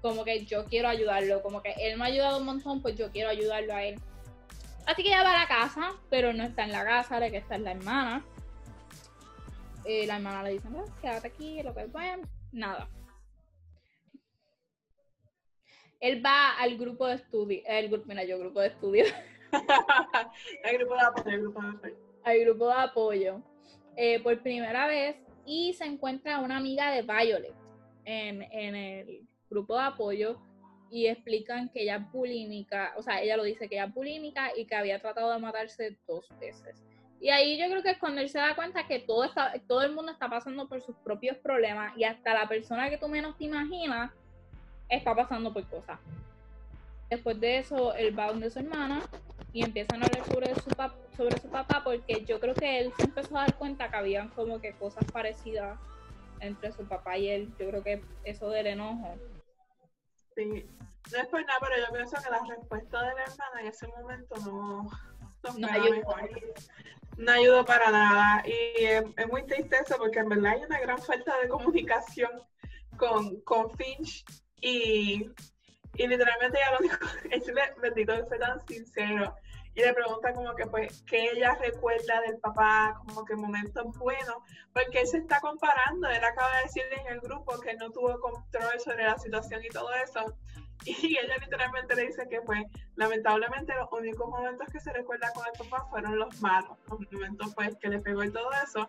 Como 0.00 0.24
que 0.24 0.46
yo 0.46 0.64
quiero 0.64 0.88
ayudarlo, 0.88 1.42
como 1.42 1.60
que 1.60 1.74
él 1.78 1.98
me 1.98 2.04
ha 2.04 2.06
ayudado 2.06 2.38
un 2.38 2.46
montón, 2.46 2.80
pues 2.80 2.96
yo 2.96 3.10
quiero 3.10 3.28
ayudarlo 3.28 3.74
a 3.74 3.84
él. 3.84 4.00
Así 4.86 5.02
que 5.02 5.08
ella 5.08 5.22
va 5.22 5.34
a 5.34 5.40
la 5.40 5.46
casa, 5.46 5.92
pero 6.08 6.32
no 6.32 6.42
está 6.42 6.64
en 6.64 6.72
la 6.72 6.84
casa, 6.84 7.20
de 7.20 7.30
que 7.30 7.36
está 7.36 7.56
en 7.56 7.64
la 7.64 7.72
hermana. 7.72 8.24
Eh, 9.84 10.06
la 10.06 10.16
hermana 10.16 10.42
le 10.42 10.52
dice, 10.52 10.68
quédate 11.02 11.28
aquí, 11.28 11.62
lo 11.62 11.74
que 11.74 11.84
bueno. 11.86 12.22
Nada. 12.50 12.88
Él 16.00 16.24
va 16.24 16.56
al 16.58 16.78
grupo 16.78 17.06
de 17.06 17.16
estudio, 17.16 17.60
el 17.66 17.90
grupo, 17.90 18.06
mira 18.08 18.24
yo, 18.24 18.38
grupo 18.38 18.60
de 18.60 18.68
estudio. 18.68 19.04
Hay 20.64 20.76
grupo 20.78 20.94
de 20.94 21.00
apoyo, 21.00 21.52
grupo 22.44 22.66
de 22.68 22.74
apoyo. 22.74 23.42
Eh, 23.96 24.20
por 24.22 24.40
primera 24.40 24.86
vez 24.86 25.16
y 25.44 25.74
se 25.74 25.84
encuentra 25.84 26.38
una 26.38 26.56
amiga 26.56 26.90
de 26.92 27.02
Violet 27.02 27.54
en, 28.04 28.42
el 28.74 29.26
grupo 29.48 29.76
de 29.76 29.82
apoyo 29.82 30.38
y 30.90 31.06
explican 31.06 31.68
que 31.68 31.82
ella 31.82 31.96
es 31.96 32.12
bulímica, 32.12 32.94
o 32.96 33.02
sea, 33.02 33.20
ella 33.20 33.36
lo 33.36 33.44
dice 33.44 33.68
que 33.68 33.74
ella 33.76 33.86
es 33.86 33.94
bulímica 33.94 34.56
y 34.56 34.64
que 34.64 34.74
había 34.74 35.00
tratado 35.00 35.32
de 35.32 35.38
matarse 35.38 35.98
dos 36.06 36.26
veces. 36.40 36.82
Y 37.20 37.28
ahí 37.28 37.58
yo 37.58 37.68
creo 37.68 37.82
que 37.82 37.90
es 37.90 37.98
cuando 37.98 38.20
él 38.20 38.28
se 38.28 38.38
da 38.38 38.54
cuenta 38.54 38.86
que 38.86 39.00
todo, 39.00 39.24
está, 39.24 39.52
todo 39.68 39.82
el 39.82 39.92
mundo 39.92 40.12
está 40.12 40.30
pasando 40.30 40.68
por 40.68 40.80
sus 40.80 40.96
propios 40.96 41.36
problemas 41.36 41.96
y 41.96 42.04
hasta 42.04 42.32
la 42.32 42.48
persona 42.48 42.88
que 42.88 42.96
tú 42.96 43.08
menos 43.08 43.36
te 43.36 43.44
imaginas 43.44 44.10
está 44.88 45.14
pasando 45.14 45.52
por 45.52 45.68
cosas. 45.68 46.00
Después 47.10 47.38
de 47.38 47.58
eso, 47.58 47.92
él 47.94 48.18
va 48.18 48.28
donde 48.28 48.50
su 48.50 48.60
hermana 48.60 49.02
y 49.52 49.64
empiezan 49.64 50.02
a 50.02 50.06
hablar 50.06 50.24
sobre 50.26 50.54
su, 50.54 50.70
sobre 51.16 51.40
su 51.40 51.48
papá 51.48 51.82
porque 51.84 52.24
yo 52.24 52.38
creo 52.40 52.54
que 52.54 52.80
él 52.80 52.92
se 52.96 53.04
empezó 53.04 53.36
a 53.36 53.42
dar 53.42 53.54
cuenta 53.56 53.90
que 53.90 53.96
habían 53.96 54.28
como 54.28 54.60
que 54.60 54.72
cosas 54.72 55.04
parecidas 55.12 55.78
entre 56.40 56.72
su 56.72 56.86
papá 56.86 57.18
y 57.18 57.28
él. 57.28 57.54
Yo 57.58 57.68
creo 57.68 57.82
que 57.82 58.02
eso 58.24 58.48
del 58.50 58.68
enojo. 58.68 59.16
Sí, 60.34 60.66
después 61.10 61.44
nada, 61.46 61.58
pero 61.60 61.86
yo 61.86 61.92
pienso 61.92 62.16
que 62.22 62.30
la 62.30 62.40
respuesta 62.48 63.02
de 63.02 63.14
la 63.14 63.22
hermana 63.22 63.60
en 63.60 63.66
ese 63.66 63.86
momento 63.88 64.36
no, 64.44 64.90
no, 65.58 65.68
ayudó. 65.68 66.16
No 67.16 67.32
ayudó 67.32 67.64
para 67.64 67.90
nada. 67.90 68.42
Y 68.46 68.84
es, 68.84 69.04
muy 69.28 69.44
triste 69.46 69.76
eso 69.84 69.96
porque 69.98 70.20
en 70.20 70.28
verdad 70.28 70.52
hay 70.52 70.62
una 70.62 70.80
gran 70.80 70.98
falta 70.98 71.38
de 71.40 71.48
comunicación 71.48 72.30
con, 72.96 73.40
con 73.42 73.70
Finch 73.76 74.24
y, 74.60 75.30
y 75.94 76.06
literalmente 76.06 76.58
ella 76.58 76.72
lo 76.72 76.78
dijo, 76.78 76.98
ese 77.30 77.52
bendito 77.80 78.26
fue 78.26 78.38
tan 78.38 78.66
sincero 78.66 79.34
y 79.74 79.82
le 79.82 79.94
pregunta 79.94 80.32
como 80.32 80.54
que 80.54 80.66
pues 80.66 81.02
que 81.02 81.30
ella 81.30 81.56
recuerda 81.60 82.20
del 82.22 82.38
papá, 82.38 83.00
como 83.06 83.24
que 83.24 83.36
momentos 83.36 83.96
buenos, 83.98 84.36
porque 84.72 85.00
él 85.00 85.06
se 85.06 85.18
está 85.18 85.40
comparando, 85.40 86.08
él 86.08 86.24
acaba 86.24 86.56
de 86.56 86.62
decir 86.64 86.82
en 86.90 87.14
el 87.14 87.20
grupo 87.20 87.60
que 87.60 87.74
no 87.74 87.90
tuvo 87.90 88.18
control 88.20 88.80
sobre 88.80 89.04
la 89.04 89.18
situación 89.18 89.64
y 89.64 89.68
todo 89.68 89.92
eso, 89.94 90.34
y 90.84 91.18
ella 91.18 91.36
literalmente 91.40 91.94
le 91.94 92.06
dice 92.06 92.26
que 92.28 92.40
pues 92.40 92.64
lamentablemente 92.96 93.74
los 93.74 93.92
únicos 93.92 94.28
momentos 94.28 94.66
que 94.72 94.80
se 94.80 94.92
recuerda 94.92 95.32
con 95.32 95.44
el 95.46 95.52
papá 95.52 95.86
fueron 95.88 96.18
los 96.18 96.40
malos, 96.40 96.76
los 96.88 97.12
momentos 97.12 97.54
pues 97.54 97.76
que 97.76 97.88
le 97.88 98.00
pegó 98.00 98.24
y 98.24 98.32
todo 98.32 98.50
eso, 98.64 98.88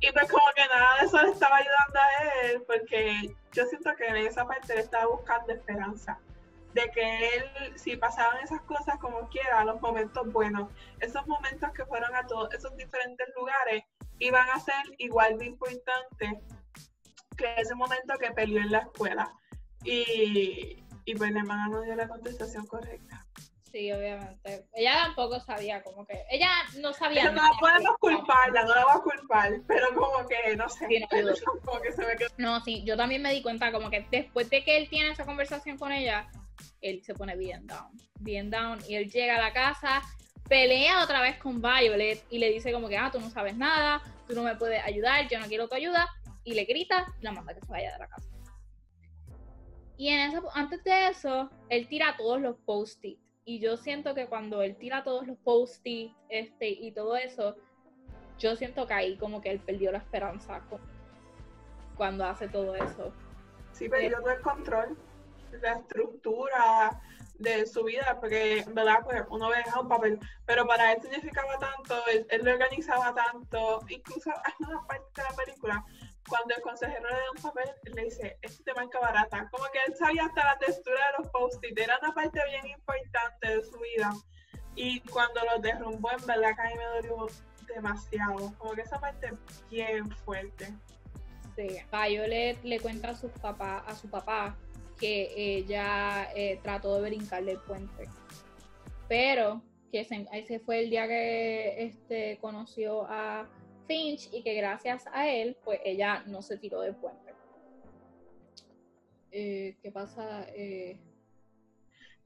y 0.00 0.12
pues 0.12 0.30
como 0.30 0.46
que 0.54 0.66
nada 0.66 1.00
de 1.00 1.06
eso 1.06 1.22
le 1.22 1.30
estaba 1.30 1.56
ayudando 1.56 1.98
a 1.98 2.44
él, 2.44 2.62
porque 2.66 3.34
yo 3.52 3.66
siento 3.66 3.90
que 3.96 4.06
en 4.06 4.16
esa 4.16 4.46
parte 4.46 4.74
le 4.74 4.82
estaba 4.82 5.06
buscando 5.06 5.52
esperanza 5.52 6.18
de 6.74 6.90
que 6.90 7.36
él, 7.36 7.44
si 7.76 7.96
pasaban 7.96 8.42
esas 8.42 8.60
cosas 8.62 8.98
como 8.98 9.28
quiera, 9.28 9.64
los 9.64 9.80
momentos 9.80 10.30
buenos, 10.32 10.70
esos 11.00 11.26
momentos 11.26 11.70
que 11.72 11.84
fueron 11.86 12.14
a 12.14 12.26
todos 12.26 12.52
esos 12.54 12.76
diferentes 12.76 13.26
lugares, 13.36 13.84
iban 14.18 14.48
a 14.50 14.60
ser 14.60 14.82
igual 14.98 15.38
de 15.38 15.46
importantes 15.46 16.38
que 17.36 17.54
ese 17.56 17.74
momento 17.74 18.14
que 18.18 18.30
peleó 18.32 18.60
en 18.60 18.72
la 18.72 18.78
escuela. 18.78 19.32
Y, 19.82 20.84
y 21.04 21.14
pues 21.14 21.32
la 21.32 21.40
hermana 21.40 21.68
no 21.68 21.82
dio 21.82 21.96
la 21.96 22.06
contestación 22.06 22.66
correcta. 22.66 23.26
Sí, 23.72 23.92
obviamente. 23.92 24.66
Ella 24.74 24.94
tampoco 25.04 25.38
sabía, 25.38 25.82
como 25.82 26.04
que. 26.04 26.24
Ella 26.28 26.50
no 26.80 26.92
sabía. 26.92 27.22
Pero 27.22 27.34
no 27.34 27.42
podemos 27.60 27.96
culparla, 28.00 28.64
no 28.64 28.74
la 28.74 28.84
voy 28.84 28.94
a 28.96 29.00
culpar, 29.00 29.52
pero 29.68 29.94
como 29.94 30.26
que, 30.26 30.56
no 30.56 30.68
sé. 30.68 30.88
no, 30.88 31.06
como 31.64 31.80
que 31.80 31.92
se 31.92 32.04
me 32.04 32.16
quedó. 32.16 32.30
No, 32.36 32.60
sí, 32.64 32.82
yo 32.84 32.96
también 32.96 33.22
me 33.22 33.32
di 33.32 33.42
cuenta, 33.42 33.70
como 33.70 33.88
que 33.88 34.06
después 34.10 34.50
de 34.50 34.64
que 34.64 34.76
él 34.76 34.88
tiene 34.88 35.10
esa 35.10 35.24
conversación 35.24 35.78
con 35.78 35.92
ella, 35.92 36.28
él 36.80 37.02
se 37.02 37.14
pone 37.14 37.36
bien 37.36 37.66
down, 37.66 37.90
bien 38.20 38.50
down, 38.50 38.78
y 38.88 38.94
él 38.96 39.10
llega 39.10 39.36
a 39.36 39.40
la 39.40 39.52
casa, 39.52 40.02
pelea 40.48 41.02
otra 41.02 41.22
vez 41.22 41.36
con 41.36 41.62
Violet 41.62 42.24
y 42.30 42.38
le 42.38 42.50
dice 42.50 42.72
como 42.72 42.88
que, 42.88 42.96
ah, 42.96 43.10
tú 43.12 43.20
no 43.20 43.30
sabes 43.30 43.56
nada, 43.56 44.02
tú 44.26 44.34
no 44.34 44.42
me 44.42 44.56
puedes 44.56 44.82
ayudar, 44.84 45.28
yo 45.28 45.38
no 45.38 45.46
quiero 45.46 45.68
tu 45.68 45.74
ayuda, 45.74 46.08
y 46.44 46.54
le 46.54 46.64
grita 46.64 47.06
y 47.20 47.24
la 47.24 47.32
manda 47.32 47.54
que 47.54 47.60
se 47.60 47.70
vaya 47.70 47.92
de 47.92 47.98
la 47.98 48.08
casa. 48.08 48.28
Y 49.96 50.08
en 50.08 50.30
eso, 50.30 50.48
antes 50.54 50.82
de 50.82 51.08
eso, 51.08 51.50
él 51.68 51.86
tira 51.86 52.16
todos 52.16 52.40
los 52.40 52.56
post-it. 52.56 53.18
Y 53.44 53.60
yo 53.60 53.76
siento 53.76 54.14
que 54.14 54.26
cuando 54.26 54.62
él 54.62 54.76
tira 54.76 55.04
todos 55.04 55.26
los 55.26 55.36
post-it 55.38 56.12
este, 56.30 56.68
y 56.68 56.92
todo 56.92 57.16
eso, 57.16 57.56
yo 58.38 58.56
siento 58.56 58.86
que 58.86 58.94
ahí 58.94 59.16
como 59.18 59.42
que 59.42 59.50
él 59.50 59.60
perdió 59.60 59.92
la 59.92 59.98
esperanza 59.98 60.62
cuando 61.96 62.24
hace 62.24 62.48
todo 62.48 62.74
eso. 62.74 63.12
Sí, 63.72 63.88
perdió 63.88 64.18
todo 64.20 64.30
el 64.30 64.40
control 64.40 64.98
la 65.58 65.72
estructura 65.72 67.00
de 67.40 67.66
su 67.66 67.84
vida, 67.84 68.18
porque, 68.20 68.64
¿verdad? 68.68 69.00
Pues 69.02 69.22
uno 69.30 69.48
ve 69.48 69.64
un 69.80 69.88
papel, 69.88 70.18
pero 70.44 70.66
para 70.66 70.92
él 70.92 71.00
significaba 71.00 71.58
tanto, 71.58 71.96
él, 72.06 72.44
lo 72.44 72.52
organizaba 72.52 73.14
tanto, 73.14 73.80
incluso 73.88 74.30
hay 74.44 74.52
una 74.60 74.86
parte 74.86 75.22
de 75.22 75.22
la 75.22 75.36
película, 75.36 75.84
cuando 76.28 76.54
el 76.54 76.60
consejero 76.60 77.08
le 77.08 77.14
da 77.14 77.30
un 77.34 77.42
papel, 77.42 77.70
le 77.94 78.04
dice, 78.04 78.38
este 78.42 78.62
te 78.62 78.74
marca 78.74 79.00
barata, 79.00 79.48
como 79.50 79.64
que 79.72 79.78
él 79.86 79.96
sabía 79.96 80.26
hasta 80.26 80.44
la 80.44 80.58
textura 80.58 81.00
de 81.06 81.22
los 81.22 81.32
post-it, 81.32 81.78
era 81.78 81.98
una 82.02 82.12
parte 82.12 82.40
bien 82.46 82.66
importante 82.66 83.56
de 83.56 83.64
su 83.64 83.78
vida, 83.78 84.12
y 84.74 85.00
cuando 85.00 85.40
los 85.46 85.62
derrumbó, 85.62 86.10
en 86.12 86.26
verdad 86.26 86.54
que 86.54 86.62
a 86.62 86.64
mí 86.66 86.74
me 86.76 86.84
dolió 86.84 87.26
demasiado, 87.74 88.52
como 88.58 88.72
que 88.72 88.82
esa 88.82 89.00
parte 89.00 89.32
bien 89.70 90.10
fuerte. 90.24 90.74
Sí, 91.56 91.78
Violet 91.90 92.62
le 92.62 92.80
cuenta 92.80 93.10
a 93.10 93.14
su 93.14 93.28
papá, 93.28 93.78
a 93.86 93.94
su 93.94 94.08
papá 94.08 94.56
que 95.00 95.32
ella 95.34 96.30
eh, 96.34 96.60
trató 96.62 96.96
de 96.96 97.08
brincarle 97.08 97.52
el 97.52 97.60
puente. 97.60 98.08
Pero 99.08 99.62
que 99.90 100.06
ese 100.32 100.60
fue 100.60 100.80
el 100.80 100.90
día 100.90 101.08
que 101.08 101.84
este, 101.84 102.38
conoció 102.40 103.06
a 103.08 103.48
Finch 103.88 104.28
y 104.32 104.42
que 104.42 104.54
gracias 104.54 105.06
a 105.12 105.28
él, 105.28 105.56
pues 105.64 105.80
ella 105.84 106.22
no 106.26 106.42
se 106.42 106.58
tiró 106.58 106.82
del 106.82 106.94
puente. 106.94 107.34
Eh, 109.32 109.76
¿Qué 109.82 109.90
pasa? 109.90 110.46
Eh, 110.50 110.98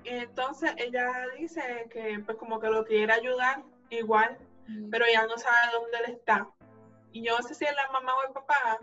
Entonces 0.05 0.73
ella 0.77 1.11
dice 1.39 1.87
que 1.91 2.19
pues 2.27 2.37
como 2.37 2.61
que 2.61 2.69
lo 2.69 2.85
quiere 2.85 3.13
ayudar 3.13 3.63
igual, 3.89 4.37
pero 4.91 5.07
ella 5.07 5.27
no 5.27 5.39
sabe 5.39 5.73
dónde 5.73 5.99
él 5.99 6.15
está. 6.17 6.49
Y 7.13 7.23
yo 7.23 7.39
no 7.39 7.43
sé 7.47 7.55
si 7.55 7.65
es 7.65 7.75
la 7.75 7.91
mamá 7.93 8.13
o 8.17 8.27
el 8.27 8.33
papá, 8.35 8.81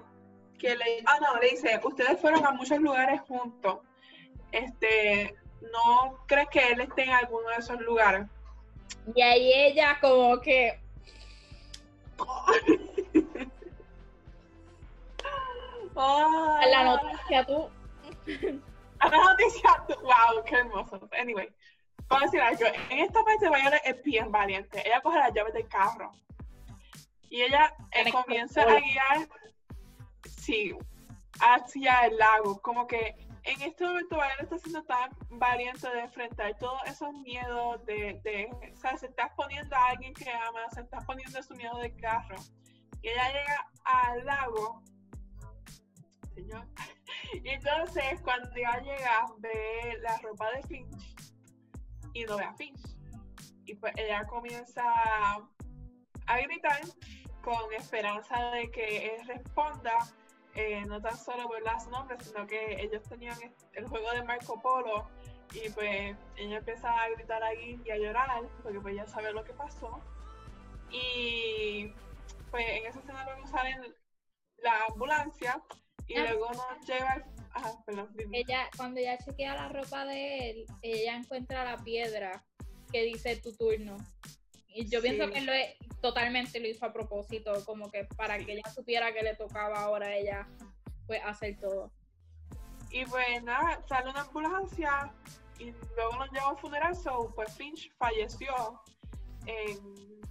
que 0.62 0.76
le, 0.76 1.04
ah, 1.08 1.18
no, 1.20 1.40
le 1.40 1.50
dice, 1.50 1.80
ustedes 1.84 2.22
fueron 2.22 2.46
a 2.46 2.52
muchos 2.52 2.78
lugares 2.78 3.20
juntos. 3.22 3.80
Este, 4.52 5.36
¿no 5.62 6.24
crees 6.28 6.50
que 6.50 6.60
él 6.72 6.82
esté 6.82 7.06
en 7.06 7.12
alguno 7.12 7.50
de 7.50 7.56
esos 7.56 7.82
lugares? 7.82 8.28
Y 9.16 9.22
ahí 9.24 9.52
ella 9.54 9.98
como 10.00 10.40
que... 10.40 10.80
oh, 15.96 16.60
la 16.70 16.84
noticia 16.84 17.46
tú. 17.48 17.68
A 19.00 19.10
la 19.10 19.18
noticia 19.18 19.84
tú. 19.88 19.96
Wow, 20.02 20.44
qué 20.46 20.58
hermoso. 20.58 21.10
Anyway, 21.20 21.50
puedo 22.08 22.22
decir 22.22 22.40
algo. 22.40 22.66
En 22.92 23.00
esta 23.00 23.24
parte 23.24 23.50
Viola 23.50 23.78
es 23.78 24.04
bien 24.04 24.32
valiente. 24.32 24.84
Ella 24.86 25.02
coge 25.02 25.18
las 25.18 25.34
llaves 25.34 25.56
del 25.56 25.68
carro. 25.68 26.12
Y 27.30 27.42
ella 27.42 27.74
eh, 27.94 28.12
comienza 28.12 28.62
a 28.62 28.80
guiar 28.80 29.28
hacia 31.40 32.06
el 32.06 32.18
lago, 32.18 32.62
como 32.62 32.88
que 32.88 33.16
en 33.44 33.62
este 33.62 33.86
momento 33.86 34.16
Violet 34.16 34.42
está 34.42 34.58
siendo 34.60 34.84
tan 34.84 35.12
valiente 35.30 35.90
de 35.90 36.02
enfrentar 36.02 36.56
todos 36.60 36.80
esos 36.86 37.12
miedos 37.22 37.84
de, 37.86 38.50
o 38.72 38.76
sea, 38.76 38.96
se 38.98 39.08
está 39.08 39.34
poniendo 39.36 39.76
a 39.76 39.88
alguien 39.88 40.14
que 40.14 40.30
ama, 40.30 40.70
se 40.74 40.82
está 40.82 41.00
poniendo 41.00 41.42
su 41.42 41.56
miedo 41.56 41.78
de 41.80 41.96
carro. 41.96 42.36
Y 43.02 43.10
ella 43.10 43.28
llega 43.30 43.68
al 43.84 44.26
lago, 44.26 44.84
señor, 46.36 46.68
y 47.44 47.50
entonces 47.50 48.22
cuando 48.22 48.48
ella 48.56 48.80
llega 48.80 49.26
ve 49.40 49.98
la 50.02 50.18
ropa 50.20 50.52
de 50.52 50.62
Finch 50.64 51.16
y 52.14 52.24
no 52.26 52.38
ve 52.38 52.44
a 52.44 52.54
Finch. 52.54 52.82
Y 53.66 53.74
pues 53.76 53.94
ella 53.98 54.24
comienza 54.26 54.84
a 54.86 56.38
gritar 56.46 56.82
con 57.42 57.74
esperanza 57.74 58.52
de 58.52 58.70
que 58.70 59.16
él 59.16 59.28
responda 59.28 59.98
eh, 60.56 60.84
no 60.86 61.02
tan 61.02 61.18
solo 61.18 61.48
por 61.48 61.62
su 61.82 61.90
nombre, 61.90 62.18
sino 62.22 62.46
que 62.46 62.82
ellos 62.82 63.04
tenían 63.04 63.38
el 63.74 63.88
juego 63.88 64.12
de 64.12 64.24
Marco 64.24 64.62
Polo 64.62 65.08
y 65.54 65.70
pues 65.70 66.16
ella 66.38 66.58
empieza 66.58 66.92
a 66.92 67.10
gritar 67.10 67.44
ahí 67.44 67.82
y 67.86 67.92
a 67.92 67.98
llorar 67.98 68.44
porque 68.64 68.80
pues 68.80 68.96
ya 68.96 69.08
sabe 69.08 69.34
lo 69.34 69.44
que 69.44 69.54
pasó. 69.54 70.02
Y 70.90 71.94
pues 72.50 72.66
en 72.68 72.86
esa 72.86 73.00
escena 73.00 73.24
luego 73.26 73.48
salen 73.48 73.96
la 74.58 74.86
ambulancia 74.90 75.62
y 76.08 76.18
ah. 76.18 76.24
luego 76.24 76.48
nos 76.52 76.88
lleva 76.88 77.24
ella 78.32 78.70
cuando 78.78 79.00
ella 79.00 79.18
chequea 79.18 79.56
la 79.56 79.70
ropa 79.70 80.06
de 80.06 80.50
él 80.50 80.66
ella 80.82 81.16
encuentra 81.16 81.66
la 81.66 81.78
piedra 81.84 82.44
que 82.92 83.04
dice 83.04 83.36
tu 83.38 83.54
turno 83.56 83.98
y 84.74 84.88
yo 84.88 85.02
pienso 85.02 85.30
que 85.30 85.42
lo 85.42 85.52
es, 85.54 85.76
totalmente 86.02 86.60
lo 86.60 86.68
hizo 86.68 86.86
a 86.86 86.94
propósito, 86.94 87.64
como 87.66 87.90
que 87.92 88.06
para 88.06 88.38
que 88.38 88.54
ella 88.54 88.70
supiera 88.74 89.14
que 89.14 89.22
le 89.22 89.36
tocaba 89.36 89.82
ahora 89.82 90.08
a 90.08 90.16
ella 90.16 90.48
pues 91.08 91.22
hacer 91.24 91.58
todo. 91.60 91.92
Y 92.90 93.06
pues 93.06 93.44
nada, 93.44 93.82
sale 93.88 94.10
una 94.10 94.22
ambulancia 94.22 95.14
y 95.60 95.72
luego 95.96 96.16
nos 96.18 96.32
lleva 96.32 96.50
al 96.50 96.58
funeral, 96.58 96.96
so, 96.96 97.32
pues 97.36 97.54
Finch 97.56 97.92
falleció 97.98 98.82
en, 99.46 100.22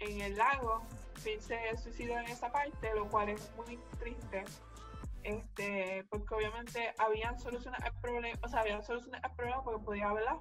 en 0.00 0.20
el 0.20 0.36
lago. 0.36 0.82
Finch 1.14 1.42
se 1.42 1.76
suicidó 1.78 2.18
en 2.18 2.26
esa 2.26 2.50
parte, 2.50 2.94
lo 2.94 3.08
cual 3.08 3.30
es 3.30 3.50
muy 3.56 3.78
triste. 3.98 4.44
Este, 5.22 6.04
porque 6.10 6.34
obviamente 6.34 6.94
habían 6.98 7.38
soluciones 7.38 7.80
al 7.82 7.92
problema, 8.00 8.38
o 8.42 8.48
sea, 8.48 8.60
habían 8.60 8.82
soluciones 8.82 9.20
al 9.22 9.34
problema 9.34 9.62
porque 9.62 9.84
podía, 9.84 10.12
¿verdad? 10.12 10.36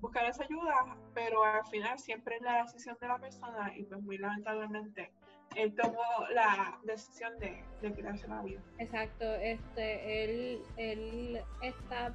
Buscar 0.00 0.26
esa 0.26 0.44
ayuda, 0.44 0.96
pero 1.14 1.44
al 1.44 1.66
final 1.66 1.98
siempre 1.98 2.36
es 2.36 2.42
la 2.42 2.62
decisión 2.62 2.96
de 3.00 3.08
la 3.08 3.18
persona 3.18 3.72
y 3.76 3.84
pues 3.84 4.02
muy 4.02 4.18
lamentablemente 4.18 5.10
él 5.56 5.74
tomó 5.74 6.02
la 6.32 6.78
decisión 6.84 7.38
de, 7.38 7.64
de 7.80 7.94
quitarse 7.94 8.26
la 8.28 8.42
vida. 8.42 8.60
Exacto, 8.78 9.24
este, 9.36 10.24
él, 10.24 10.62
él 10.76 11.40
está, 11.62 12.12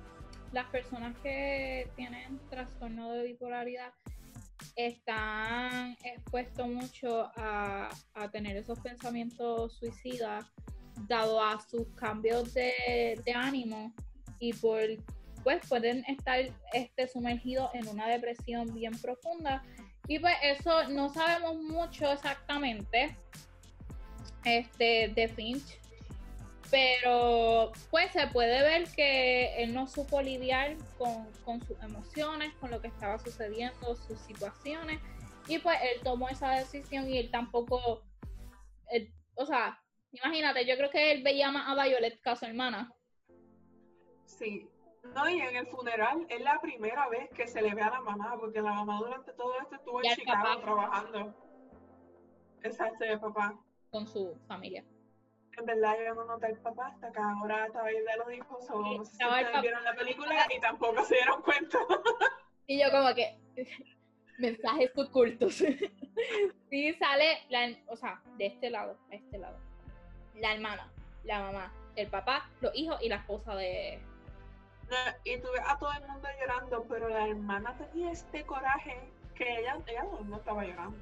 las 0.52 0.66
personas 0.68 1.16
que 1.20 1.90
tienen 1.96 2.40
trastorno 2.50 3.12
de 3.14 3.24
bipolaridad 3.24 3.94
están 4.76 5.96
expuestos 6.04 6.68
mucho 6.68 7.32
a, 7.36 7.90
a 8.14 8.32
tener 8.32 8.58
esos 8.58 8.80
pensamientos 8.80 9.78
suicidas 9.78 10.46
dado 11.08 11.42
a 11.42 11.60
sus 11.62 11.88
cambios 11.96 12.54
de, 12.54 13.20
de 13.24 13.34
ánimo 13.34 13.94
y 14.40 14.54
por 14.54 14.80
pues 15.44 15.66
pueden 15.68 16.04
estar 16.06 16.40
este, 16.74 17.08
sumergidos 17.08 17.70
en 17.74 17.88
una 17.88 18.08
depresión 18.08 18.74
bien 18.74 19.00
profunda. 19.00 19.64
Y 20.08 20.20
pues 20.20 20.36
eso 20.44 20.90
no 20.90 21.10
sabemos 21.14 21.58
mucho 21.58 22.12
exactamente 22.12 23.16
este, 24.44 25.12
de 25.16 25.28
Finch. 25.28 25.80
Pero 26.72 27.72
pues 27.90 28.12
se 28.12 28.28
puede 28.28 28.62
ver 28.62 28.88
que 28.96 29.56
él 29.64 29.74
no 29.74 29.88
supo 29.88 30.22
lidiar 30.22 30.78
con, 31.00 31.28
con 31.44 31.62
sus 31.66 31.82
emociones, 31.82 32.54
con 32.60 32.70
lo 32.70 32.80
que 32.80 32.90
estaba 32.90 33.18
sucediendo, 33.18 33.96
sus 33.96 34.20
situaciones. 34.20 35.00
Y 35.48 35.58
pues 35.58 35.78
él 35.82 36.02
tomó 36.04 36.30
esa 36.30 36.52
decisión 36.52 37.10
y 37.10 37.18
él 37.18 37.32
tampoco, 37.32 38.04
o 39.36 39.46
sea, 39.48 39.82
imagínate, 40.12 40.66
yo 40.66 40.76
creo 40.78 40.90
que 40.90 41.12
él 41.12 41.24
veía 41.24 41.52
más 41.52 41.68
a 41.68 41.84
Violet 41.84 42.22
que 42.22 42.36
su 42.36 42.46
hermana. 42.46 42.94
Sí, 44.26 44.70
no, 45.14 45.30
y 45.30 45.40
en 45.42 45.56
el 45.56 45.68
funeral 45.68 46.26
es 46.30 46.42
la 46.42 46.60
primera 46.60 47.08
vez 47.10 47.30
que 47.32 47.48
se 47.48 47.62
le 47.62 47.74
ve 47.74 47.82
a 47.82 47.90
la 47.90 48.02
mamá, 48.02 48.36
porque 48.40 48.62
la 48.62 48.74
mamá 48.74 49.00
durante 49.00 49.34
todo 49.34 49.60
esto 49.60 49.76
estuvo 49.76 50.04
en 50.04 50.16
Chicago 50.16 50.60
trabajando. 50.62 51.34
Exacto, 52.64 53.04
el 53.04 53.20
papá. 53.20 53.58
Con 53.92 54.08
su 54.08 54.36
familia. 54.48 54.84
En 55.58 55.66
verdad 55.66 55.96
yo 56.06 56.14
no 56.14 56.26
noté 56.26 56.48
el 56.48 56.60
papá 56.60 56.88
hasta 56.88 57.08
acá 57.08 57.34
ahora 57.38 57.66
estaba 57.66 57.88
ahí 57.88 57.96
de 57.96 58.18
los 58.18 58.34
hijos, 58.34 58.70
o 58.70 58.82
no 58.82 59.04
sé 59.04 59.16
si 59.16 59.26
ustedes 59.26 59.62
vieron 59.62 59.84
la 59.84 59.96
película 59.96 60.48
y 60.56 60.60
tampoco 60.60 61.04
se 61.04 61.16
dieron 61.16 61.42
cuenta. 61.42 61.80
y 62.68 62.82
yo 62.82 62.90
como 62.92 63.14
que, 63.14 63.38
mensajes 64.38 64.92
ocultos. 64.96 65.56
sí 66.70 66.94
sale, 66.94 67.40
la, 67.50 67.76
o 67.88 67.96
sea, 67.96 68.22
de 68.38 68.46
este 68.46 68.70
lado, 68.70 68.98
a 69.12 69.16
este 69.16 69.38
lado. 69.38 69.58
La 70.36 70.54
hermana, 70.54 70.90
la 71.26 71.42
mamá, 71.42 71.74
el 71.96 72.08
papá, 72.08 72.50
los 72.62 72.74
hijos 72.76 73.02
y 73.02 73.10
la 73.10 73.18
esposa 73.18 73.56
de, 73.56 74.00
y 75.24 75.38
tuve 75.40 75.60
a 75.66 75.78
todo 75.78 75.92
el 75.94 76.08
mundo 76.08 76.28
llorando, 76.40 76.86
pero 76.88 77.10
la 77.10 77.28
hermana 77.28 77.76
tenía 77.78 78.12
este 78.12 78.46
coraje 78.46 79.00
que 79.36 79.60
ella, 79.60 79.78
ella 79.88 80.06
no, 80.26 80.38
estaba 80.38 80.64
llorando. 80.64 80.98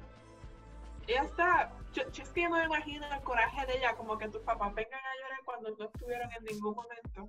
Ella 1.06 1.22
está, 1.22 1.72
yo, 1.92 2.02
es 2.02 2.28
que 2.30 2.48
no 2.48 2.56
me 2.56 2.64
imagino 2.64 3.06
el 3.12 3.22
coraje 3.22 3.66
de 3.66 3.78
ella, 3.78 3.96
como 3.96 4.18
que 4.18 4.28
tus 4.28 4.42
papás 4.42 4.74
vengan 4.74 5.00
a 5.00 5.22
llorar 5.22 5.40
cuando 5.44 5.70
no 5.76 5.86
estuvieron 5.86 6.30
en 6.32 6.44
ningún 6.44 6.74
momento. 6.74 7.28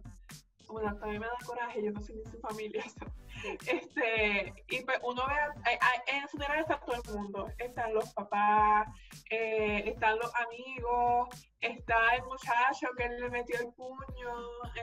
Bueno, 0.70 0.96
también 0.98 1.22
me 1.22 1.28
da 1.28 1.34
coraje, 1.46 1.84
yo 1.84 1.92
no 1.92 2.02
soy 2.02 2.16
ni 2.16 2.32
su 2.32 2.40
familia. 2.40 2.84
Este, 3.66 4.54
y 4.68 4.84
pues 4.84 5.00
uno 5.02 5.24
ve, 5.26 5.72
en 6.08 6.24
el 6.24 6.28
funeral 6.28 6.60
está 6.60 6.78
todo 6.82 6.96
el 7.02 7.14
mundo, 7.14 7.48
están 7.58 7.94
los 7.94 8.14
papás, 8.14 8.90
eh, 9.30 9.84
están 9.86 10.20
los 10.20 10.30
amigos, 10.36 11.30
está 11.62 12.16
el 12.16 12.24
muchacho 12.24 12.88
que 12.98 13.08
le 13.08 13.30
metió 13.30 13.58
el 13.62 13.72
puño, 13.76 14.34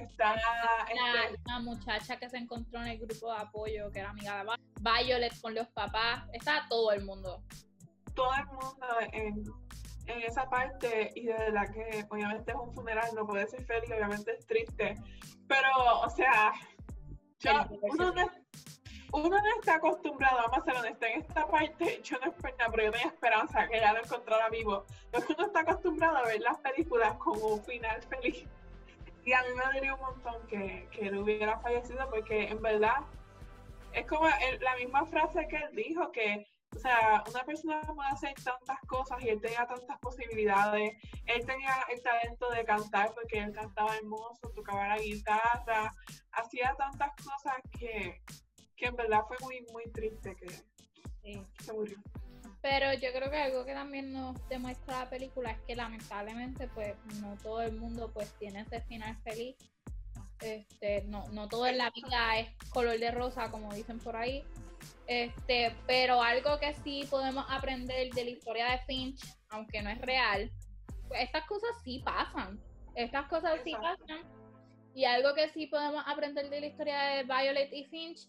está 0.00 0.36
la, 0.36 0.86
este, 0.88 1.60
muchacha 1.60 2.16
que 2.16 2.30
se 2.30 2.38
encontró 2.38 2.80
en 2.80 2.86
el 2.86 2.98
grupo 2.98 3.30
de 3.30 3.40
apoyo, 3.40 3.92
que 3.92 3.98
era 3.98 4.08
amiga 4.08 4.42
de 4.42 4.50
Violet 4.80 5.38
con 5.42 5.54
los 5.54 5.68
papás, 5.68 6.24
está 6.32 6.64
todo 6.70 6.92
el 6.92 7.04
mundo. 7.04 7.42
Todo 8.14 8.32
el 8.38 8.46
mundo 8.46 8.86
en, 9.12 9.44
en 10.06 10.22
esa 10.22 10.48
parte 10.48 11.12
y 11.14 11.26
de 11.26 11.32
verdad 11.32 11.68
que 11.72 12.04
obviamente 12.08 12.52
es 12.52 12.56
un 12.56 12.72
funeral, 12.72 13.08
no 13.14 13.26
puede 13.26 13.46
ser 13.46 13.64
feliz, 13.64 13.90
obviamente 13.90 14.32
es 14.32 14.46
triste, 14.46 14.94
pero 15.48 15.68
o 16.04 16.10
sea, 16.10 16.52
uno, 17.80 18.12
no, 18.12 18.30
uno 19.12 19.28
no 19.28 19.58
está 19.58 19.76
acostumbrado, 19.76 20.38
vamos 20.48 20.58
a 20.58 20.64
ser 20.64 20.76
honestos, 20.76 21.08
en 21.08 21.20
esta 21.20 21.46
parte 21.46 22.00
yo 22.02 22.18
no 22.18 22.30
espero 22.30 22.56
pero 22.70 22.84
yo 22.84 22.92
tenía 22.92 23.06
esperanza 23.06 23.68
que 23.68 23.80
ya 23.80 23.92
lo 23.92 24.00
encontrara 24.00 24.48
vivo. 24.48 24.84
Pero 25.10 25.24
uno 25.36 25.46
está 25.46 25.60
acostumbrado 25.60 26.16
a 26.16 26.22
ver 26.24 26.40
las 26.40 26.58
películas 26.58 27.14
con 27.18 27.40
un 27.40 27.62
final 27.64 28.02
feliz. 28.02 28.44
Y 29.24 29.32
a 29.32 29.42
mí 29.42 29.48
me 29.54 29.62
daría 29.62 29.94
un 29.94 30.00
montón 30.00 30.46
que, 30.46 30.88
que 30.90 31.08
él 31.08 31.18
hubiera 31.18 31.58
fallecido 31.60 32.08
porque 32.10 32.48
en 32.48 32.62
verdad 32.62 32.96
es 33.92 34.06
como 34.06 34.26
la 34.26 34.76
misma 34.76 35.06
frase 35.06 35.48
que 35.48 35.56
él 35.56 35.74
dijo, 35.74 36.12
que 36.12 36.46
o 36.76 36.78
sea, 36.78 37.24
una 37.30 37.42
persona 37.44 37.80
puede 37.80 38.10
hacer 38.10 38.34
tantas 38.34 38.78
cosas 38.86 39.22
y 39.22 39.30
él 39.30 39.40
tenía 39.40 39.66
tantas 39.66 39.98
posibilidades. 39.98 40.92
Él 41.24 41.46
tenía 41.46 41.72
el 41.90 42.02
talento 42.02 42.50
de 42.50 42.64
cantar 42.64 43.14
porque 43.14 43.38
él 43.38 43.52
cantaba 43.52 43.96
hermoso, 43.96 44.50
tocaba 44.54 44.88
la 44.88 44.98
guitarra, 44.98 45.90
hacía 46.32 46.74
tantas 46.76 47.10
cosas 47.16 47.54
que, 47.78 48.20
que 48.76 48.86
en 48.86 48.96
verdad 48.96 49.22
fue 49.26 49.38
muy, 49.40 49.66
muy 49.72 49.90
triste 49.90 50.36
que, 50.36 50.48
se 51.64 51.72
murió. 51.72 51.96
Pero 52.60 52.92
yo 52.92 53.10
creo 53.12 53.30
que 53.30 53.38
algo 53.38 53.64
que 53.64 53.72
también 53.72 54.12
nos 54.12 54.36
demuestra 54.48 55.00
la 55.00 55.10
película 55.10 55.52
es 55.52 55.60
que 55.62 55.74
lamentablemente 55.74 56.68
pues 56.68 56.94
no 57.20 57.36
todo 57.42 57.62
el 57.62 57.72
mundo 57.72 58.10
pues 58.12 58.32
tiene 58.34 58.60
ese 58.60 58.82
final 58.82 59.16
feliz. 59.22 59.56
Este, 60.40 61.02
no, 61.04 61.26
no 61.28 61.48
todo 61.48 61.66
en 61.66 61.78
la 61.78 61.90
vida 61.90 62.38
es 62.38 62.50
color 62.68 62.98
de 62.98 63.10
rosa 63.10 63.50
como 63.50 63.72
dicen 63.72 63.98
por 63.98 64.14
ahí. 64.14 64.44
Este, 65.06 65.74
pero 65.86 66.20
algo 66.20 66.58
que 66.58 66.74
sí 66.74 67.06
podemos 67.08 67.44
aprender 67.48 68.12
de 68.12 68.24
la 68.24 68.30
historia 68.30 68.70
de 68.70 68.78
Finch, 68.86 69.20
aunque 69.50 69.80
no 69.80 69.90
es 69.90 70.00
real, 70.00 70.50
pues 71.08 71.22
estas 71.22 71.46
cosas 71.46 71.70
sí 71.84 72.02
pasan. 72.04 72.60
Estas 72.94 73.28
cosas 73.28 73.60
sí 73.62 73.72
pasan. 73.72 74.24
Y 74.94 75.04
algo 75.04 75.34
que 75.34 75.48
sí 75.50 75.66
podemos 75.66 76.02
aprender 76.06 76.48
de 76.48 76.60
la 76.60 76.66
historia 76.66 76.98
de 77.02 77.24
Violet 77.24 77.72
y 77.72 77.84
Finch 77.84 78.28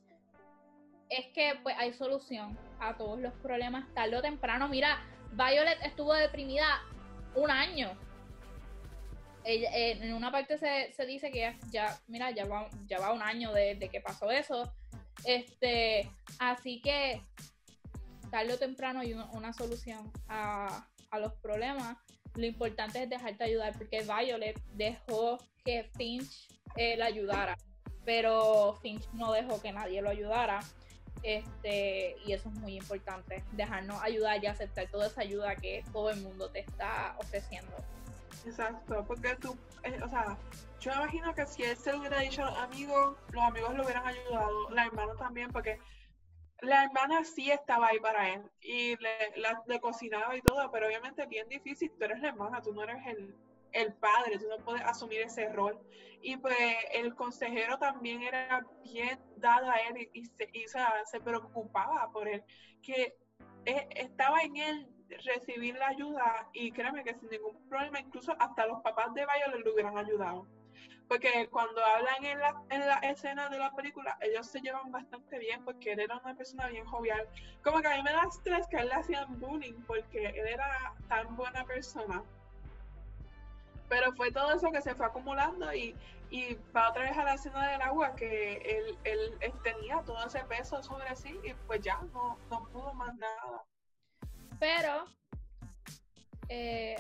es 1.10 1.28
que 1.34 1.58
pues 1.64 1.76
hay 1.78 1.94
solución 1.94 2.58
a 2.80 2.98
todos 2.98 3.20
los 3.20 3.34
problemas 3.36 3.92
tarde 3.94 4.18
o 4.18 4.22
temprano. 4.22 4.68
Mira, 4.68 5.04
Violet 5.32 5.80
estuvo 5.84 6.14
deprimida 6.14 6.82
un 7.36 7.50
año. 7.50 7.98
en 9.46 10.14
una 10.14 10.32
parte 10.32 10.58
se, 10.58 11.06
dice 11.06 11.32
que 11.32 11.58
ya, 11.72 11.98
mira, 12.08 12.32
ya 12.32 12.46
va, 12.46 12.70
ya 12.86 13.00
va 13.00 13.14
un 13.14 13.22
año 13.22 13.54
de, 13.54 13.76
de 13.76 13.90
que 13.90 14.02
pasó 14.02 14.30
eso. 14.30 14.72
Este, 15.26 16.10
así 16.40 16.82
que 16.82 17.22
tarde 18.30 18.54
o 18.54 18.58
temprano 18.58 19.00
hay 19.00 19.14
una, 19.14 19.54
solución 19.54 20.12
a, 20.28 20.86
los 21.20 21.34
problemas. 21.36 21.98
Lo 22.36 22.46
importante 22.46 23.04
es 23.04 23.10
dejarte 23.10 23.44
ayudar 23.44 23.74
porque 23.78 24.02
Violet 24.02 24.60
dejó 24.74 25.40
que 25.66 25.90
Finch 25.96 26.48
eh, 26.76 26.96
la 26.98 27.06
ayudara, 27.06 27.58
pero 28.06 28.78
Finch 28.82 29.08
no 29.14 29.32
dejó 29.32 29.60
que 29.62 29.72
nadie 29.72 30.02
lo 30.02 30.10
ayudara. 30.10 30.60
Este, 31.24 32.16
y 32.26 32.34
eso 32.34 32.50
es 32.50 32.56
muy 32.56 32.76
importante, 32.76 33.44
dejarnos 33.54 34.02
ayudar 34.04 34.44
y 34.44 34.48
aceptar 34.48 34.88
toda 34.88 35.08
esa 35.08 35.22
ayuda 35.22 35.56
que 35.56 35.84
todo 35.92 36.12
el 36.12 36.22
mundo 36.22 36.50
te 36.52 36.60
está 36.60 37.16
ofreciendo. 37.18 37.76
Exacto, 38.46 39.06
porque 39.08 39.36
tú, 39.36 39.58
eh, 39.84 40.00
o 40.04 40.10
sea, 40.10 40.38
yo 40.80 40.92
me 40.92 40.98
imagino 40.98 41.34
que 41.34 41.46
si 41.46 41.64
él 41.64 41.76
se 41.76 41.96
hubiera 41.96 42.20
dicho 42.20 42.44
a 42.44 42.52
los 42.52 42.60
amigos, 42.60 43.18
lo 43.32 43.84
hubieran 43.84 44.08
ayudado, 44.08 44.70
la 44.70 44.86
hermana 44.86 45.16
también, 45.16 45.52
porque 45.52 45.80
la 46.62 46.84
hermana 46.84 47.24
sí 47.24 47.52
estaba 47.52 47.88
ahí 47.88 48.00
para 48.00 48.34
él 48.34 48.42
y 48.62 48.96
le, 48.98 49.80
cocinaba 49.80 50.36
y 50.36 50.42
todo, 50.42 50.72
pero 50.72 50.88
obviamente 50.88 51.24
es 51.24 51.30
bien 51.30 51.48
difícil, 51.50 51.92
tú 51.98 52.06
eres 52.06 52.20
la 52.20 52.30
hermana, 52.30 52.62
tú 52.62 52.74
no 52.74 52.84
eres 52.84 53.06
el, 53.08 53.36
el 53.74 53.94
padre, 53.94 54.40
tú 54.40 54.48
no 54.50 54.64
puedes 54.64 54.82
asumir 54.84 55.22
ese 55.22 55.50
rol. 55.50 55.80
Y 56.22 56.36
pues 56.38 56.56
el 56.94 57.14
consejero 57.14 57.78
también 57.78 58.24
era 58.24 58.66
bien 58.84 59.20
dado 59.38 59.70
a 59.70 59.76
él 59.76 60.10
y, 60.14 60.26
se, 60.26 60.50
se 61.06 61.20
preocupaba 61.20 62.10
por 62.12 62.28
él, 62.28 62.44
que 62.82 63.16
eh, 63.66 63.88
estaba 63.96 64.42
en 64.42 64.58
él 64.58 64.97
recibir 65.10 65.76
la 65.76 65.88
ayuda 65.88 66.50
y 66.54 66.72
créeme 66.72 67.04
que 67.04 67.14
sin 67.16 67.30
ningún 67.30 67.58
problema, 67.70 68.00
incluso 68.00 68.36
hasta 68.40 68.68
los 68.68 68.82
papás 68.82 69.14
de 69.14 69.26
Violet 69.26 69.64
le 69.64 69.72
hubieran 69.72 69.98
ayudado. 69.98 70.46
Porque 71.08 71.48
cuando 71.50 71.84
hablan 71.84 72.26
en 72.26 72.40
la, 72.40 72.62
en 72.70 72.86
la 72.86 72.96
escena 73.00 73.48
de 73.50 73.58
la 73.58 73.72
película, 73.72 74.18
ellos 74.22 74.46
se 74.46 74.60
llevan 74.60 74.92
bastante 74.92 75.40
bien 75.40 75.64
porque 75.64 75.94
él 75.94 76.02
era 76.02 76.18
una 76.18 76.36
persona 76.36 76.68
bien 76.68 76.86
jovial. 76.86 77.28
Como 77.64 77.80
que 77.80 77.88
a 77.88 77.96
mí 77.96 78.04
me 78.04 78.12
da 78.12 78.24
estrés 78.24 78.68
que 78.68 78.78
él 78.78 78.90
le 78.90 78.96
hacían 78.96 79.40
bullying 79.40 79.82
porque 79.86 80.26
él 80.28 80.48
era 80.48 80.94
tan 81.08 81.36
buena 81.38 81.64
persona. 81.64 82.24
Pero 83.88 84.12
fue 84.14 84.32
todo 84.32 84.52
eso 84.52 84.70
que 84.72 84.82
se 84.82 84.96
fue 84.96 85.06
acumulando 85.06 85.74
y, 85.74 85.96
y 86.30 86.56
para 86.74 86.90
otra 86.90 87.04
vez 87.04 87.18
a 87.18 87.24
la 87.24 87.34
escena 87.36 87.72
del 87.72 87.82
agua 87.82 88.16
que 88.16 88.58
él, 88.58 88.98
él, 89.06 89.54
tenía 89.64 90.02
todo 90.04 90.26
ese 90.26 90.44
peso 90.44 90.84
sobre 90.84 91.16
sí 91.16 91.40
y 91.44 91.54
pues 91.68 91.80
ya 91.82 92.02
no, 92.14 92.38
no 92.50 92.68
pudo 92.68 92.94
más 92.94 93.16
nada. 93.16 93.64
Pero 94.60 95.06
eh, 96.50 96.96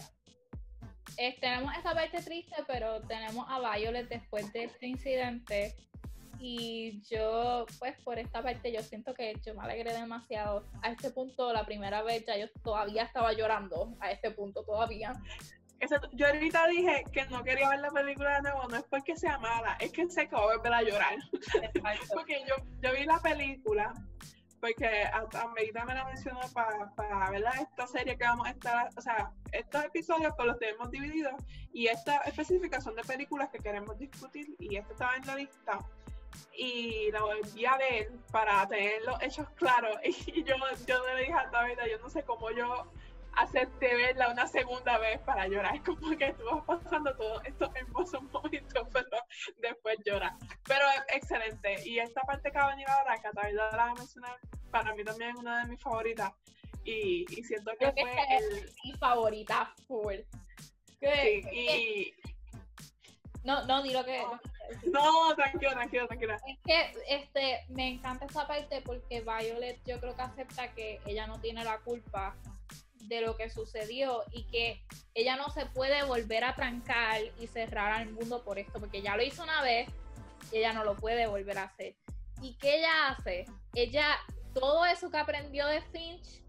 tenemos 1.39 1.75
esa 1.77 1.93
parte 1.93 2.21
triste, 2.21 2.55
pero 2.67 3.01
tenemos 3.01 3.45
a 3.49 3.59
Violet 3.59 4.07
después 4.07 4.51
de 4.53 4.65
este 4.65 4.87
incidente. 4.87 5.75
Y 6.39 7.01
yo, 7.09 7.65
pues 7.79 7.99
por 8.03 8.19
esta 8.19 8.43
parte, 8.43 8.71
yo 8.71 8.81
siento 8.81 9.15
que 9.15 9.33
yo 9.43 9.55
me 9.55 9.63
alegré 9.63 9.93
demasiado. 9.93 10.67
A 10.83 10.91
este 10.91 11.09
punto, 11.09 11.51
la 11.51 11.65
primera 11.65 12.03
vez, 12.03 12.25
ya 12.27 12.37
yo 12.37 12.45
todavía 12.63 13.03
estaba 13.03 13.33
llorando. 13.33 13.95
A 13.99 14.11
este 14.11 14.29
punto, 14.31 14.63
todavía. 14.63 15.13
Yo 16.13 16.25
ahorita 16.25 16.67
dije 16.67 17.03
que 17.11 17.25
no 17.27 17.43
quería 17.43 17.69
ver 17.69 17.79
la 17.79 17.91
película 17.91 18.37
de 18.37 18.41
nuevo, 18.43 18.67
no 18.67 18.77
es 18.77 18.83
porque 18.89 19.15
sea 19.15 19.37
mala, 19.37 19.77
es 19.79 19.91
que 19.91 20.09
sé 20.09 20.27
que 20.27 20.35
voy 20.35 20.53
a 20.53 20.57
volver 20.57 20.73
a 20.73 20.81
llorar. 20.81 21.15
porque 22.13 22.43
yo, 22.47 22.55
yo 22.81 22.93
vi 22.93 23.05
la 23.05 23.19
película 23.19 23.93
porque 24.59 24.87
hasta 24.87 25.47
Medita 25.49 25.85
me 25.85 25.93
la 25.93 26.05
mencionó 26.05 26.39
para 26.53 26.89
pa, 26.95 27.29
ver 27.29 27.43
esta 27.61 27.87
serie 27.87 28.17
que 28.17 28.23
vamos 28.23 28.47
a 28.47 28.51
estar, 28.51 28.89
o 28.95 29.01
sea, 29.01 29.31
estos 29.51 29.85
episodios 29.85 30.33
pues 30.35 30.47
los 30.47 30.59
tenemos 30.59 30.89
divididos 30.89 31.33
y 31.73 31.87
esta 31.87 32.17
específica 32.21 32.81
son 32.81 32.95
de 32.95 33.03
películas 33.03 33.49
que 33.49 33.59
queremos 33.59 33.97
discutir 33.97 34.55
y 34.59 34.75
esta 34.75 34.91
estaba 34.93 35.15
en 35.15 35.27
la 35.27 35.35
lista 35.35 35.79
y 36.53 37.11
la 37.11 37.21
volví 37.21 37.65
a 37.65 37.77
ver 37.77 38.11
para 38.31 38.67
tener 38.67 39.03
los 39.03 39.21
hechos 39.21 39.49
claros. 39.51 39.97
Y 40.03 40.43
yo, 40.43 40.55
yo 40.85 41.05
le 41.07 41.21
dije 41.21 41.33
a 41.33 41.49
David, 41.51 41.77
yo 41.89 41.99
no 41.99 42.09
sé 42.09 42.23
cómo 42.23 42.51
yo 42.51 42.91
hacerte 43.37 43.95
verla 43.95 44.29
una 44.31 44.47
segunda 44.47 44.97
vez 44.97 45.19
para 45.21 45.47
llorar. 45.47 45.81
Como 45.83 46.17
que 46.17 46.33
tú 46.33 46.43
vas 46.65 46.81
pasando 46.81 47.15
todos 47.15 47.45
estos 47.45 47.69
hermosos 47.75 48.21
momentos, 48.23 48.87
pero 48.93 49.17
después 49.57 49.97
lloras. 50.05 50.33
Pero 50.67 50.83
es 50.89 51.15
excelente. 51.15 51.75
Y 51.85 51.99
esta 51.99 52.21
parte 52.21 52.51
que 52.51 52.57
va 52.57 52.65
a 52.65 52.69
venir 52.71 52.89
ahora, 52.89 53.15
que 53.17 53.29
también 53.29 53.55
la 53.55 53.69
va 53.69 53.91
a 53.91 53.93
mencionar, 53.93 54.37
para 54.71 54.93
mí 54.95 55.03
también 55.03 55.31
es 55.31 55.35
una 55.37 55.63
de 55.63 55.69
mis 55.69 55.81
favoritas. 55.81 56.33
Y, 56.83 57.25
y 57.29 57.43
siento 57.43 57.71
que 57.79 57.91
fue 57.91 58.15
el... 58.37 58.71
mi 58.83 58.93
favorita 58.93 59.73
full. 59.87 60.15
Sí, 60.99 61.41
y... 61.51 62.13
No, 63.43 63.65
no, 63.65 63.83
di 63.83 63.91
lo 63.91 64.03
que... 64.03 64.23
No, 64.85 65.33
tranquilo, 65.35 65.71
tranquilo, 65.71 66.07
tranquilo. 66.07 66.35
Es 66.45 66.59
que 66.65 66.91
este, 67.07 67.65
me 67.69 67.87
encanta 67.87 68.25
esa 68.25 68.45
parte 68.47 68.81
porque 68.81 69.21
Violet 69.21 69.79
yo 69.85 69.99
creo 69.99 70.15
que 70.15 70.21
acepta 70.21 70.73
que 70.73 70.99
ella 71.05 71.27
no 71.27 71.39
tiene 71.39 71.63
la 71.63 71.77
culpa 71.79 72.35
de 73.07 73.21
lo 73.21 73.37
que 73.37 73.49
sucedió 73.49 74.23
y 74.31 74.47
que 74.47 74.81
ella 75.13 75.35
no 75.35 75.49
se 75.49 75.65
puede 75.65 76.03
volver 76.03 76.43
a 76.43 76.55
trancar 76.55 77.21
y 77.39 77.47
cerrar 77.47 77.93
al 77.93 78.11
mundo 78.11 78.43
por 78.43 78.59
esto, 78.59 78.79
porque 78.79 79.01
ya 79.01 79.15
lo 79.15 79.23
hizo 79.23 79.43
una 79.43 79.61
vez 79.61 79.89
y 80.51 80.57
ella 80.57 80.73
no 80.73 80.83
lo 80.83 80.95
puede 80.95 81.27
volver 81.27 81.57
a 81.57 81.63
hacer. 81.63 81.95
¿Y 82.41 82.55
qué 82.57 82.77
ella 82.77 83.09
hace? 83.09 83.45
Ella, 83.73 84.17
todo 84.53 84.85
eso 84.85 85.09
que 85.09 85.17
aprendió 85.17 85.67
de 85.67 85.81
Finch, 85.81 86.43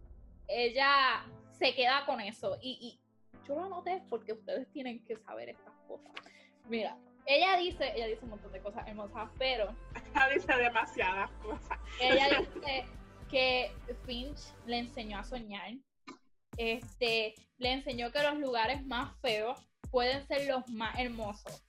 ella 0.46 1.24
se 1.58 1.74
queda 1.74 2.04
con 2.04 2.20
eso. 2.20 2.58
Y, 2.60 2.78
y 2.80 3.46
yo 3.46 3.54
lo 3.54 3.68
noté 3.68 4.02
porque 4.08 4.32
ustedes 4.32 4.70
tienen 4.72 5.04
que 5.04 5.16
saber 5.16 5.50
estas 5.50 5.74
cosas. 5.86 6.12
Mira, 6.68 6.98
ella 7.24 7.56
dice, 7.56 7.92
ella 7.94 8.06
dice 8.06 8.24
un 8.24 8.30
montón 8.30 8.52
de 8.52 8.60
cosas 8.60 8.86
hermosas, 8.86 9.30
pero. 9.38 9.74
Ella 9.94 10.28
dice 10.34 10.56
demasiadas 10.56 11.30
cosas. 11.42 11.78
Ella 12.00 12.40
dice 12.40 12.84
que 13.30 13.72
Finch 14.04 14.54
le 14.66 14.78
enseñó 14.78 15.18
a 15.18 15.24
soñar. 15.24 15.72
Este, 16.58 17.34
le 17.56 17.72
enseñó 17.72 18.12
que 18.12 18.22
los 18.22 18.36
lugares 18.38 18.84
más 18.84 19.18
feos 19.20 19.58
pueden 19.90 20.26
ser 20.26 20.46
los 20.46 20.68
más 20.68 20.98
hermosos. 20.98 21.64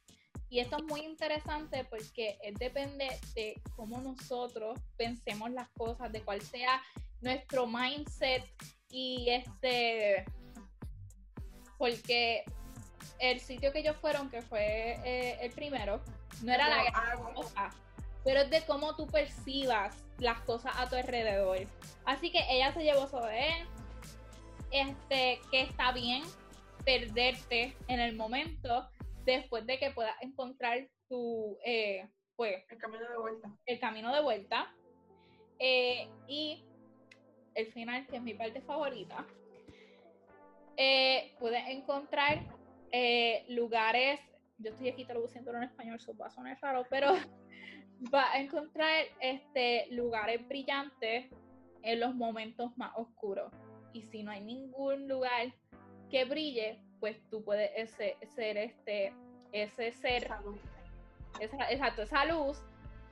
Y 0.49 0.59
esto 0.59 0.77
es 0.77 0.83
muy 0.83 1.01
interesante 1.01 1.85
porque 1.85 2.37
depende 2.57 3.07
de 3.35 3.61
cómo 3.75 4.01
nosotros 4.01 4.79
pensemos 4.97 5.51
las 5.51 5.69
cosas, 5.69 6.11
de 6.11 6.21
cuál 6.21 6.41
sea 6.41 6.81
nuestro 7.21 7.67
mindset 7.67 8.43
y 8.89 9.29
este 9.29 10.25
porque 11.77 12.43
el 13.19 13.39
sitio 13.39 13.71
que 13.71 13.79
ellos 13.79 13.95
fueron, 13.97 14.29
que 14.29 14.41
fue 14.41 14.99
eh, 15.05 15.37
el 15.41 15.51
primero, 15.51 16.01
no 16.41 16.53
era 16.53 16.67
la 16.67 16.83
gran 16.83 17.33
cosa, 17.33 17.69
pero 18.23 18.41
es 18.41 18.49
de 18.49 18.65
cómo 18.65 18.95
tú 18.95 19.07
percibas 19.07 19.95
las 20.17 20.39
cosas 20.41 20.73
a 20.77 20.89
tu 20.89 20.95
alrededor. 20.95 21.59
Así 22.05 22.31
que 22.31 22.43
ella 22.49 22.73
se 22.73 22.83
llevó 22.83 23.07
sobre 23.07 23.59
él, 23.59 23.67
este, 24.71 25.39
que 25.51 25.61
está 25.61 25.91
bien 25.91 26.23
perderte 26.85 27.75
en 27.87 27.99
el 27.99 28.15
momento 28.15 28.89
después 29.25 29.65
de 29.65 29.77
que 29.79 29.91
puedas 29.91 30.15
encontrar 30.21 30.87
tu, 31.07 31.57
eh, 31.65 32.09
pues, 32.35 32.63
el 32.69 32.77
camino 32.77 33.09
de 33.09 33.17
vuelta. 33.17 33.57
El 33.65 33.79
camino 33.79 34.13
de 34.13 34.21
vuelta. 34.21 34.73
Eh, 35.59 36.09
y 36.27 36.63
el 37.55 37.67
final, 37.73 38.07
que 38.07 38.17
es 38.17 38.21
mi 38.21 38.33
parte 38.33 38.61
favorita, 38.61 39.25
puedes 41.39 41.67
encontrar 41.67 42.39
eh, 42.91 43.45
lugares, 43.49 44.19
yo 44.57 44.71
estoy 44.71 44.89
aquí 44.89 45.05
traduciéndolo 45.05 45.59
en 45.59 45.65
español, 45.65 45.97
eso 45.97 46.15
va 46.17 46.27
a 46.27 46.31
sonar 46.31 46.57
raro, 46.61 46.85
pero 46.89 47.07
va 48.13 48.31
a 48.31 48.39
encontrar 48.39 49.05
este, 49.19 49.87
lugares 49.91 50.47
brillantes 50.47 51.25
en 51.83 51.99
los 51.99 52.15
momentos 52.15 52.75
más 52.77 52.91
oscuros. 52.95 53.51
Y 53.93 54.03
si 54.03 54.23
no 54.23 54.31
hay 54.31 54.41
ningún 54.41 55.07
lugar 55.07 55.53
que 56.09 56.25
brille, 56.25 56.79
pues 56.99 57.17
tú 57.29 57.43
puedes 57.43 57.71
ese, 57.75 58.17
ser 58.35 58.57
este, 58.57 59.13
ese 59.51 59.91
ser, 59.91 60.29
esa, 61.39 61.71
exacto, 61.71 62.01
esa 62.01 62.25
luz 62.25 62.61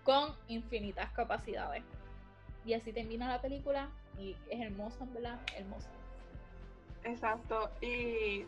con 0.03 0.35
infinitas 0.47 1.11
capacidades. 1.11 1.83
Y 2.65 2.73
así 2.73 2.91
termina 2.91 3.27
la 3.27 3.41
película 3.41 3.89
y 4.17 4.35
es 4.49 4.61
hermoso, 4.61 5.07
¿verdad? 5.13 5.39
Hermoso. 5.55 5.89
Exacto. 7.03 7.69
Y 7.81 8.45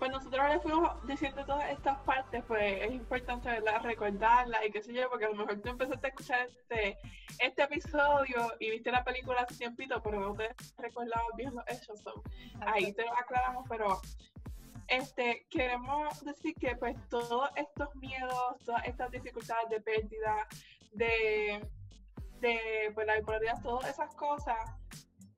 pues 0.00 0.10
nosotros 0.10 0.48
le 0.48 0.60
fuimos 0.60 1.06
diciendo 1.06 1.44
todas 1.44 1.70
estas 1.70 1.98
partes, 2.00 2.42
pues 2.48 2.82
es 2.82 2.92
importante 2.92 3.50
¿verdad? 3.50 3.82
recordarlas 3.82 4.64
y 4.66 4.70
qué 4.70 4.82
sé 4.82 4.94
yo, 4.94 5.10
porque 5.10 5.26
a 5.26 5.28
lo 5.28 5.34
mejor 5.34 5.60
tú 5.60 5.68
empezaste 5.68 6.06
a 6.06 6.08
escuchar 6.08 6.48
este, 6.48 6.98
este 7.38 7.62
episodio 7.62 8.50
y 8.58 8.70
viste 8.70 8.90
la 8.90 9.04
película 9.04 9.42
hace 9.42 9.58
tiempito, 9.58 10.02
pero 10.02 10.18
no 10.18 10.34
te 10.34 10.48
recordabas 10.78 11.36
bien 11.36 11.54
los 11.54 11.64
hechos. 11.68 12.02
ahí 12.60 12.94
te 12.94 13.04
lo 13.04 13.14
aclaramos, 13.14 13.66
pero 13.68 14.00
este 14.88 15.46
queremos 15.50 16.24
decir 16.24 16.54
que 16.54 16.74
pues 16.76 16.96
todos 17.10 17.50
estos 17.56 17.94
miedos, 17.96 18.58
todas 18.64 18.86
estas 18.86 19.10
dificultades 19.10 19.68
de 19.68 19.80
pérdida, 19.82 20.48
de, 20.92 21.68
de 22.40 22.90
pues, 22.94 23.06
la 23.06 23.16
bipolaridad, 23.16 23.62
todas 23.62 23.90
esas 23.90 24.14
cosas 24.14 24.56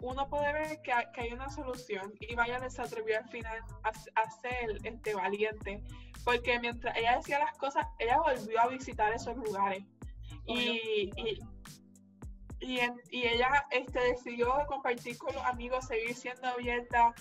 uno 0.03 0.29
puede 0.29 0.53
ver 0.53 0.83
que, 0.83 0.93
hay 0.93 1.33
una 1.33 1.49
solución 1.49 2.13
y 2.21 2.35
vaya 2.35 2.69
se 2.69 2.83
atrevió 2.83 3.19
al 3.19 3.29
final 3.29 3.61
a, 3.85 4.31
ser 4.31 4.79
este, 4.83 5.15
valiente, 5.15 5.83
porque 6.25 6.59
mientras 6.59 6.97
ella 6.97 7.17
decía 7.17 7.39
las 7.39 7.57
cosas, 7.57 7.87
ella 7.99 8.19
volvió 8.19 8.61
a 8.61 8.67
visitar 8.69 9.13
esos 9.13 9.37
lugares. 9.37 9.85
Y, 10.47 11.11
y, 11.17 11.39
y, 12.61 13.27
ella 13.27 13.65
este, 13.71 14.01
decidió 14.01 14.53
compartir 14.67 15.17
con 15.19 15.35
los 15.35 15.45
amigos, 15.45 15.87
seguir 15.87 16.15
siendo 16.15 16.49
abierta. 16.49 17.15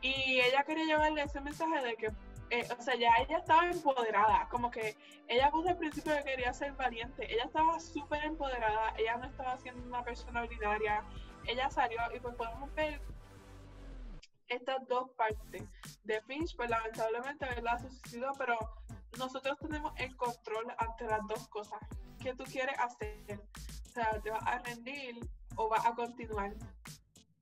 Y 0.00 0.40
ella 0.40 0.64
quería 0.64 0.84
llevarle 0.84 1.22
ese 1.22 1.40
mensaje 1.40 1.82
de 1.82 1.96
que 1.96 2.10
eh, 2.50 2.66
o 2.78 2.80
sea, 2.80 2.94
ya 2.94 3.10
ella 3.18 3.38
estaba 3.38 3.68
empoderada, 3.68 4.48
como 4.50 4.70
que 4.70 4.96
ella 5.26 5.50
puso 5.50 5.68
al 5.68 5.78
principio 5.78 6.14
que 6.16 6.22
quería 6.22 6.52
ser 6.52 6.72
valiente, 6.72 7.32
ella 7.32 7.44
estaba 7.44 7.80
súper 7.80 8.24
empoderada, 8.24 8.94
ella 8.98 9.16
no 9.16 9.26
estaba 9.26 9.58
siendo 9.58 9.82
una 9.82 10.04
persona 10.04 10.42
ordinaria, 10.42 11.02
ella 11.46 11.70
salió 11.70 11.98
y 12.14 12.20
pues 12.20 12.34
podemos 12.34 12.74
ver 12.74 13.00
estas 14.48 14.86
dos 14.86 15.10
partes 15.10 15.64
de 16.04 16.22
Finch, 16.22 16.56
pues 16.56 16.70
lamentablemente 16.70 17.46
¿verdad? 17.46 17.78
sucedió, 17.80 18.32
pero 18.38 18.58
nosotros 19.18 19.58
tenemos 19.58 19.92
el 19.96 20.14
control 20.16 20.66
ante 20.78 21.04
las 21.06 21.26
dos 21.26 21.48
cosas. 21.48 21.80
¿Qué 22.22 22.34
tú 22.34 22.44
quieres 22.44 22.78
hacer? 22.78 23.40
O 23.86 23.88
sea, 23.90 24.20
¿te 24.22 24.30
vas 24.30 24.42
a 24.46 24.58
rendir 24.58 25.18
o 25.56 25.68
vas 25.68 25.84
a 25.84 25.94
continuar? 25.94 26.54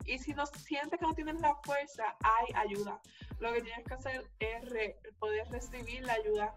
Y 0.06 0.18
si 0.18 0.34
no 0.34 0.44
sientes 0.46 0.98
que 0.98 1.06
no 1.06 1.14
tienes 1.14 1.40
la 1.40 1.54
fuerza, 1.64 2.16
hay 2.20 2.46
ayuda. 2.54 3.00
Lo 3.38 3.52
que 3.52 3.62
tienes 3.62 3.84
que 3.84 3.94
hacer 3.94 4.30
es 4.38 4.94
poder 5.18 5.48
recibir 5.50 6.04
la 6.04 6.14
ayuda. 6.14 6.54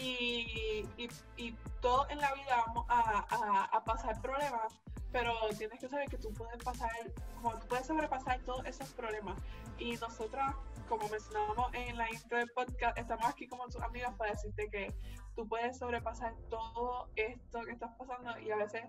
Y, 0.00 0.86
y, 0.96 1.08
y 1.36 1.52
todos 1.80 2.08
en 2.10 2.18
la 2.18 2.32
vida 2.34 2.64
vamos 2.66 2.86
a, 2.88 3.26
a, 3.30 3.64
a 3.64 3.84
pasar 3.84 4.20
problemas, 4.20 4.78
pero 5.10 5.32
tienes 5.56 5.80
que 5.80 5.88
saber 5.88 6.08
que 6.08 6.18
tú 6.18 6.32
puedes 6.34 6.62
pasar, 6.62 6.90
como 7.34 7.58
tú 7.58 7.66
puedes 7.66 7.86
sobrepasar 7.86 8.40
todos 8.42 8.64
esos 8.66 8.88
problemas. 8.92 9.40
Y 9.78 9.96
nosotras, 9.96 10.54
como 10.88 11.08
mencionábamos 11.08 11.72
en 11.74 11.96
la 11.96 12.10
intro 12.10 12.38
del 12.38 12.50
podcast, 12.50 12.96
estamos 12.98 13.26
aquí 13.26 13.48
como 13.48 13.66
tus 13.68 13.82
amigas 13.82 14.14
para 14.16 14.32
decirte 14.32 14.68
que 14.70 14.94
tú 15.34 15.48
puedes 15.48 15.78
sobrepasar 15.78 16.34
todo 16.50 17.08
esto 17.16 17.60
que 17.62 17.72
estás 17.72 17.94
pasando 17.96 18.38
y 18.38 18.50
a 18.50 18.56
veces 18.56 18.84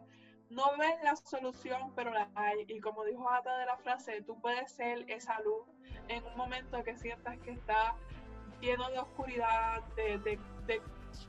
no 0.50 0.64
ves 0.78 0.96
la 1.04 1.16
solución, 1.16 1.94
pero 1.96 2.12
la 2.12 2.30
hay. 2.36 2.66
Y 2.68 2.80
como 2.80 3.04
dijo 3.06 3.30
Ata 3.30 3.58
de 3.60 3.66
la 3.66 3.78
frase, 3.78 4.22
tú 4.24 4.40
puedes 4.42 4.72
ser 4.72 5.10
esa 5.10 5.40
luz 5.42 5.68
en 6.08 6.24
un 6.26 6.36
momento 6.36 6.84
que 6.84 6.98
sientas 6.98 7.38
que 7.40 7.52
está 7.52 7.96
lleno 8.60 8.90
de 8.90 9.00
oscuridad, 9.00 9.84
de, 9.96 10.18
de, 10.20 10.40
de, 10.66 10.82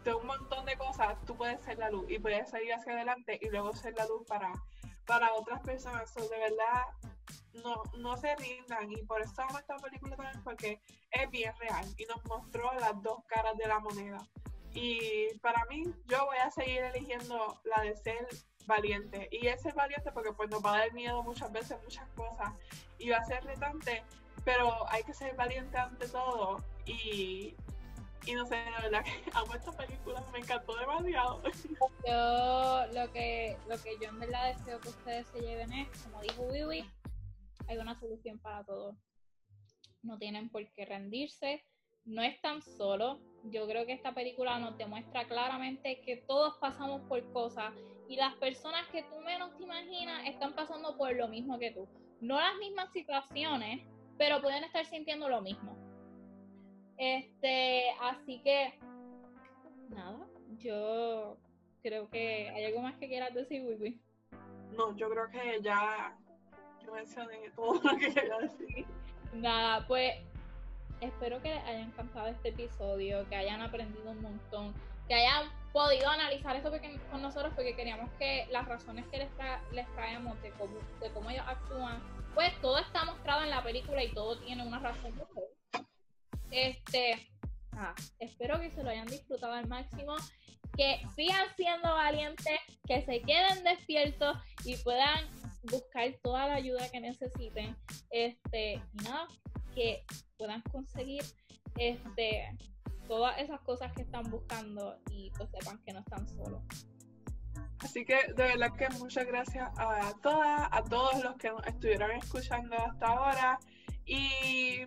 de 0.05 0.14
un 0.14 0.26
montón 0.26 0.64
de 0.64 0.76
cosas, 0.76 1.16
tú 1.26 1.37
puedes 1.37 1.61
ser 1.62 1.78
la 1.78 1.91
luz 1.91 2.11
y 2.11 2.18
puedes 2.18 2.51
salir 2.51 2.72
hacia 2.72 2.93
adelante 2.93 3.39
y 3.41 3.49
luego 3.49 3.72
ser 3.72 3.95
la 3.97 4.07
luz 4.07 4.26
para 4.26 4.53
para 5.11 5.35
otras 5.35 5.61
personas. 5.62 6.14
de 6.14 6.28
verdad, 6.28 6.85
no, 7.64 7.83
no 7.99 8.16
se 8.16 8.37
rindan. 8.37 8.93
Y 8.93 9.03
por 9.03 9.20
eso 9.20 9.43
amo 9.43 9.59
esta 9.59 9.76
película 9.78 10.14
también, 10.14 10.41
porque 10.45 10.81
es 11.11 11.31
bien 11.31 11.53
real 11.59 11.85
y 11.97 12.05
nos 12.07 12.24
mostró 12.26 12.72
las 12.78 13.03
dos 13.03 13.24
caras 13.26 13.57
de 13.57 13.66
la 13.66 13.81
moneda. 13.81 14.18
Y 14.72 15.37
para 15.41 15.64
mí, 15.64 15.83
yo 16.07 16.26
voy 16.26 16.39
a 16.39 16.49
seguir 16.53 16.83
eligiendo 16.83 17.61
la 17.64 17.83
de 17.83 17.97
ser 17.97 18.28
valiente. 18.66 19.28
Y 19.33 19.49
es 19.49 19.61
ser 19.62 19.74
valiente 19.74 20.12
porque 20.12 20.33
pues 20.33 20.49
nos 20.49 20.64
va 20.64 20.74
a 20.74 20.78
dar 20.78 20.93
miedo 20.93 21.24
muchas 21.24 21.51
veces, 21.51 21.76
muchas 21.83 22.09
cosas. 22.11 22.53
Y 22.99 23.11
va 23.11 23.16
a 23.16 23.24
ser 23.24 23.43
retante, 23.45 24.05
pero 24.45 24.89
hay 24.91 25.03
que 25.03 25.12
ser 25.12 25.35
valiente 25.35 25.76
ante 25.76 26.07
todo. 26.07 26.59
Y 26.87 27.57
y 28.27 28.35
no 28.35 28.47
sé, 28.47 28.57
la 28.71 28.81
verdad 28.83 29.05
que 29.05 29.31
amo 29.35 29.55
esta 29.55 29.73
película, 29.73 30.25
me 30.33 30.39
encantó 30.41 30.77
demasiado. 30.77 31.43
Yo 32.07 32.87
lo 32.93 33.12
que, 33.12 33.57
lo 33.68 33.79
que 33.83 33.97
yo 34.01 34.09
en 34.09 34.21
verdad 34.21 34.55
deseo 34.55 34.81
que 34.81 34.89
ustedes 34.89 35.27
se 35.29 35.41
lleven 35.41 35.73
es, 35.73 35.89
como 36.03 36.21
dijo 36.21 36.43
Wiwi, 36.43 36.85
hay 37.68 37.79
una 37.79 37.99
solución 37.99 38.39
para 38.39 38.64
todo. 38.64 38.97
No 40.03 40.18
tienen 40.18 40.49
por 40.51 40.66
qué 40.73 40.85
rendirse, 40.85 41.64
no 42.05 42.23
están 42.23 42.62
solos. 42.62 43.21
Yo 43.45 43.66
creo 43.66 43.87
que 43.87 43.93
esta 43.93 44.12
película 44.14 44.59
nos 44.59 44.77
demuestra 44.77 45.27
claramente 45.27 46.01
que 46.03 46.16
todos 46.16 46.57
pasamos 46.61 47.03
por 47.09 47.33
cosas 47.33 47.73
y 48.09 48.16
las 48.16 48.35
personas 48.37 48.87
que 48.89 49.03
tú 49.05 49.18
menos 49.21 49.57
te 49.57 49.62
imaginas 49.62 50.27
están 50.27 50.55
pasando 50.55 50.97
por 50.97 51.14
lo 51.14 51.29
mismo 51.29 51.59
que 51.59 51.71
tú. 51.71 51.89
No 52.21 52.39
las 52.39 52.57
mismas 52.59 52.93
situaciones, 52.93 53.87
pero 54.18 54.43
pueden 54.43 54.64
estar 54.64 54.85
sintiendo 54.85 55.29
lo 55.29 55.41
mismo. 55.41 55.89
Este, 57.01 57.85
así 58.03 58.43
que, 58.43 58.79
nada, 59.89 60.19
yo 60.59 61.39
creo 61.83 62.11
que 62.11 62.51
hay 62.51 62.67
algo 62.67 62.83
más 62.83 62.95
que 62.99 63.09
quieras 63.09 63.33
decir, 63.33 63.63
Wiwi. 63.63 63.99
No, 64.77 64.95
yo 64.99 65.09
creo 65.09 65.31
que 65.31 65.63
ya 65.63 66.15
yo 66.85 66.93
mencioné 66.93 67.49
todo 67.57 67.81
lo 67.83 67.97
que 67.97 68.13
quería 68.13 68.39
decir. 68.41 68.85
Nada, 69.33 69.87
pues 69.89 70.13
espero 71.01 71.41
que 71.41 71.55
les 71.55 71.65
haya 71.65 71.81
encantado 71.81 72.27
este 72.27 72.51
episodio, 72.51 73.27
que 73.31 73.37
hayan 73.37 73.63
aprendido 73.63 74.11
un 74.11 74.21
montón, 74.21 74.75
que 75.09 75.15
hayan 75.15 75.51
podido 75.73 76.07
analizar 76.07 76.55
esto 76.55 76.71
con 77.11 77.23
nosotros 77.23 77.55
porque 77.55 77.75
queríamos 77.75 78.11
que 78.19 78.47
las 78.51 78.69
razones 78.69 79.07
que 79.07 79.17
les, 79.17 79.31
les 79.73 79.91
traemos 79.95 80.39
de 80.43 80.51
cómo, 80.51 80.77
de 81.01 81.11
cómo 81.13 81.31
ellos 81.31 81.47
actúan, 81.49 82.03
pues 82.35 82.53
todo 82.61 82.79
está 82.79 83.07
mostrado 83.07 83.43
en 83.43 83.49
la 83.49 83.63
película 83.63 84.05
y 84.05 84.13
todo 84.13 84.39
tiene 84.41 84.67
una 84.67 84.81
razón 84.81 85.15
Este, 86.51 87.31
espero 88.19 88.61
que 88.61 88.71
se 88.71 88.83
lo 88.83 88.91
hayan 88.91 89.07
disfrutado 89.07 89.53
al 89.53 89.69
máximo, 89.69 90.17
que 90.77 91.01
sigan 91.15 91.47
siendo 91.57 91.89
valientes, 91.89 92.59
que 92.87 93.03
se 93.03 93.21
queden 93.23 93.65
despiertos 93.65 94.37
y 94.65 94.77
puedan 94.77 95.29
buscar 95.71 96.13
toda 96.23 96.49
la 96.49 96.55
ayuda 96.55 96.89
que 96.91 97.01
necesiten. 97.01 97.77
Este, 98.11 98.75
y 98.75 99.75
que 99.75 100.05
puedan 100.37 100.63
conseguir 100.73 101.23
este 101.77 102.57
todas 103.07 103.39
esas 103.39 103.61
cosas 103.63 103.93
que 103.93 104.03
están 104.03 104.23
buscando 104.31 104.97
y 105.11 105.31
pues 105.37 105.51
sepan 105.51 105.81
que 105.85 105.93
no 105.93 106.01
están 106.01 106.29
solos. 106.29 106.63
Así 107.81 108.05
que 108.05 108.15
de 108.35 108.45
verdad 108.45 108.73
que 108.77 108.89
muchas 108.99 109.27
gracias 109.27 109.69
a 109.77 110.13
todas, 110.23 110.69
a 110.71 110.85
todos 110.85 111.23
los 111.25 111.37
que 111.37 111.51
estuvieron 111.67 112.13
escuchando 112.13 112.77
hasta 112.77 113.07
ahora 113.07 113.59
y 114.05 114.87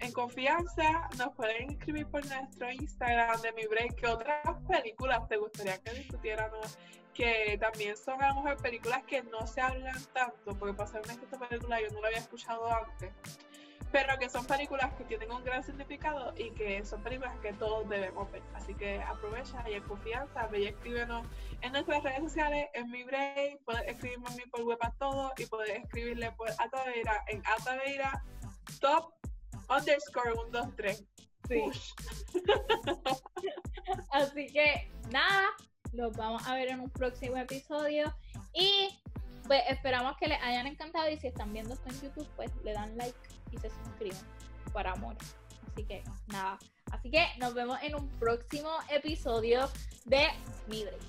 en 0.00 0.12
confianza 0.12 1.08
nos 1.18 1.34
pueden 1.34 1.70
escribir 1.70 2.06
por 2.06 2.24
nuestro 2.26 2.70
Instagram 2.72 3.40
de 3.42 3.52
mi 3.52 3.66
break 3.66 3.94
qué 3.96 4.06
otras 4.06 4.40
películas 4.68 5.28
te 5.28 5.36
gustaría 5.36 5.78
que 5.78 5.92
discutiéramos 5.92 6.78
que 7.14 7.58
también 7.60 7.96
son 7.96 8.22
a 8.22 8.28
lo 8.28 8.42
mejor 8.42 8.56
películas 8.62 9.02
que 9.04 9.22
no 9.24 9.46
se 9.46 9.60
hablan 9.60 10.02
tanto 10.14 10.58
porque 10.58 10.74
pasarme 10.74 11.12
esta 11.12 11.38
película 11.38 11.80
yo 11.80 11.88
no 11.90 12.00
la 12.00 12.08
había 12.08 12.20
escuchado 12.20 12.66
antes 12.72 13.12
pero 13.92 14.16
que 14.18 14.28
son 14.28 14.46
películas 14.46 14.92
que 14.94 15.04
tienen 15.04 15.30
un 15.32 15.42
gran 15.44 15.62
significado 15.64 16.32
y 16.36 16.50
que 16.52 16.84
son 16.84 17.02
películas 17.02 17.36
que 17.40 17.52
todos 17.54 17.88
debemos 17.88 18.30
ver. 18.30 18.42
Así 18.54 18.72
que 18.74 19.02
aprovecha 19.02 19.68
y 19.68 19.74
en 19.74 19.82
confianza, 19.82 20.46
ve 20.46 20.60
y 20.60 20.66
escríbenos 20.66 21.26
en 21.60 21.72
nuestras 21.72 22.02
redes 22.04 22.20
sociales, 22.20 22.68
en 22.74 22.88
mi 22.90 23.02
break, 23.02 23.64
puedes 23.64 23.82
escribirme 23.88 24.28
a 24.28 24.36
mí 24.36 24.42
por 24.50 24.62
web 24.62 24.78
a 24.80 24.92
todo 24.92 25.32
y 25.38 25.46
puedes 25.46 25.70
escribirle 25.70 26.30
por 26.32 26.48
Ataveira 26.50 27.24
en 27.26 27.42
Ataveira 27.46 28.22
top 28.80 29.12
underscore 29.70 30.32
123. 30.34 31.04
Sí. 31.48 31.62
Así 34.12 34.46
que 34.52 34.90
nada, 35.10 35.48
los 35.92 36.16
vamos 36.16 36.46
a 36.46 36.54
ver 36.54 36.68
en 36.68 36.80
un 36.80 36.90
próximo 36.90 37.36
episodio 37.36 38.14
y 38.52 38.88
pues 39.46 39.62
esperamos 39.68 40.16
que 40.18 40.28
les 40.28 40.40
hayan 40.42 40.66
encantado 40.66 41.10
y 41.10 41.18
si 41.18 41.26
están 41.26 41.52
viendo 41.52 41.74
esto 41.74 41.88
en 41.88 42.00
YouTube, 42.02 42.28
pues 42.36 42.50
le 42.62 42.72
dan 42.72 42.96
like 42.96 43.18
y 43.50 43.58
se 43.58 43.70
suscriben 43.70 44.18
para 44.72 44.92
amor. 44.92 45.16
Así 45.72 45.84
que 45.84 46.04
nada. 46.28 46.58
Así 46.92 47.10
que 47.10 47.26
nos 47.38 47.54
vemos 47.54 47.78
en 47.82 47.94
un 47.94 48.08
próximo 48.18 48.70
episodio 48.90 49.68
de 50.04 50.28
Mi 50.68 50.84
Break. 50.84 51.00